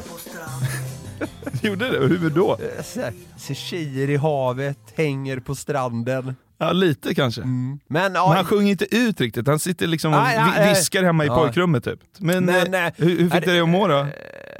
det? 1.62 1.68
Gjorde 1.68 1.92
det? 1.92 2.08
Hur 2.08 2.30
då? 2.30 2.52
Eh, 2.78 2.84
Så 2.84 3.00
här, 3.02 3.14
tjejer 3.56 4.10
i 4.10 4.16
havet, 4.18 4.78
hänger 4.96 5.40
på 5.40 5.56
stranden. 5.56 6.36
Ja, 6.58 6.72
lite 6.72 7.16
kanske. 7.16 7.42
Men, 7.42 7.80
Men 7.88 8.14
ja, 8.14 8.34
han 8.34 8.46
sjunger 8.46 8.72
inte 8.72 8.96
ut 8.96 9.22
riktigt, 9.22 9.48
han 9.48 9.60
sitter 9.60 9.88
liksom 9.88 10.14
och 10.14 10.20
vi- 10.20 10.36
nej. 10.58 10.70
viskar 10.70 11.04
hemma 11.04 11.24
i 11.24 11.28
Ja. 11.28 11.36
pojkrummet 11.36 11.84
typ. 11.84 12.00
Men, 12.18 12.46
Men, 12.46 12.74
eh, 12.74 12.86
eh, 12.86 12.94
hur, 12.98 13.10
hur 13.20 13.30
fick 13.30 13.46
det 13.46 13.52
dig 13.52 13.60
att 13.60 13.70
må 13.70 13.88
då? 13.88 14.08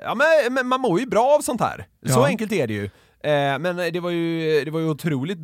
ja, 0.04 0.16
men, 0.16 0.54
men 0.54 0.68
man 0.68 0.82
mår 0.82 1.00
ju 1.00 1.06
bra 1.06 1.36
av 1.38 1.42
sånt 1.42 1.62
här. 1.62 1.78
Så 2.06 2.20
Ja. 2.20 2.26
enkelt 2.28 2.52
är 2.52 2.68
det 2.68 2.74
ju. 2.74 2.84
Eh, 3.24 3.60
men 3.60 3.76
det 3.94 4.00
var 4.00 4.10
ju, 4.10 4.62
det 4.66 4.72
var 4.72 4.80
ju 4.80 4.90
otroligt 4.90 5.38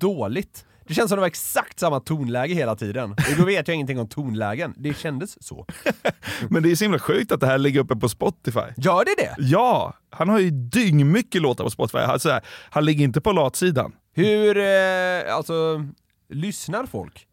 dåligt. 0.00 0.64
Det 0.86 0.94
känns 0.94 1.08
som 1.08 1.16
det 1.16 1.20
var 1.20 1.26
exakt 1.26 1.78
samma 1.78 2.00
tonläge 2.00 2.54
hela 2.54 2.76
tiden. 2.76 3.12
Och 3.12 3.36
då 3.38 3.44
vet 3.44 3.68
jag 3.68 3.74
ingenting 3.74 4.00
om 4.00 4.08
tonlägen. 4.08 4.74
Det 4.76 4.96
kändes 4.96 5.44
så. 5.46 5.66
Men 6.50 6.62
det 6.62 6.70
är 6.70 6.76
så 6.76 6.84
himla 6.84 6.98
sjukt 6.98 7.32
att 7.32 7.40
det 7.40 7.46
här 7.46 7.58
ligger 7.58 7.80
uppe 7.80 7.96
på 7.96 8.08
Spotify. 8.08 8.60
Gör 8.76 9.04
det 9.04 9.14
det? 9.18 9.34
Ja, 9.38 9.94
han 10.10 10.28
har 10.28 10.38
ju 10.38 10.50
dyngmycket 10.50 11.42
låtar 11.42 11.64
på 11.64 11.70
Spotify. 11.70 11.98
Alltså, 11.98 12.40
han 12.70 12.84
ligger 12.84 13.04
inte 13.04 13.20
på 13.20 13.32
latsidan. 13.32 13.92
Hur, 14.14 14.58
eh, 14.58 15.34
alltså, 15.36 15.86
lyssnar 16.28 16.86
folk? 16.86 17.26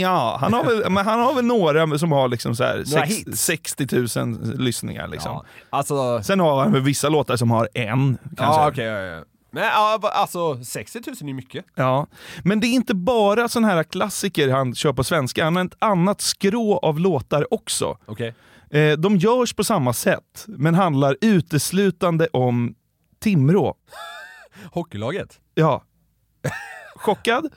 Ja, 0.00 0.38
han 0.40 0.52
har 0.52 0.64
väl, 0.64 0.90
men 0.90 1.06
han 1.06 1.20
har 1.20 1.34
väl 1.34 1.44
några 1.44 1.98
som 1.98 2.12
har 2.12 2.28
liksom 2.28 2.56
så 2.56 2.64
här 2.64 2.84
sex, 2.84 3.10
hits. 3.10 3.44
60 3.44 4.18
000 4.24 4.58
lyssningar. 4.58 5.08
Liksom. 5.08 5.32
Ja, 5.32 5.44
alltså... 5.70 6.22
Sen 6.22 6.40
har 6.40 6.62
han 6.62 6.84
vissa 6.84 7.08
låtar 7.08 7.36
som 7.36 7.50
har 7.50 7.68
en. 7.74 8.18
Kanske. 8.36 8.44
Ja, 8.44 8.68
okej. 8.68 8.84
ja, 8.84 9.00
ja. 9.00 9.24
Ja, 9.52 9.98
va- 10.02 10.08
alltså 10.08 10.64
60 10.64 11.00
000 11.06 11.16
är 11.20 11.26
ju 11.26 11.34
mycket. 11.34 11.64
Ja, 11.74 12.06
men 12.44 12.60
det 12.60 12.66
är 12.66 12.72
inte 12.72 12.94
bara 12.94 13.48
sån 13.48 13.64
här 13.64 13.82
klassiker 13.82 14.48
han 14.48 14.74
kör 14.74 14.92
på 14.92 15.04
svenska. 15.04 15.44
Han 15.44 15.56
har 15.56 15.64
ett 15.64 15.76
annat 15.78 16.20
skrå 16.20 16.78
av 16.78 16.98
låtar 17.00 17.54
också. 17.54 17.98
Okej. 18.06 18.34
Eh, 18.70 18.92
de 18.92 19.16
görs 19.16 19.54
på 19.54 19.64
samma 19.64 19.92
sätt, 19.92 20.44
men 20.46 20.74
handlar 20.74 21.16
uteslutande 21.20 22.28
om 22.32 22.74
Timrå. 23.20 23.74
Hockeylaget? 24.72 25.40
Ja. 25.54 25.82
Chockad? 26.96 27.48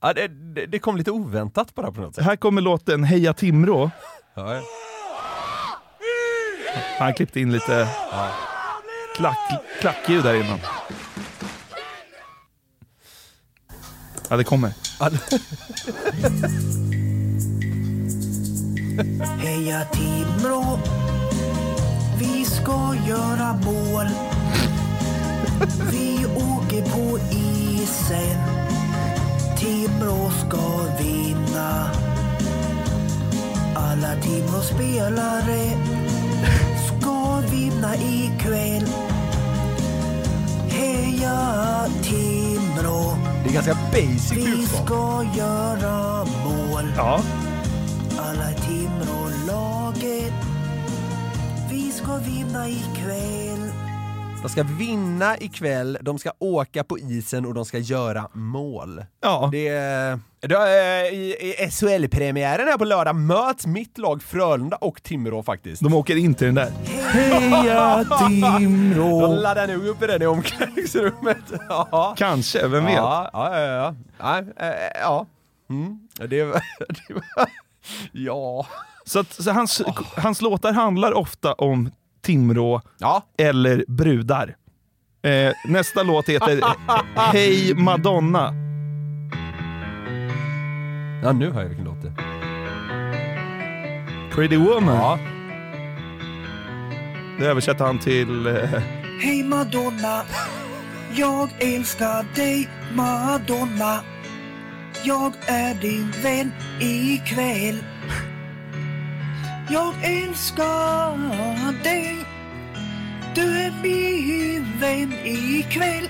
Ja, 0.00 0.12
det, 0.12 0.28
det, 0.66 0.78
kom 0.78 0.96
lite 0.96 1.10
oväntat 1.10 1.74
bara 1.74 1.92
på 1.92 2.00
något 2.00 2.14
sätt. 2.14 2.24
Här 2.24 2.36
kommer 2.36 2.60
låten 2.60 3.04
Heja 3.04 3.34
Timrå. 3.34 3.90
Ja, 4.34 4.54
ja. 4.54 4.62
Han 6.98 7.14
klippte 7.14 7.40
in 7.40 7.52
lite 7.52 7.88
klack, 9.20 9.62
klackljud 9.80 10.24
där 10.24 10.34
innan. 10.34 10.58
Ja, 14.28 14.36
det 14.36 14.44
kommer. 14.44 14.72
Heja 19.38 19.84
Timrå. 19.84 20.78
Vi 22.18 22.44
ska 22.44 22.94
göra 23.08 23.52
mål 23.52 24.06
Vi 25.90 26.26
åker 26.36 26.82
på 26.82 27.18
isen. 27.30 28.38
Timrå 29.58 30.30
ska 30.30 30.82
vinna. 30.98 31.90
Alla 33.76 34.14
Timrå 34.22 34.60
spelare 34.60 35.70
ska 36.86 37.40
vinna 37.50 37.94
ikväll. 37.96 38.86
Heja 40.70 41.86
Timrå 42.02 43.16
Det 43.44 43.50
är 43.50 43.54
ganska 43.54 43.74
basic 43.92 44.32
Vi 44.32 44.44
budskap. 44.50 44.86
ska 44.86 45.24
göra 45.38 46.24
mål 46.24 46.92
Ja. 46.96 47.20
alla 48.18 48.50
Timrå-laget 48.52 50.32
Vi 51.70 51.92
ska 51.92 52.16
vinna 52.16 52.68
ikväll 52.68 53.49
De 54.42 54.48
ska 54.48 54.62
vinna 54.62 55.36
ikväll, 55.38 55.98
de 56.00 56.18
ska 56.18 56.30
åka 56.38 56.84
på 56.84 56.98
isen 56.98 57.46
och 57.46 57.54
de 57.54 57.64
ska 57.64 57.78
göra 57.78 58.28
mål. 58.32 59.04
Ja. 59.22 59.48
Det 59.52 59.68
är... 59.68 60.20
Är 60.42 61.12
I 61.12 61.36
i 61.40 61.70
SHL-premiären 61.70 62.66
här 62.66 62.78
på 62.78 62.84
lördag 62.84 63.14
möts 63.16 63.66
mitt 63.66 63.98
lag 63.98 64.22
Frölunda 64.22 64.76
och 64.76 65.02
Timrå 65.02 65.42
faktiskt. 65.42 65.82
De 65.82 65.94
åker 65.94 66.16
in 66.16 66.34
till 66.34 66.46
den 66.46 66.54
där. 66.54 66.70
Heja 66.96 68.04
De 68.20 68.58
Timrå! 68.58 69.26
laddar 69.26 69.66
nog 69.66 69.86
upp 69.86 70.02
i 70.02 70.06
den 70.06 70.22
i 70.22 70.26
omklädningsrummet. 70.26 71.38
Ja. 71.68 72.14
Kanske, 72.16 72.68
vem 72.68 72.84
vet? 72.84 72.94
Ja, 72.94 73.30
ja, 73.32 73.58
ja. 73.58 73.94
ja. 74.18 74.42
ja, 74.56 74.64
eh, 74.66 75.00
ja. 75.00 75.26
Mm. 75.70 75.98
Det 76.28 76.44
var... 76.44 76.62
Det 77.08 77.14
var 77.14 77.48
ja. 78.12 78.66
Så, 79.04 79.18
att, 79.18 79.32
så 79.32 79.50
hans, 79.50 79.82
hans 80.16 80.40
låtar 80.40 80.72
handlar 80.72 81.12
ofta 81.12 81.52
om 81.52 81.90
Timrå 82.22 82.80
Ja. 82.98 83.22
eller 83.38 83.84
brudar. 83.88 84.56
Eh, 85.22 85.52
nästa 85.68 86.02
låt 86.02 86.28
heter 86.28 86.60
Hej 87.32 87.74
Madonna. 87.74 88.54
Ja, 91.22 91.32
nu 91.32 91.50
hör 91.50 91.60
jag 91.62 91.68
vilken 91.68 91.84
låt 91.84 92.02
det 92.02 92.08
är. 92.08 92.14
Pretty 94.34 94.56
Woman. 94.56 94.94
Ja. 94.96 95.18
Det 97.38 97.46
översätter 97.46 97.84
han 97.84 97.98
till... 97.98 98.46
Eh, 98.46 98.54
Hej 99.22 99.44
Madonna 99.44 100.22
Jag 101.14 101.48
älskar 101.58 102.26
dig 102.34 102.68
Madonna. 102.94 104.00
Jag 105.04 105.32
är 105.46 105.74
din 105.74 106.12
vän 106.22 106.52
ikväll. 106.80 107.84
Jag 109.72 109.94
älskar 110.02 111.82
dig. 111.82 112.16
Du 113.34 113.42
är 113.42 113.72
min 113.82 114.66
vän 114.80 115.12
ikväll. 115.24 116.08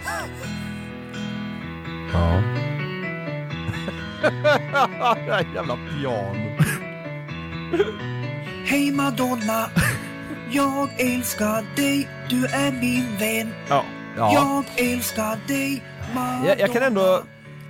Ja. 2.13 2.43
Jävla 5.55 5.77
piano. 5.77 6.57
Hej 8.65 8.91
Madonna. 8.93 9.71
Jag 10.51 11.01
älskar 11.01 11.77
dig. 11.77 12.09
Du 12.31 12.47
är 12.47 12.73
min 12.73 13.17
vän. 13.19 13.53
Ja. 13.69 13.85
Ja. 14.17 14.33
Jag 14.35 14.87
älskar 14.87 15.39
dig 15.49 15.83
Madonna. 16.15 16.47
Jag, 16.49 16.61
jag 16.61 16.73
kan 16.73 16.83
ändå, 16.83 17.23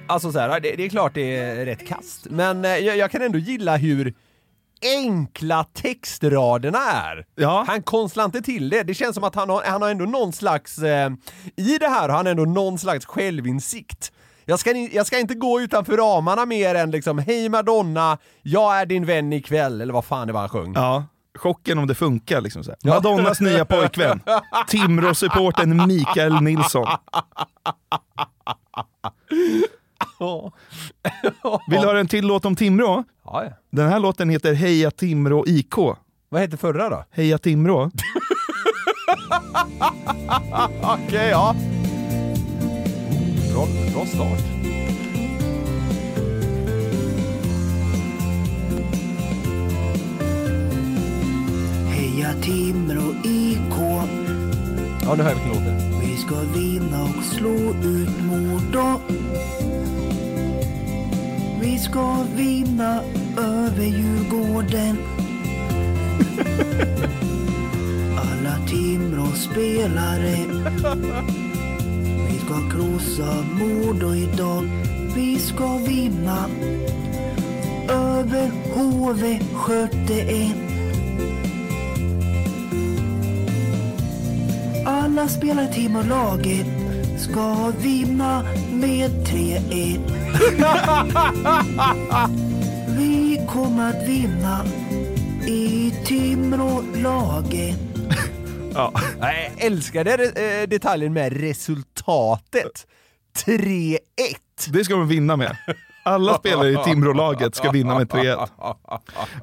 alltså 0.06 0.32
så 0.32 0.38
här, 0.38 0.60
det, 0.60 0.76
det 0.76 0.84
är 0.84 0.88
klart 0.88 1.14
det 1.14 1.36
är 1.36 1.64
rätt 1.64 1.88
kast, 1.88 2.26
men 2.30 2.64
eh, 2.64 2.70
jag, 2.70 2.96
jag 2.96 3.10
kan 3.10 3.22
ändå 3.22 3.38
gilla 3.38 3.76
hur 3.76 4.14
enkla 4.82 5.64
textraderna 5.64 6.78
är. 6.78 7.24
Ja. 7.34 7.64
Han 7.66 7.82
konstlar 7.82 8.24
inte 8.24 8.42
till 8.42 8.70
det, 8.70 8.82
det 8.82 8.94
känns 8.94 9.14
som 9.14 9.24
att 9.24 9.34
han 9.34 9.50
har, 9.50 9.62
han 9.66 9.82
har 9.82 9.90
ändå 9.90 10.04
någon 10.04 10.32
slags, 10.32 10.78
eh, 10.78 11.10
i 11.56 11.78
det 11.78 11.88
här 11.88 12.08
har 12.08 12.16
han 12.16 12.26
ändå 12.26 12.44
någon 12.44 12.78
slags 12.78 13.06
självinsikt. 13.06 14.12
Jag 14.44 14.58
ska, 14.58 14.70
jag 14.70 15.06
ska 15.06 15.18
inte 15.18 15.34
gå 15.34 15.60
utanför 15.60 15.96
ramarna 15.96 16.46
mer 16.46 16.74
än 16.74 16.90
liksom, 16.90 17.18
hej 17.18 17.48
Madonna, 17.48 18.18
jag 18.42 18.80
är 18.80 18.86
din 18.86 19.06
vän 19.06 19.32
ikväll, 19.32 19.80
eller 19.80 19.92
vad 19.92 20.04
fan 20.04 20.26
det 20.26 20.32
var 20.32 20.40
han 20.40 20.48
sjöng. 20.48 20.72
Ja. 20.74 21.04
Chocken 21.38 21.78
om 21.78 21.86
det 21.86 21.94
funkar 21.94 22.40
liksom 22.40 22.64
så 22.64 22.70
här. 22.70 22.78
Madonnas 22.90 23.40
nya 23.40 23.64
pojkvän. 23.64 24.20
Timrå-supporten 24.68 25.86
Mikael 25.86 26.42
Nilsson. 26.42 26.86
Vill 31.68 31.80
du 31.80 31.86
höra 31.86 32.00
en 32.00 32.08
till 32.08 32.26
låt 32.26 32.44
om 32.44 32.56
Timrå? 32.56 33.04
Ja, 33.24 33.44
ja. 33.44 33.50
Den 33.70 33.88
här 33.88 33.98
låten 34.00 34.30
heter 34.30 34.54
Heja 34.54 34.90
Timrå 34.90 35.44
IK. 35.46 35.74
Vad 36.28 36.40
heter 36.40 36.56
förra 36.56 36.88
då? 36.88 37.04
Heja 37.10 37.38
Timrå. 37.38 37.90
Okej, 40.82 41.28
ja. 41.30 41.54
Bra, 43.54 43.66
bra 43.94 44.06
start. 44.06 44.40
Heja 51.88 52.32
Timrå 52.42 53.14
IK. 53.24 53.76
Ja, 55.02 55.14
nu 55.16 55.22
hör 55.22 55.30
jag 55.30 55.36
vilken 55.36 55.52
låt 55.52 55.64
det 55.64 55.70
är. 55.70 56.00
Vi 56.00 56.16
ska 56.16 56.34
vinna 56.40 57.02
och 57.02 57.24
slå 57.24 57.74
ut 57.84 58.22
Modo. 58.24 59.00
Vi 61.60 61.78
ska 61.78 62.16
vinna 62.36 63.00
över 63.38 63.84
Djurgården. 63.84 64.96
Alla 68.16 68.66
Timrå-spelare. 68.68 70.36
Vi 72.28 72.38
ska 72.38 72.70
krossa 72.70 73.44
Modo 73.52 74.14
idag. 74.14 74.64
Vi 75.16 75.38
ska 75.38 75.76
vinna 75.76 76.46
över 77.88 78.50
HV 78.74 79.38
71. 79.54 80.52
Alla 84.86 85.28
spelare 85.28 85.68
i 85.70 85.74
Timrå-laget 85.74 86.66
ska 87.18 87.72
vinna 87.82 88.44
med 88.72 89.10
3-1. 89.10 90.19
Vi 92.98 93.40
kommer 93.48 93.90
att 93.90 94.08
vinna 94.08 94.64
i 95.46 95.94
Timrå-laget. 96.04 97.78
Ja. 98.74 98.92
Jag 99.20 99.34
älskade 99.66 100.12
eh, 100.24 100.68
detaljen 100.68 101.12
med 101.12 101.32
resultatet. 101.40 102.86
3-1. 103.46 103.98
Det 104.68 104.84
ska 104.84 104.94
de 104.94 105.08
vinna 105.08 105.36
med. 105.36 105.56
Alla 106.04 106.38
spelare 106.38 106.70
i 106.70 106.76
Timrå-laget 106.76 107.54
ska 107.54 107.70
vinna 107.70 107.98
med 107.98 108.08
3-1. 108.08 108.48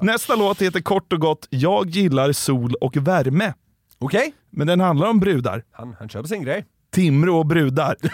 Nästa 0.00 0.36
låt 0.36 0.62
heter 0.62 0.80
kort 0.80 1.12
och 1.12 1.20
gott 1.20 1.46
Jag 1.50 1.90
gillar 1.90 2.32
sol 2.32 2.74
och 2.80 2.96
värme. 2.96 3.54
Okej, 3.98 4.32
Men 4.50 4.66
den 4.66 4.80
handlar 4.80 5.08
om 5.08 5.20
brudar. 5.20 5.62
han, 5.72 5.96
han 5.98 6.08
köper 6.08 6.28
sin 6.28 6.42
grej. 6.42 6.64
Timrå 6.92 7.38
och 7.38 7.46
brudar. 7.46 7.96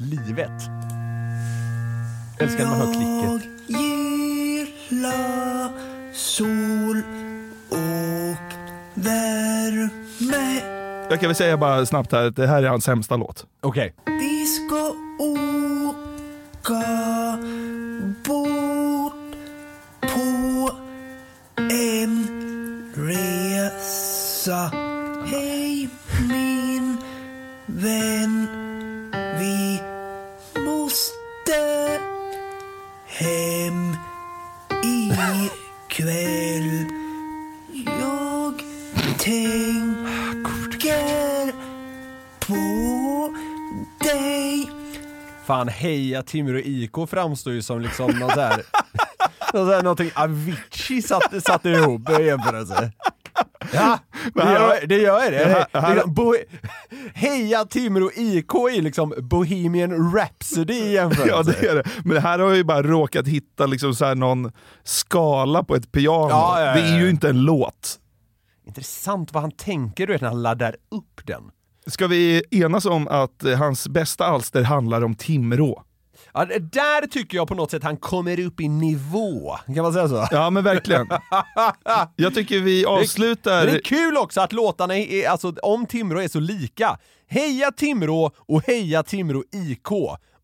Livet. 0.00 0.50
Älskar 2.38 2.64
när 2.64 2.70
man 2.70 2.78
hör 2.78 2.92
klicket. 2.92 3.50
Jag 3.66 3.80
gillar 4.90 5.70
sol 6.12 7.02
och 7.68 8.54
värme. 8.94 10.60
Jag 11.10 11.20
kan 11.20 11.28
väl 11.28 11.34
säga 11.34 11.56
bara 11.56 11.86
snabbt 11.86 12.12
här 12.12 12.26
att 12.26 12.36
det 12.36 12.46
här 12.46 12.62
är 12.62 12.68
hans 12.68 12.84
sämsta 12.84 13.16
låt. 13.16 13.46
Okej. 13.60 13.94
Vi 14.06 14.46
ska 14.46 14.94
åka 15.18 15.88
bort 18.26 19.14
på 20.00 20.70
en 21.56 22.26
resa. 22.94 24.72
Hej 25.26 25.88
min 26.28 26.96
vän, 27.66 28.46
hem 33.18 33.96
ikväll. 34.84 36.84
Jag 37.86 38.62
tänker 39.18 39.92
på 42.46 43.34
dig. 44.04 44.70
Fan, 45.46 45.68
heja 45.68 46.22
Timrå 46.22 46.58
IK 46.58 46.92
framstår 47.10 47.52
ju 47.52 47.62
som 47.62 47.80
liksom 47.80 48.10
någon 48.10 48.30
så 48.30 48.40
här, 48.40 48.62
någon 49.54 49.66
så 49.66 49.72
här 49.72 49.82
någonting 49.82 50.10
Avicii 50.14 51.02
satte, 51.02 51.40
satte 51.40 51.68
ihop 51.68 52.10
i 52.10 52.24
jämförelse. 52.24 52.92
Ja, 53.72 53.98
det 54.34 54.42
gör 54.52 54.86
det. 54.86 54.96
Gör 54.98 55.30
det. 55.30 55.36
här- 55.72 55.80
här- 55.80 55.94
Liksom, 55.94 56.14
bo, 56.14 56.34
heja 57.14 57.64
Timrå 57.64 58.10
IK 58.14 58.54
är 58.54 58.82
liksom 58.82 59.14
Bohemian 59.18 60.14
Rhapsody 60.16 60.74
i 60.74 60.92
jämförelse. 60.92 61.34
Ja 61.36 61.42
det 61.42 61.68
är 61.68 61.74
det. 61.74 61.82
Men 62.04 62.14
det 62.14 62.20
här 62.20 62.38
har 62.38 62.46
jag 62.48 62.56
ju 62.56 62.64
bara 62.64 62.82
råkat 62.82 63.26
hitta 63.28 63.66
liksom 63.66 63.94
så 63.94 64.04
här 64.04 64.14
någon 64.14 64.52
skala 64.84 65.64
på 65.64 65.74
ett 65.76 65.92
piano. 65.92 66.28
Ja, 66.30 66.60
ja, 66.60 66.66
ja, 66.66 66.74
Det 66.74 66.80
är 66.88 66.98
ju 67.00 67.10
inte 67.10 67.28
en 67.28 67.40
låt. 67.42 67.98
Intressant 68.66 69.32
vad 69.32 69.42
han 69.42 69.50
tänker 69.52 70.06
du 70.06 70.12
vet, 70.12 70.22
när 70.22 70.28
han 70.28 70.42
laddar 70.42 70.76
upp 70.90 71.26
den. 71.26 71.42
Ska 71.86 72.06
vi 72.06 72.42
enas 72.50 72.86
om 72.86 73.08
att 73.08 73.44
hans 73.58 73.88
bästa 73.88 74.26
alster 74.26 74.62
handlar 74.62 75.02
om 75.04 75.14
Timrå? 75.14 75.82
Ja, 76.34 76.44
det- 76.44 76.58
där 76.58 77.06
tycker 77.06 77.36
jag 77.36 77.48
på 77.48 77.54
något 77.54 77.70
sätt 77.70 77.82
han 77.82 77.96
kommer 77.96 78.40
upp 78.40 78.60
i 78.60 78.68
nivå, 78.68 79.56
kan 79.74 79.82
man 79.82 79.92
säga 79.92 80.08
så? 80.08 80.26
Ja 80.30 80.50
men 80.50 80.64
verkligen. 80.64 81.06
Jag 82.16 82.34
tycker 82.34 82.60
vi 82.60 82.84
avslutar... 82.86 83.66
det 83.66 83.72
är 83.72 83.80
kul 83.80 84.16
också 84.16 84.40
att 84.40 84.52
låtarna 84.52 84.96
är, 84.96 85.28
alltså, 85.28 85.54
om 85.62 85.86
Timrå 85.86 86.20
är 86.20 86.28
så 86.28 86.40
lika. 86.40 86.98
Heja 87.30 87.70
Timrå 87.70 88.30
och 88.36 88.62
heja 88.66 89.02
Timrå 89.02 89.44
IK. 89.52 89.88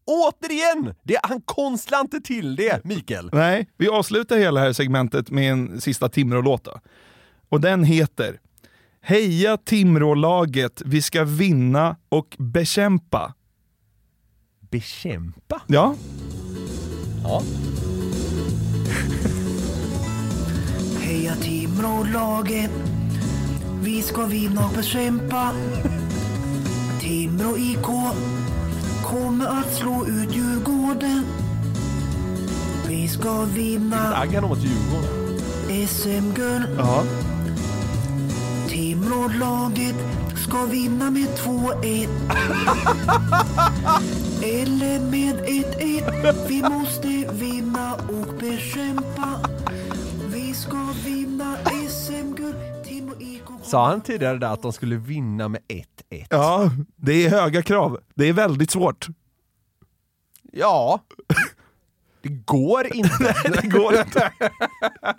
Återigen! 0.07 0.95
Det, 1.03 1.19
han 1.23 1.41
konstlar 1.41 2.01
inte 2.01 2.21
till 2.21 2.57
det, 2.57 2.85
Mikael. 2.85 3.31
Nej, 3.33 3.69
vi 3.77 3.89
avslutar 3.89 4.37
hela 4.37 4.61
det 4.61 4.67
här 4.67 4.73
segmentet 4.73 5.31
med 5.31 5.53
en 5.53 5.81
sista 5.81 6.09
Timrå-låt. 6.09 6.69
Och 7.49 7.61
den 7.61 7.85
heter 7.85 8.41
Heja 9.03 9.57
Timrå-laget, 9.57 10.83
vi 10.85 11.03
ska 11.03 11.25
vinna 11.25 11.97
och 12.09 12.37
bekämpa. 12.39 13.35
Bekämpa? 14.75 15.61
Ja, 15.67 15.95
Ja. 17.25 17.43
Heja 21.01 21.35
Timrå-laget. 21.35 22.71
Vi 23.83 24.03
ska 24.03 24.27
vinna 24.27 24.67
och 24.67 24.75
bekämpa. 24.75 25.53
Timrå 27.01 27.57
IK 27.57 27.87
kommer 29.05 29.47
att 29.47 29.75
slå 29.75 30.07
ut 30.07 30.37
Djurgården. 30.37 31.25
Vi 32.89 33.09
ska 33.09 33.45
vinna 33.45 34.25
honom 34.27 34.51
åt 34.51 34.59
Djurgården. 34.59 35.41
SM-guld. 35.89 36.69
ja. 36.79 37.05
Timrå-laget 38.75 39.95
ska 40.37 40.65
vinna 40.65 41.11
med 41.11 41.29
2-1. 41.29 42.09
Eller 44.43 45.01
med 45.11 45.35
1-1. 45.45 46.49
Vi 46.49 46.63
måste 46.63 47.09
vinna 47.33 47.95
och 47.95 48.35
bekämpa. 48.35 49.41
Vi 50.27 50.55
ska 50.55 50.95
vinna 51.05 51.57
SM-guld. 51.89 52.57
Sa 53.63 53.87
han 53.87 54.01
tidigare 54.01 54.39
där 54.39 54.53
att 54.53 54.63
de 54.63 54.73
skulle 54.73 54.97
vinna 54.97 55.49
med 55.49 55.61
1-1? 55.69 56.27
Ja, 56.31 56.71
det 56.97 57.27
är 57.27 57.31
höga 57.31 57.63
krav. 57.63 58.01
Det 58.15 58.29
är 58.29 58.33
väldigt 58.33 58.71
svårt. 58.71 59.07
Ja. 60.53 61.01
Det 62.23 62.29
går 62.29 62.97
inte. 62.97 63.35
Det 63.63 63.67
går 63.69 63.95
inte. 63.99 64.33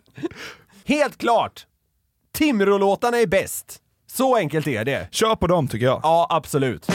Helt 0.85 1.17
klart! 1.17 1.67
Timrå-låtarna 2.35 3.17
är 3.17 3.27
bäst. 3.27 3.77
Så 4.11 4.35
enkelt 4.35 4.67
är 4.67 4.85
det. 4.85 5.07
Kör 5.11 5.35
på 5.35 5.47
dem 5.47 5.67
tycker 5.67 5.85
jag. 5.85 5.99
Ja, 6.03 6.27
absolut. 6.29 6.87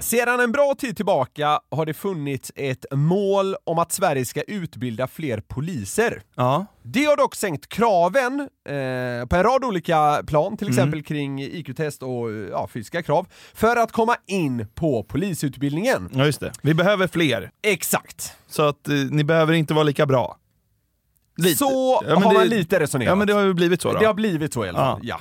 Sedan 0.00 0.40
en 0.40 0.52
bra 0.52 0.74
tid 0.78 0.96
tillbaka 0.96 1.60
har 1.70 1.86
det 1.86 1.94
funnits 1.94 2.52
ett 2.56 2.84
mål 2.92 3.56
om 3.64 3.78
att 3.78 3.92
Sverige 3.92 4.24
ska 4.24 4.42
utbilda 4.42 5.06
fler 5.06 5.40
poliser. 5.40 6.22
Ja. 6.36 6.66
Det 6.82 7.04
har 7.04 7.16
dock 7.16 7.34
sänkt 7.34 7.68
kraven 7.68 8.40
eh, 8.40 9.26
på 9.26 9.36
en 9.36 9.42
rad 9.42 9.64
olika 9.64 10.22
plan, 10.26 10.56
till 10.56 10.68
exempel 10.68 11.02
kring 11.02 11.42
IQ-test 11.42 12.02
och 12.02 12.32
ja, 12.50 12.68
fysiska 12.72 13.02
krav, 13.02 13.26
för 13.54 13.76
att 13.76 13.92
komma 13.92 14.16
in 14.26 14.66
på 14.74 15.02
polisutbildningen. 15.02 16.10
ja, 16.12 16.24
just 16.24 16.40
det. 16.40 16.52
Vi 16.62 16.74
behöver 16.74 17.06
fler. 17.06 17.50
Exakt. 17.62 18.32
Så 18.48 18.62
att 18.62 18.88
eh, 18.88 18.94
ni 18.94 19.24
behöver 19.24 19.52
inte 19.52 19.74
vara 19.74 19.84
lika 19.84 20.06
bra. 20.06 20.36
Lite. 21.36 21.58
Så 21.58 22.02
Ja, 22.08 22.14
har 22.14 22.32
det- 22.32 22.38
man 22.38 22.48
lite 22.48 22.80
resonerat. 22.80 23.08
Ja 23.10 23.14
men 23.14 23.26
det 23.26 23.32
har 23.32 23.40
ju 23.40 23.54
blivit 23.54 23.82
så 23.82 23.92
då. 23.92 23.98
Det 23.98 24.06
har 24.06 24.14
blivit 24.14 24.52
så 24.54 24.64
i 24.64 24.68
alla 24.68 24.78
fall. 24.78 25.00
Ja. 25.02 25.20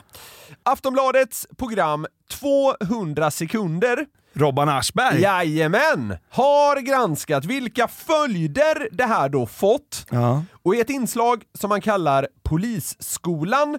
Aftonbladets 0.63 1.47
program 1.57 2.05
200 2.31 3.31
sekunder 3.31 4.05
Robban 4.33 4.69
Aschberg. 4.69 5.21
Jajamän! 5.21 6.17
Har 6.29 6.79
granskat 6.81 7.45
vilka 7.45 7.87
följder 7.87 8.87
det 8.91 9.03
här 9.05 9.29
då 9.29 9.45
fått 9.45 10.05
Ja. 10.09 10.43
och 10.63 10.75
i 10.75 10.79
ett 10.79 10.89
inslag 10.89 11.43
som 11.59 11.69
man 11.69 11.81
kallar 11.81 12.27
Polisskolan 12.43 13.77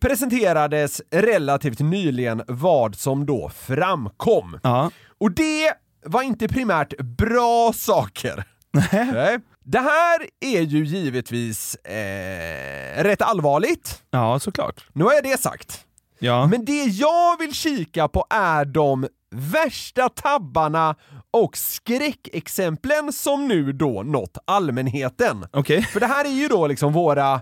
presenterades 0.00 1.02
relativt 1.10 1.78
nyligen 1.80 2.42
vad 2.48 2.94
som 2.94 3.26
då 3.26 3.50
framkom. 3.66 4.58
Ja. 4.62 4.90
Och 5.20 5.32
det 5.32 5.72
var 6.06 6.22
inte 6.22 6.48
primärt 6.48 6.98
bra 7.00 7.72
saker. 7.74 8.44
Nej. 8.92 9.38
Det 9.70 9.78
här 9.78 10.20
är 10.40 10.60
ju 10.60 10.84
givetvis 10.84 11.74
eh, 11.74 13.02
rätt 13.04 13.22
allvarligt. 13.22 14.02
ja, 14.10 14.38
såklart. 14.38 14.86
Nu 14.92 15.04
har 15.04 15.12
jag 15.12 15.24
det 15.24 15.40
sagt. 15.40 15.84
Ja. 16.18 16.46
Men 16.46 16.64
det 16.64 16.84
jag 16.84 17.38
vill 17.38 17.54
kika 17.54 18.08
på 18.08 18.26
är 18.30 18.64
de 18.64 19.08
värsta 19.30 20.08
tabbarna 20.08 20.96
och 21.30 21.56
skräckexemplen 21.56 23.12
som 23.12 23.48
nu 23.48 23.72
då 23.72 24.02
nått 24.02 24.38
allmänheten. 24.44 25.46
Okej. 25.52 25.82
För 25.82 26.00
det 26.00 26.06
här 26.06 26.24
är 26.24 26.30
ju 26.30 26.48
då 26.48 26.66
liksom 26.66 26.92
våra 26.92 27.40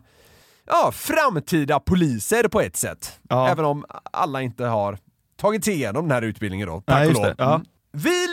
ja, 0.66 0.92
framtida 0.92 1.80
poliser 1.80 2.48
på 2.48 2.60
ett 2.60 2.76
sätt. 2.76 3.20
Ja. 3.28 3.48
Även 3.48 3.64
om 3.64 3.84
alla 4.12 4.42
inte 4.42 4.64
har 4.64 4.98
tagit 5.36 5.64
sig 5.64 5.74
igenom 5.74 6.08
den 6.08 6.14
här 6.14 6.22
utbildningen 6.22 6.68
då, 6.68 6.80
tack 6.86 6.98
Nej, 6.98 7.08
och 7.08 7.14
lov. 7.14 7.34
Ja. 7.38 7.60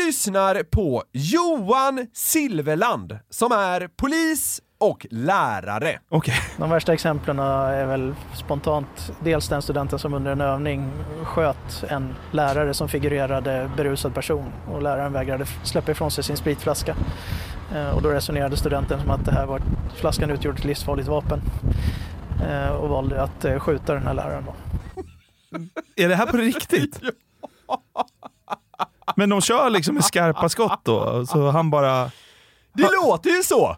Lyssnar 0.06 0.64
på 0.64 1.04
Johan 1.12 2.08
Silverland 2.14 3.20
som 3.30 3.52
är 3.52 3.88
polis 3.88 4.62
och 4.78 5.06
lärare. 5.10 6.00
Okej. 6.10 6.36
De 6.58 6.70
värsta 6.70 6.94
exemplen 6.94 7.40
är 7.40 7.86
väl 7.86 8.16
spontant 8.36 9.12
dels 9.24 9.50
den 9.50 9.62
studenten 9.62 10.00
som 10.00 10.14
under 10.14 10.32
en 10.32 10.42
övning 10.42 10.92
sköt 11.24 11.84
en 11.90 12.16
lärare 12.32 12.74
som 12.74 12.90
figurerade 12.90 13.72
berusad 13.78 14.14
person 14.14 14.52
och 14.72 14.82
läraren 14.82 15.14
vägrade 15.14 15.46
släppa 15.64 15.92
ifrån 15.92 16.12
sig 16.12 16.24
sin 16.24 16.38
spritflaska. 16.38 16.96
Eh, 17.76 17.90
Och 17.90 18.02
då 18.02 18.10
resonerade 18.10 18.58
studenten 18.58 19.00
som 19.02 19.10
att 19.12 19.26
det 19.26 19.32
här 19.32 19.46
var, 19.46 19.62
flaskan 19.96 20.32
utgjorde 20.32 20.58
ett 20.58 20.66
livsfarligt 20.66 21.08
vapen 21.10 21.42
eh, 22.50 22.70
och 22.70 22.90
valde 22.90 23.22
att 23.24 23.46
eh, 23.46 23.60
skjuta 23.60 23.94
den 23.94 24.04
här 24.08 24.14
läraren. 24.14 24.46
Då. 24.46 24.54
Är 25.96 26.10
det 26.10 26.16
här 26.16 26.26
på 26.26 26.38
riktigt? 26.38 27.00
Men 29.16 29.30
de 29.30 29.42
kör 29.42 29.70
liksom 29.70 29.96
med 29.96 30.06
skarpa 30.06 30.50
skott 30.50 30.80
då, 30.84 31.26
så 31.26 31.50
han 31.50 31.70
bara... 31.70 32.12
Det 32.74 32.90
låter 33.04 33.30
ju 33.30 33.44
så! 33.44 33.78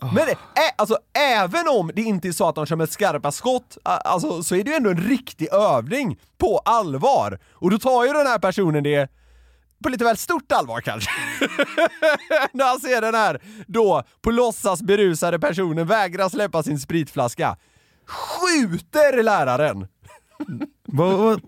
Men 0.00 0.28
ä, 0.28 0.34
alltså, 0.76 0.98
även 1.36 1.68
om 1.68 1.90
det 1.94 2.02
inte 2.02 2.28
är 2.28 2.32
så 2.32 2.48
att 2.48 2.54
de 2.54 2.66
kör 2.66 2.76
med 2.76 2.90
skarpa 2.90 3.32
skott, 3.32 3.78
alltså, 3.82 4.42
så 4.42 4.54
är 4.54 4.64
det 4.64 4.70
ju 4.70 4.76
ändå 4.76 4.90
en 4.90 5.08
riktig 5.08 5.48
övning 5.52 6.20
på 6.38 6.58
allvar. 6.58 7.38
Och 7.52 7.70
då 7.70 7.78
tar 7.78 8.04
ju 8.04 8.12
den 8.12 8.26
här 8.26 8.38
personen 8.38 8.82
det 8.84 9.10
på 9.82 9.88
lite 9.88 10.04
väl 10.04 10.16
stort 10.16 10.52
allvar 10.52 10.80
kanske. 10.80 11.10
När 12.52 12.64
han 12.64 12.80
ser 12.80 13.00
den 13.00 13.14
här 13.14 13.40
då 13.66 14.02
på 14.22 14.30
låtsas 14.30 14.82
berusade 14.82 15.38
personen 15.38 15.86
vägra 15.86 16.30
släppa 16.30 16.62
sin 16.62 16.80
spritflaska. 16.80 17.56
Skjuter 18.06 19.22
läraren! 19.22 19.88
Vad, 20.84 21.18
vad, 21.18 21.42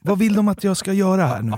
vad 0.00 0.18
vill 0.18 0.34
de 0.34 0.48
att 0.48 0.64
jag 0.64 0.76
ska 0.76 0.92
göra 0.92 1.26
här 1.26 1.42
nu? 1.42 1.52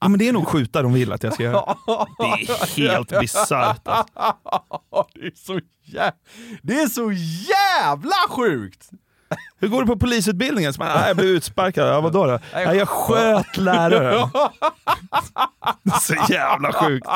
Ja, 0.00 0.08
men 0.08 0.18
det 0.18 0.28
är 0.28 0.32
nog 0.32 0.48
skjuta 0.48 0.82
de 0.82 0.92
vill 0.92 1.12
att 1.12 1.22
jag 1.22 1.34
ska 1.34 1.42
göra. 1.42 1.76
Det 2.18 2.24
är 2.24 2.76
helt 2.76 3.20
bisarrt. 3.20 3.88
Alltså. 3.88 5.06
det, 5.14 5.26
är 5.26 5.32
så 5.34 5.60
jä... 5.82 6.12
det 6.62 6.80
är 6.80 6.86
så 6.86 7.12
jävla 7.48 8.14
sjukt! 8.28 8.90
Hur 9.58 9.68
går 9.68 9.80
det 9.80 9.86
på 9.86 9.98
polisutbildningen? 9.98 10.72
Så 10.72 10.80
man, 10.82 10.88
"Nej, 10.96 11.06
jag 11.08 11.16
blev 11.16 11.28
utsparkad. 11.28 11.88
Ja, 11.88 12.00
vadå 12.00 12.26
då? 12.26 12.38
Nej, 12.54 12.76
jag 12.76 12.88
sköt 12.88 13.56
läraren. 13.56 14.28
Så 16.00 16.14
jävla 16.32 16.72
sjukt. 16.72 17.06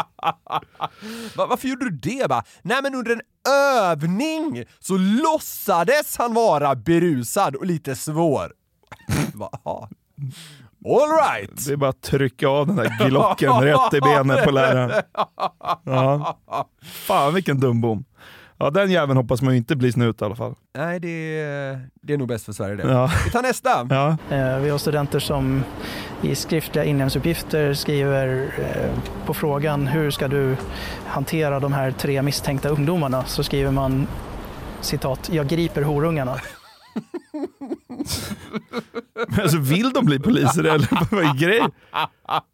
Va, 1.36 1.46
varför 1.46 1.68
gjorde 1.68 1.90
du 1.90 1.96
det? 1.96 2.28
Bara? 2.28 2.42
Nej 2.62 2.78
men 2.82 2.94
under 2.94 3.12
en 3.12 3.20
övning 3.82 4.64
så 4.80 4.96
låtsades 4.96 6.16
han 6.18 6.34
vara 6.34 6.74
berusad 6.74 7.56
och 7.56 7.66
lite 7.66 7.96
svår. 7.96 8.52
Va. 9.34 9.50
All 10.86 11.10
right. 11.10 11.66
Det 11.66 11.72
är 11.72 11.76
bara 11.76 11.90
att 11.90 12.02
trycka 12.02 12.48
av 12.48 12.66
den 12.66 12.76
där 12.76 13.08
glocken 13.08 13.52
rätt 13.60 13.94
i 13.94 14.00
benet 14.00 14.44
på 14.44 14.50
läraren. 14.50 15.02
Ja. 15.84 16.38
Fan 16.82 17.34
vilken 17.34 17.60
dumbom. 17.60 18.04
Ja, 18.64 18.70
den 18.70 18.90
jäveln 18.90 19.16
hoppas 19.16 19.42
man 19.42 19.52
ju 19.54 19.58
inte 19.58 19.76
blir 19.76 19.92
snut 19.92 20.22
i 20.22 20.24
alla 20.24 20.36
fall. 20.36 20.54
Nej, 20.76 21.00
det 21.00 21.40
är, 21.40 21.80
det 22.02 22.12
är 22.12 22.18
nog 22.18 22.28
bäst 22.28 22.44
för 22.44 22.52
Sverige 22.52 22.76
det. 22.76 22.82
Ja. 22.92 23.10
Vi 23.24 23.30
tar 23.30 23.42
nästa. 23.42 23.86
Ja. 23.90 24.16
Eh, 24.36 24.58
Vi 24.58 24.70
har 24.70 24.78
studenter 24.78 25.18
som 25.18 25.64
i 26.22 26.34
skriftliga 26.34 26.84
inlämningsuppgifter 26.84 27.74
skriver 27.74 28.52
eh, 28.58 28.90
på 29.26 29.34
frågan 29.34 29.86
hur 29.86 30.10
ska 30.10 30.28
du 30.28 30.56
hantera 31.06 31.60
de 31.60 31.72
här 31.72 31.90
tre 31.90 32.22
misstänkta 32.22 32.68
ungdomarna 32.68 33.24
så 33.24 33.42
skriver 33.44 33.70
man 33.70 34.06
citat, 34.80 35.30
jag 35.32 35.48
griper 35.48 35.82
horungarna. 35.82 36.34
Men 39.28 39.40
alltså 39.40 39.58
vill 39.58 39.92
de 39.92 40.04
bli 40.04 40.18
poliser 40.18 40.64
eller 40.64 40.88
vad 41.14 41.24
är 41.24 41.34
grejen? 41.40 41.70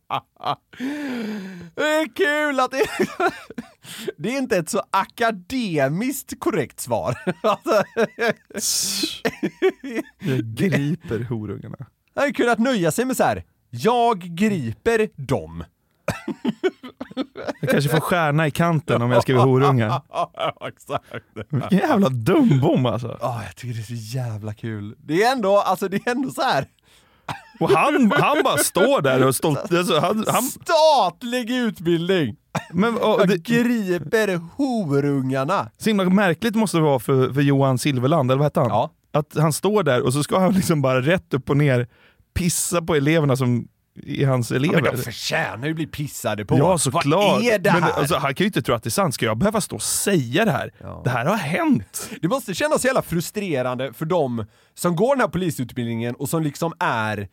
Det 1.75 1.83
är 1.83 2.15
kul 2.15 2.61
att 2.61 2.71
det 2.71 2.83
Det 4.17 4.35
är 4.35 4.39
inte 4.39 4.57
ett 4.57 4.69
så 4.69 4.83
akademiskt 4.91 6.41
korrekt 6.41 6.81
svar. 6.81 7.15
Alltså, 7.43 7.83
Jag 10.21 10.39
griper 10.55 11.25
horungarna. 11.25 11.77
Han 12.15 12.23
hade 12.23 12.33
kunnat 12.33 12.59
nöja 12.59 12.91
sig 12.93 13.05
med 13.05 13.17
så 13.17 13.25
här. 13.25 13.45
jag 13.71 14.19
griper 14.21 15.09
dem. 15.17 15.65
Jag 17.61 17.71
kanske 17.71 17.91
får 17.91 18.01
stjärna 18.01 18.47
i 18.47 18.51
kanten 18.51 19.03
om 19.03 19.11
jag 19.11 19.23
skriver 19.23 19.41
horungar. 19.41 20.03
Exakt. 20.69 21.05
Vilken 21.51 21.79
jävla 21.79 22.09
dumbom 22.09 22.87
alltså. 22.87 23.19
Ja, 23.21 23.43
jag 23.45 23.57
tycker 23.57 23.75
det 23.75 23.81
är 23.81 23.97
så 23.97 24.17
jävla 24.17 24.55
kul. 24.55 24.97
Det 24.99 25.23
är 25.23 25.33
ändå, 25.33 25.59
alltså 25.59 25.89
det 25.89 26.07
är 26.07 26.11
ändå 26.11 26.31
så 26.31 26.43
här. 26.43 26.67
Och 27.61 27.71
han, 27.71 28.13
han 28.15 28.43
bara 28.45 28.59
står 28.59 29.03
där 29.03 29.27
och 29.27 29.37
stolt. 29.37 29.59
Alltså, 29.73 30.01
han, 30.01 30.25
han, 30.29 30.43
statlig 30.43 31.51
utbildning! 31.51 32.37
men, 32.73 32.99
och, 32.99 33.27
det, 33.27 33.39
griper 33.39 34.41
horungarna. 34.57 35.71
så 35.79 35.91
himla 35.91 36.05
märkligt 36.05 36.55
måste 36.55 36.77
det 36.77 36.83
vara 36.83 36.99
för, 36.99 37.33
för 37.33 37.41
Johan 37.41 37.79
Silverland, 37.79 38.31
eller 38.31 38.39
vad 38.39 38.47
hette 38.47 38.61
han? 38.61 38.69
Ja. 38.69 38.91
Att 39.13 39.37
han 39.37 39.53
står 39.53 39.83
där 39.83 40.03
och 40.03 40.13
så 40.13 40.23
ska 40.23 40.39
han 40.39 40.53
liksom 40.53 40.83
bara 40.83 41.01
rätt 41.01 41.35
upp 41.35 41.51
och 41.51 41.57
ner 41.57 41.89
pissa 42.35 42.83
på 42.83 42.95
eleverna 42.95 43.37
som 43.37 43.69
är 44.07 44.27
hans 44.27 44.51
elever. 44.51 44.83
Men 44.83 44.97
de 44.97 45.03
förtjänar 45.03 45.69
ju 45.69 45.75
bli 45.75 45.87
pissade 45.87 46.45
på. 46.45 46.59
Ja 46.59 46.79
såklart. 46.79 47.05
Vad 47.05 47.43
är 47.43 47.59
det 47.59 47.71
här? 47.71 47.81
Men, 47.81 47.91
alltså, 47.93 48.17
han 48.17 48.35
kan 48.35 48.45
ju 48.45 48.47
inte 48.47 48.63
tro 48.63 48.75
att 48.75 48.83
det 48.83 48.89
är 48.89 48.91
sant. 48.91 49.15
Ska 49.15 49.27
jag 49.27 49.39
behöva 49.39 49.61
stå 49.61 49.77
och 49.77 49.83
säga 49.83 50.45
det 50.45 50.51
här? 50.51 50.73
Det 51.05 51.11
här 51.11 51.25
har 51.25 51.37
hänt. 51.37 52.11
Det 52.23 52.29
måste 52.29 52.55
kännas 52.55 52.81
så 52.81 52.87
jävla 52.87 53.03
frustrerande 53.03 53.93
för 53.93 54.05
dem 54.05 54.47
som 54.75 54.97
går 54.97 55.17
den 55.17 55.21
här 55.21 55.29
polisutbildningen 55.29 56.15
och 56.15 56.29
som 56.29 56.43
liksom 56.43 56.73
är 56.79 57.29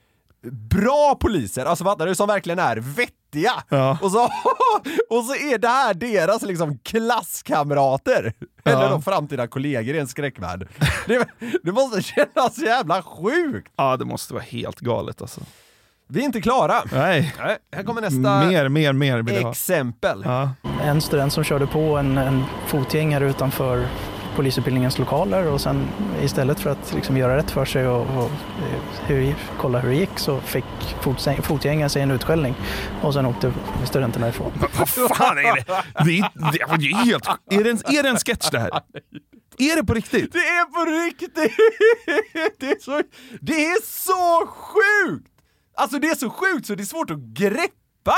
bra 0.52 1.16
poliser, 1.20 1.66
alltså 1.66 1.84
fattar 1.84 2.06
du? 2.08 2.16
Som 2.16 2.28
verkligen 2.28 2.60
är 2.60 2.76
vettiga! 2.78 3.52
Ja. 3.70 3.98
Och, 4.02 4.12
så, 4.12 4.24
och 5.10 5.24
så 5.26 5.36
är 5.36 5.58
det 5.58 5.68
här 5.68 5.94
deras 5.94 6.42
liksom 6.42 6.78
klasskamrater! 6.84 8.34
Eller 8.66 8.82
Ja. 8.82 8.90
de 8.90 9.02
framtida 9.02 9.48
kollegor 9.48 9.96
i 9.96 10.00
en 10.00 10.08
skräckvärld. 10.08 10.68
Det, 11.08 11.28
det 11.64 11.72
måste 11.72 12.02
kännas 12.02 12.56
så 12.56 12.62
jävla 12.66 13.02
sjukt! 13.04 13.72
Ja, 13.76 13.98
det 13.98 14.06
måste 14.06 14.34
vara 14.34 14.44
helt 14.44 14.80
galet 14.80 15.22
alltså. 15.22 15.42
Vi 16.10 16.20
är 16.20 16.24
inte 16.26 16.42
klara! 16.42 16.82
Nej, 16.92 17.36
Nej, 17.40 17.58
här 17.76 17.84
kommer 17.84 18.02
nästa 18.02 18.18
mer, 18.48 18.70
mer, 18.70 18.94
mer 18.94 19.22
vill 19.22 19.46
exempel. 19.48 20.22
Ja. 20.26 20.50
En 20.84 21.02
student 21.02 21.34
som 21.34 21.44
körde 21.44 21.68
på 21.68 21.80
en, 21.98 22.18
en 22.18 22.44
fotgängare 22.68 23.30
utanför 23.30 23.88
polisutbildningens 24.38 24.98
lokaler 24.98 25.48
och 25.48 25.62
sen 25.62 25.88
istället 26.24 26.60
för 26.60 26.70
att 26.70 26.94
liksom 26.94 27.18
göra 27.18 27.38
rätt 27.38 27.52
för 27.52 27.66
sig 27.66 27.88
och, 27.88 28.02
och 28.02 28.32
eh, 28.32 28.82
hur, 29.06 29.36
kolla 29.60 29.80
hur 29.80 29.90
det 29.90 29.96
gick 29.96 30.20
så 30.20 30.40
fick 30.40 30.66
fotgängaren 31.42 31.90
sig 31.90 32.02
en 32.02 32.12
utskällning 32.12 32.56
och 33.02 33.14
sen 33.14 33.26
åkte 33.26 33.54
studenterna 33.86 34.30
ifrån. 34.30 34.52
Vad 34.78 34.90
fan 34.90 35.38
är 35.38 35.56
det? 35.56 35.64
Det 36.06 36.20
är, 36.20 36.52
det 36.52 36.62
är, 36.62 36.78
det 36.78 36.86
är 36.86 37.06
helt... 37.06 37.28
Är 37.50 37.64
det, 37.64 37.70
en, 37.70 37.78
är 37.78 38.04
det 38.04 38.10
en 38.10 38.18
sketch 38.18 38.50
det 38.50 38.60
här? 38.60 38.70
Är 39.58 39.76
det 39.76 39.84
på 39.84 39.94
riktigt? 39.94 40.34
Det 40.34 40.40
är 40.40 40.66
på 40.66 41.06
riktigt! 41.06 41.36
Det 42.60 42.72
är 42.72 42.80
så, 42.80 43.02
det 43.42 43.66
är 43.66 43.82
så 43.84 44.48
sjukt! 44.48 45.32
Alltså 45.76 46.00
det 46.00 46.08
är 46.08 46.16
så 46.16 46.30
sjukt 46.30 46.66
så 46.68 46.76
det 46.76 46.84
är 46.84 46.86
svårt 46.86 47.12
att 47.12 47.20
greppa! 47.20 48.16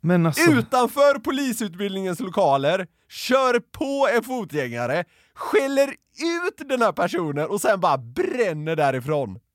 Men 0.00 0.26
alltså... 0.26 0.50
Utanför 0.50 1.18
polisutbildningens 1.18 2.20
lokaler, 2.20 2.86
kör 3.14 3.60
på 3.60 4.08
en 4.14 4.24
fotgängare, 4.24 5.04
skäller 5.34 5.88
ut 5.88 6.68
den 6.68 6.82
här 6.82 6.92
personen 6.92 7.48
och 7.48 7.60
sen 7.60 7.80
bara 7.80 7.98
bränner 7.98 8.76
därifrån. 8.76 9.38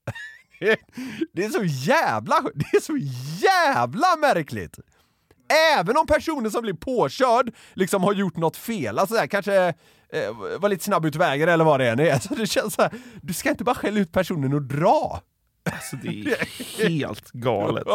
Det 1.32 1.44
är, 1.44 1.50
så 1.50 1.64
jävla, 1.64 2.40
det 2.54 2.76
är 2.76 2.80
så 2.80 2.96
jävla 3.46 4.16
märkligt! 4.16 4.78
Även 5.78 5.96
om 5.96 6.06
personen 6.06 6.50
som 6.50 6.62
blir 6.62 6.74
påkörd 6.74 7.54
liksom 7.74 8.02
har 8.02 8.12
gjort 8.12 8.36
något 8.36 8.56
fel, 8.56 8.98
alltså 8.98 9.14
där, 9.14 9.26
kanske 9.26 9.68
eh, 10.12 10.32
var 10.58 10.68
lite 10.68 10.84
snabb 10.84 11.04
ut 11.04 11.16
vägen 11.16 11.48
eller 11.48 11.64
vad 11.64 11.80
det 11.80 11.88
än 11.88 12.00
är. 12.00 12.12
Alltså 12.12 12.34
det 12.34 12.46
känns 12.46 12.74
så 12.74 12.82
här, 12.82 12.92
du 13.22 13.32
ska 13.32 13.50
inte 13.50 13.64
bara 13.64 13.74
skälla 13.74 14.00
ut 14.00 14.12
personen 14.12 14.54
och 14.54 14.62
dra. 14.62 15.20
Alltså 15.72 15.96
det 15.96 16.08
är 16.08 16.88
helt 16.88 17.30
galet. 17.30 17.86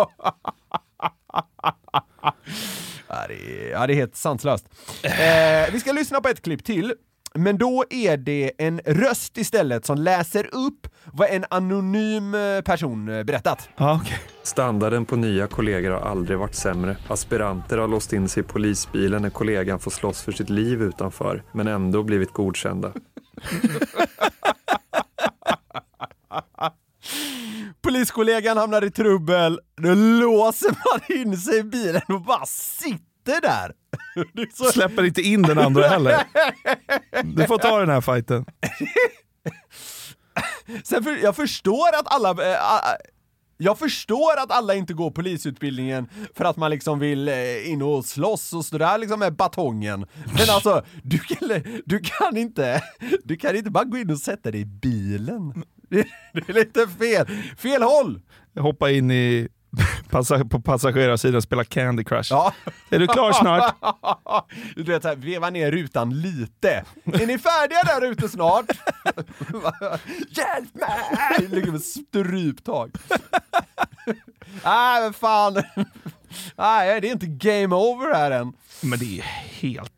Ja, 3.07 3.15
det 3.27 3.33
är, 3.33 3.71
ja, 3.71 3.87
det 3.87 3.93
är 3.93 3.95
helt 3.95 4.15
sanslöst. 4.15 4.65
Eh, 5.03 5.73
vi 5.73 5.79
ska 5.79 5.91
lyssna 5.91 6.21
på 6.21 6.29
ett 6.29 6.41
klipp 6.41 6.63
till, 6.63 6.93
men 7.33 7.57
då 7.57 7.85
är 7.89 8.17
det 8.17 8.51
en 8.57 8.79
röst 8.85 9.37
istället 9.37 9.85
som 9.85 9.97
läser 9.97 10.55
upp 10.55 10.87
vad 11.13 11.29
en 11.29 11.45
anonym 11.49 12.35
eh, 12.35 12.61
person 12.61 13.09
eh, 13.09 13.23
berättat. 13.23 13.69
Ja, 13.77 13.95
okay. 14.01 14.17
Standarden 14.43 15.05
på 15.05 15.15
nya 15.15 15.47
kollegor 15.47 15.91
har 15.91 16.01
aldrig 16.01 16.39
varit 16.39 16.55
sämre. 16.55 16.97
Aspiranter 17.07 17.77
har 17.77 17.87
låst 17.87 18.13
in 18.13 18.29
sig 18.29 18.43
i 18.43 18.43
polisbilen 18.43 19.21
när 19.21 19.29
kollegan 19.29 19.79
får 19.79 19.91
slåss 19.91 20.21
för 20.21 20.31
sitt 20.31 20.49
liv 20.49 20.81
utanför, 20.81 21.43
men 21.51 21.67
ändå 21.67 22.03
blivit 22.03 22.33
godkända. 22.33 22.91
Poliskollegan 27.81 28.57
hamnar 28.57 28.85
i 28.85 28.91
trubbel, 28.91 29.59
då 29.81 29.93
låser 29.93 30.69
man 30.69 31.17
in 31.19 31.37
sig 31.37 31.57
i 31.57 31.63
bilen 31.63 32.01
och 32.07 32.21
bara 32.21 32.45
sitter 32.45 33.41
där. 33.41 33.71
Så... 34.53 34.63
Släpper 34.63 35.03
inte 35.03 35.21
in 35.21 35.41
den 35.41 35.57
andra 35.59 35.87
heller. 35.87 36.23
Du 37.23 37.47
får 37.47 37.57
ta 37.57 37.79
den 37.79 37.89
här 37.89 38.01
fighten. 38.01 38.45
Sen 40.83 41.03
för, 41.03 41.17
jag 41.23 41.35
förstår 41.35 41.95
att 41.99 42.13
alla... 42.13 42.29
Äh, 42.29 42.65
jag 43.57 43.79
förstår 43.79 44.39
att 44.39 44.51
alla 44.51 44.75
inte 44.75 44.93
går 44.93 45.11
polisutbildningen 45.11 46.09
för 46.35 46.45
att 46.45 46.57
man 46.57 46.71
liksom 46.71 46.99
vill 46.99 47.27
eh, 47.27 47.71
in 47.71 47.81
och 47.81 48.05
slåss 48.05 48.53
och 48.53 48.65
stå 48.65 48.77
där 48.77 48.97
liksom 48.97 49.19
med 49.19 49.35
batongen. 49.35 50.05
Men 50.37 50.49
alltså, 50.49 50.85
du 51.03 51.19
kan, 51.19 51.49
du 51.85 51.99
kan 51.99 52.37
inte, 52.37 52.83
du 53.23 53.37
kan 53.37 53.55
inte 53.55 53.69
bara 53.69 53.83
gå 53.83 53.97
in 53.97 54.11
och 54.11 54.19
sätta 54.19 54.51
dig 54.51 54.61
i 54.61 54.65
bilen. 54.65 55.63
Det, 55.89 56.07
det 56.33 56.49
är 56.49 56.53
lite 56.53 56.87
fel, 56.87 57.27
fel 57.57 57.83
håll! 57.83 58.21
Hoppa 58.59 58.91
in 58.91 59.11
i 59.11 59.47
passa, 60.09 60.45
på 60.45 60.61
passagerarsidan 60.61 61.35
och 61.35 61.43
spela 61.43 61.63
Candy 61.63 62.03
Crush. 62.03 62.27
Ja. 62.31 62.53
Är 62.89 62.99
du 62.99 63.07
klar 63.07 63.33
snart? 63.33 63.75
Du 64.75 64.83
vet 64.83 65.01
såhär, 65.01 65.15
veva 65.15 65.49
ner 65.49 65.71
rutan 65.71 66.21
lite. 66.21 66.85
Är 67.03 67.27
ni 67.27 67.37
färdiga 67.37 67.83
där 67.83 68.11
ute 68.11 68.29
snart? 68.29 68.65
Hjälp 70.29 70.75
mig! 70.75 71.47
Ligger 71.49 71.71
med 71.71 71.81
stryptag. 71.81 72.91
Nej 74.63 75.01
men 75.01 75.13
fan. 75.13 75.63
Nej 76.55 77.01
det 77.01 77.07
är 77.07 77.11
inte 77.11 77.25
game 77.27 77.75
over 77.75 78.13
här 78.13 78.31
än. 78.31 78.53
Men 78.81 78.99
det 78.99 79.19
är 79.19 79.23
helt... 79.61 79.91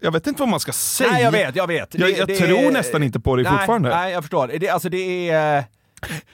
Jag 0.00 0.12
vet 0.12 0.26
inte 0.26 0.42
vad 0.42 0.48
man 0.48 0.60
ska 0.60 0.72
säga. 0.72 1.12
Nej 1.12 1.22
jag 1.22 1.32
vet, 1.32 1.56
jag 1.56 1.66
vet. 1.66 1.94
Jag, 1.94 2.10
jag 2.10 2.28
det, 2.28 2.36
tror 2.36 2.62
det, 2.62 2.70
nästan 2.70 3.02
inte 3.02 3.20
på 3.20 3.36
det 3.36 3.42
nej, 3.42 3.52
fortfarande. 3.52 3.88
Nej 3.88 4.12
jag 4.12 4.22
förstår. 4.22 4.48
Det, 4.48 4.68
alltså 4.68 4.88
det 4.88 5.30
är... 5.30 5.64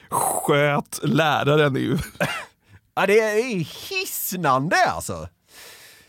Sköt 0.09 0.99
läraren 1.03 1.75
ju. 1.75 1.97
Ja, 2.95 3.05
det 3.07 3.19
är 3.19 3.43
hisnande 3.89 4.75
alltså. 4.87 5.27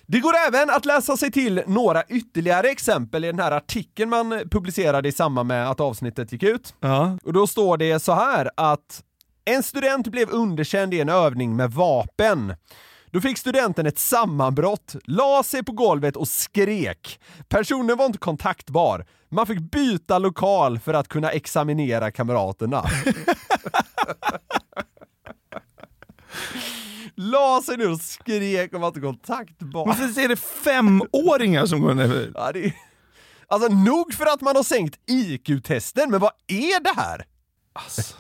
Det 0.07 0.21
går 0.21 0.35
även 0.49 0.71
att 0.71 0.85
läsa 0.85 1.17
sig 1.17 1.33
till 1.33 1.63
några 1.67 2.05
ytterligare 2.09 2.69
exempel 2.69 3.25
i 3.25 3.27
den 3.27 3.39
här 3.39 3.53
artikeln 3.53 4.11
man 4.11 4.31
publicerade 4.51 5.09
i 5.09 5.13
samband 5.13 5.49
med 5.49 5.71
att 5.71 5.81
avsnittet 5.81 6.33
gick 6.33 6.43
ut. 6.43 6.75
Ja. 6.81 7.19
Och 7.25 7.33
då 7.33 7.47
står 7.47 7.77
det 7.77 8.01
så 8.01 8.13
här 8.13 8.51
att 8.57 9.03
en 9.45 9.63
student 9.63 10.09
blev 10.09 10.31
underkänd 10.31 10.95
i 10.95 11.01
en 11.01 11.09
övning 11.09 11.57
med 11.57 11.71
vapen. 11.71 12.55
Då 13.13 13.21
fick 13.21 13.39
studenten 13.39 13.87
ett 13.87 13.99
sammanbrott, 13.99 14.97
la 15.05 15.43
sig 15.43 15.65
på 15.65 15.73
golvet 15.73 16.17
och 16.17 16.29
skrek. 16.29 17.21
Personen 17.49 17.97
var 17.97 18.07
inte 18.07 18.19
kontaktbar. 18.19 19.07
Man 19.29 19.47
fick 19.47 19.61
byta 19.61 20.19
lokal 20.19 20.79
för 20.79 20.95
att 20.95 21.09
kunna 21.09 21.31
examinera 21.31 22.11
kamraterna. 22.11 22.85
La 27.15 27.63
sig 27.63 27.77
ner 27.77 27.91
och 27.91 28.01
skrek 28.01 28.75
om 28.75 28.85
att 28.85 28.97
inte 28.97 29.01
kontaktbar. 29.01 29.87
Varför 29.87 30.21
är 30.21 30.29
det 30.29 30.37
femåringar 30.37 31.67
som 31.67 31.81
går 31.81 31.95
ner? 31.95 32.33
Ja, 32.35 32.53
det 32.53 32.65
är... 32.65 32.73
Alltså 33.47 33.69
nog 33.69 34.15
för 34.15 34.27
att 34.27 34.41
man 34.41 34.57
har 34.57 34.63
sänkt 34.63 35.11
IQ-testen, 35.11 36.11
men 36.11 36.21
vad 36.21 36.33
är 36.47 36.83
det 36.83 37.01
här? 37.01 37.25
Alltså. 37.73 38.17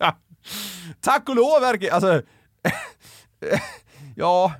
Tack 1.00 1.28
och 1.28 1.36
lov 1.36 1.60
verkar 1.60 1.90
alltså, 1.90 2.22
Ja, 4.16 4.52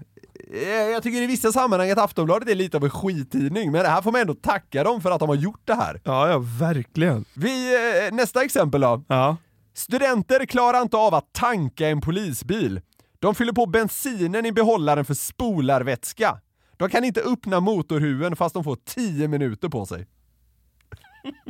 jag 0.93 1.03
tycker 1.03 1.23
i 1.23 1.27
vissa 1.27 1.53
sammanhang 1.53 1.91
att 1.91 1.99
Aftonbladet 1.99 2.49
är 2.49 2.55
lite 2.55 2.77
av 2.77 2.85
en 2.85 2.91
skittidning, 2.91 3.73
men 3.73 3.87
här 3.87 4.03
får 4.03 4.13
man 4.13 4.21
ändå 4.21 4.35
tacka 4.35 4.85
dem 4.85 5.01
för 5.01 5.11
att 5.11 5.21
de 5.21 5.29
har 5.29 5.37
gjort 5.37 5.63
det 5.65 5.75
här. 5.75 6.01
Ja, 6.05 6.29
ja, 6.29 6.39
verkligen. 6.59 7.25
Vi, 7.35 7.75
eh, 8.07 8.15
nästa 8.15 8.45
exempel 8.45 8.81
då. 8.81 9.05
Ja. 9.09 9.37
Studenter 9.75 10.47
klarar 10.47 10.83
inte 10.83 10.97
av 10.97 11.15
att 11.15 11.33
tanka 11.33 11.89
en 11.89 12.01
polisbil. 12.01 12.81
De 13.19 13.35
fyller 13.35 13.53
på 13.53 13.67
bensinen 13.67 14.47
i 14.47 14.53
behållaren 14.53 15.05
för 15.05 15.15
spolarvätska. 15.15 16.41
De 16.77 16.91
kan 16.91 17.05
inte 17.05 17.21
öppna 17.21 17.61
motorhuven 17.61 18.37
fast 18.37 18.55
de 18.55 18.65
får 18.65 18.79
10 18.85 19.29
minuter 19.29 19.69
på 19.69 19.87
sig. 19.87 20.07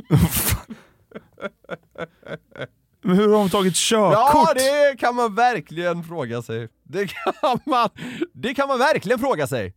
Men 3.05 3.15
hur 3.15 3.29
har 3.29 3.37
de 3.37 3.49
tagit 3.49 3.75
körkort? 3.75 4.17
Ja, 4.33 4.53
det 4.55 4.99
kan 4.99 5.15
man 5.15 5.35
verkligen 5.35 6.03
fråga 6.03 6.41
sig. 6.41 6.69
Det 6.83 7.07
kan 7.07 7.59
man, 7.65 7.89
det 8.33 8.53
kan 8.55 8.67
man 8.67 8.79
verkligen 8.79 9.19
fråga 9.19 9.47
sig. 9.47 9.73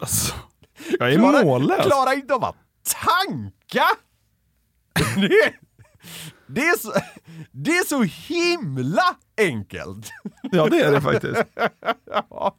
Alltså, 0.00 0.34
jag 0.98 1.12
är 1.12 1.18
Klara- 1.18 1.44
mållös. 1.44 1.86
Klarar 1.86 2.12
inte 2.14 2.34
av 2.34 2.44
att 2.44 2.56
tanka! 3.04 3.84
Det, 5.20 5.52
det, 6.46 6.60
är 6.60 6.78
så, 6.78 6.92
det 7.52 7.70
är 7.70 7.84
så 7.84 8.02
himla 8.02 9.16
enkelt! 9.38 10.10
Ja, 10.42 10.66
det 10.68 10.80
är 10.80 10.92
det 10.92 11.00
faktiskt. 11.00 11.42
Ja. 12.30 12.56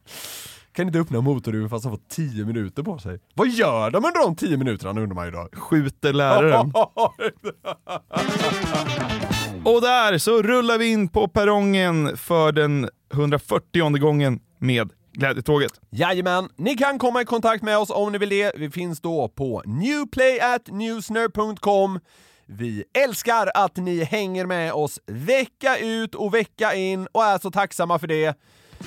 Kan 0.80 0.86
inte 0.86 0.98
öppna 0.98 1.20
motorhuven 1.20 1.68
fast 1.68 1.84
de 1.84 1.92
får 1.92 2.00
10 2.08 2.44
minuter 2.44 2.82
på 2.82 2.98
sig. 2.98 3.18
Vad 3.34 3.48
gör 3.48 3.90
de 3.90 4.04
under 4.04 4.22
de 4.22 4.36
10 4.36 4.56
minuterna 4.56 5.00
undrar 5.00 5.14
man 5.14 5.24
ju 5.24 5.30
då? 5.30 5.48
Skjuter 5.52 6.12
läraren. 6.12 6.72
Och 9.64 9.80
där 9.80 10.18
så 10.18 10.42
rullar 10.42 10.78
vi 10.78 10.92
in 10.92 11.08
på 11.08 11.28
perrongen 11.28 12.16
för 12.16 12.52
den 12.52 12.88
140 13.12 13.98
gången 13.98 14.40
med 14.58 14.90
Glädjetåget. 15.12 15.72
Jajamän, 15.90 16.48
ni 16.56 16.76
kan 16.76 16.98
komma 16.98 17.22
i 17.22 17.24
kontakt 17.24 17.62
med 17.62 17.78
oss 17.78 17.90
om 17.90 18.12
ni 18.12 18.18
vill 18.18 18.28
det. 18.28 18.52
Vi 18.56 18.70
finns 18.70 19.00
då 19.00 19.28
på 19.28 19.62
newplayatnewsner.com. 19.66 22.00
Vi 22.46 22.84
älskar 23.04 23.50
att 23.54 23.76
ni 23.76 24.04
hänger 24.04 24.46
med 24.46 24.72
oss 24.72 25.00
vecka 25.06 25.78
ut 25.78 26.14
och 26.14 26.34
vecka 26.34 26.74
in 26.74 27.06
och 27.12 27.24
är 27.24 27.38
så 27.38 27.50
tacksamma 27.50 27.98
för 27.98 28.06
det. 28.06 28.36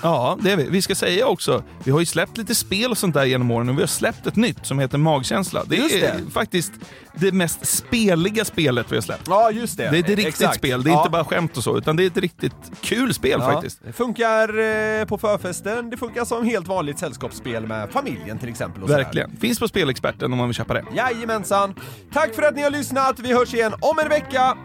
Ja, 0.02 0.38
det 0.42 0.52
är 0.52 0.58
vi. 0.58 0.70
Vi 0.70 0.82
ska 0.82 0.96
säga 0.96 1.28
också, 1.28 1.64
vi 1.84 1.92
har 1.92 2.00
ju 2.00 2.06
släppt 2.06 2.38
lite 2.38 2.56
spel 2.56 2.92
och 2.92 2.98
sånt 2.98 3.14
där 3.14 3.26
genom 3.26 3.52
åren 3.52 3.70
och 3.70 3.78
vi 3.78 3.82
har 3.82 3.88
släppt 3.88 4.28
ett 4.28 4.36
nytt 4.36 4.66
som 4.66 4.80
heter 4.80 4.98
Magkänsla. 4.98 5.64
Det 5.66 5.76
Just 5.76 5.96
är 5.96 6.02
det. 6.26 6.32
faktiskt 6.32 6.72
det 7.16 7.32
mest 7.32 7.66
speliga 7.68 8.46
spelet 8.46 8.86
vi 8.92 8.96
har 8.96 9.02
släppt. 9.02 9.24
Ja, 9.28 9.52
just 9.52 9.78
det. 9.78 9.90
Det 9.90 9.98
är 9.98 10.00
ett 10.00 10.08
riktigt 10.10 10.28
Exakt. 10.28 10.56
spel, 10.58 10.84
det 10.84 10.90
är 10.90 10.92
Ja. 10.94 11.00
inte 11.00 11.10
bara 11.12 11.26
skämt 11.26 11.58
och 11.58 11.64
så, 11.64 11.78
utan 11.78 11.96
det 11.96 12.04
är 12.04 12.08
ett 12.08 12.18
riktigt 12.18 12.54
kul 12.82 13.14
spel 13.14 13.40
Ja, 13.40 13.52
faktiskt. 13.54 13.80
Det 13.86 13.94
funkar 13.94 14.50
eh, 14.60 15.06
på 15.06 15.18
förfesten, 15.18 15.90
det 15.90 15.98
funkar 15.98 16.26
som 16.26 16.46
helt 16.46 16.68
vanligt 16.68 17.00
sällskapsspel 17.00 17.68
med 17.68 17.90
familjen 17.92 18.38
till 18.40 18.50
exempel. 18.50 18.84
Och 18.84 18.90
sådär. 18.90 19.04
Verkligen. 19.04 19.38
Finns 19.38 19.60
på 19.60 19.68
Spelexperten 19.68 20.32
om 20.32 20.38
man 20.38 20.48
vill 20.48 20.56
köpa 20.56 20.74
det. 20.74 20.84
Jajamensan. 20.96 21.76
Tack 22.14 22.36
för 22.36 22.42
att 22.44 22.56
ni 22.56 22.62
har 22.62 22.72
lyssnat. 22.72 23.20
Vi 23.20 23.34
hörs 23.34 23.54
igen 23.54 23.74
om 23.82 24.00
en 24.00 24.10
vecka. 24.10 24.58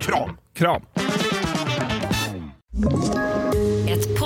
Kram! 0.00 0.30
Kram! 0.56 0.82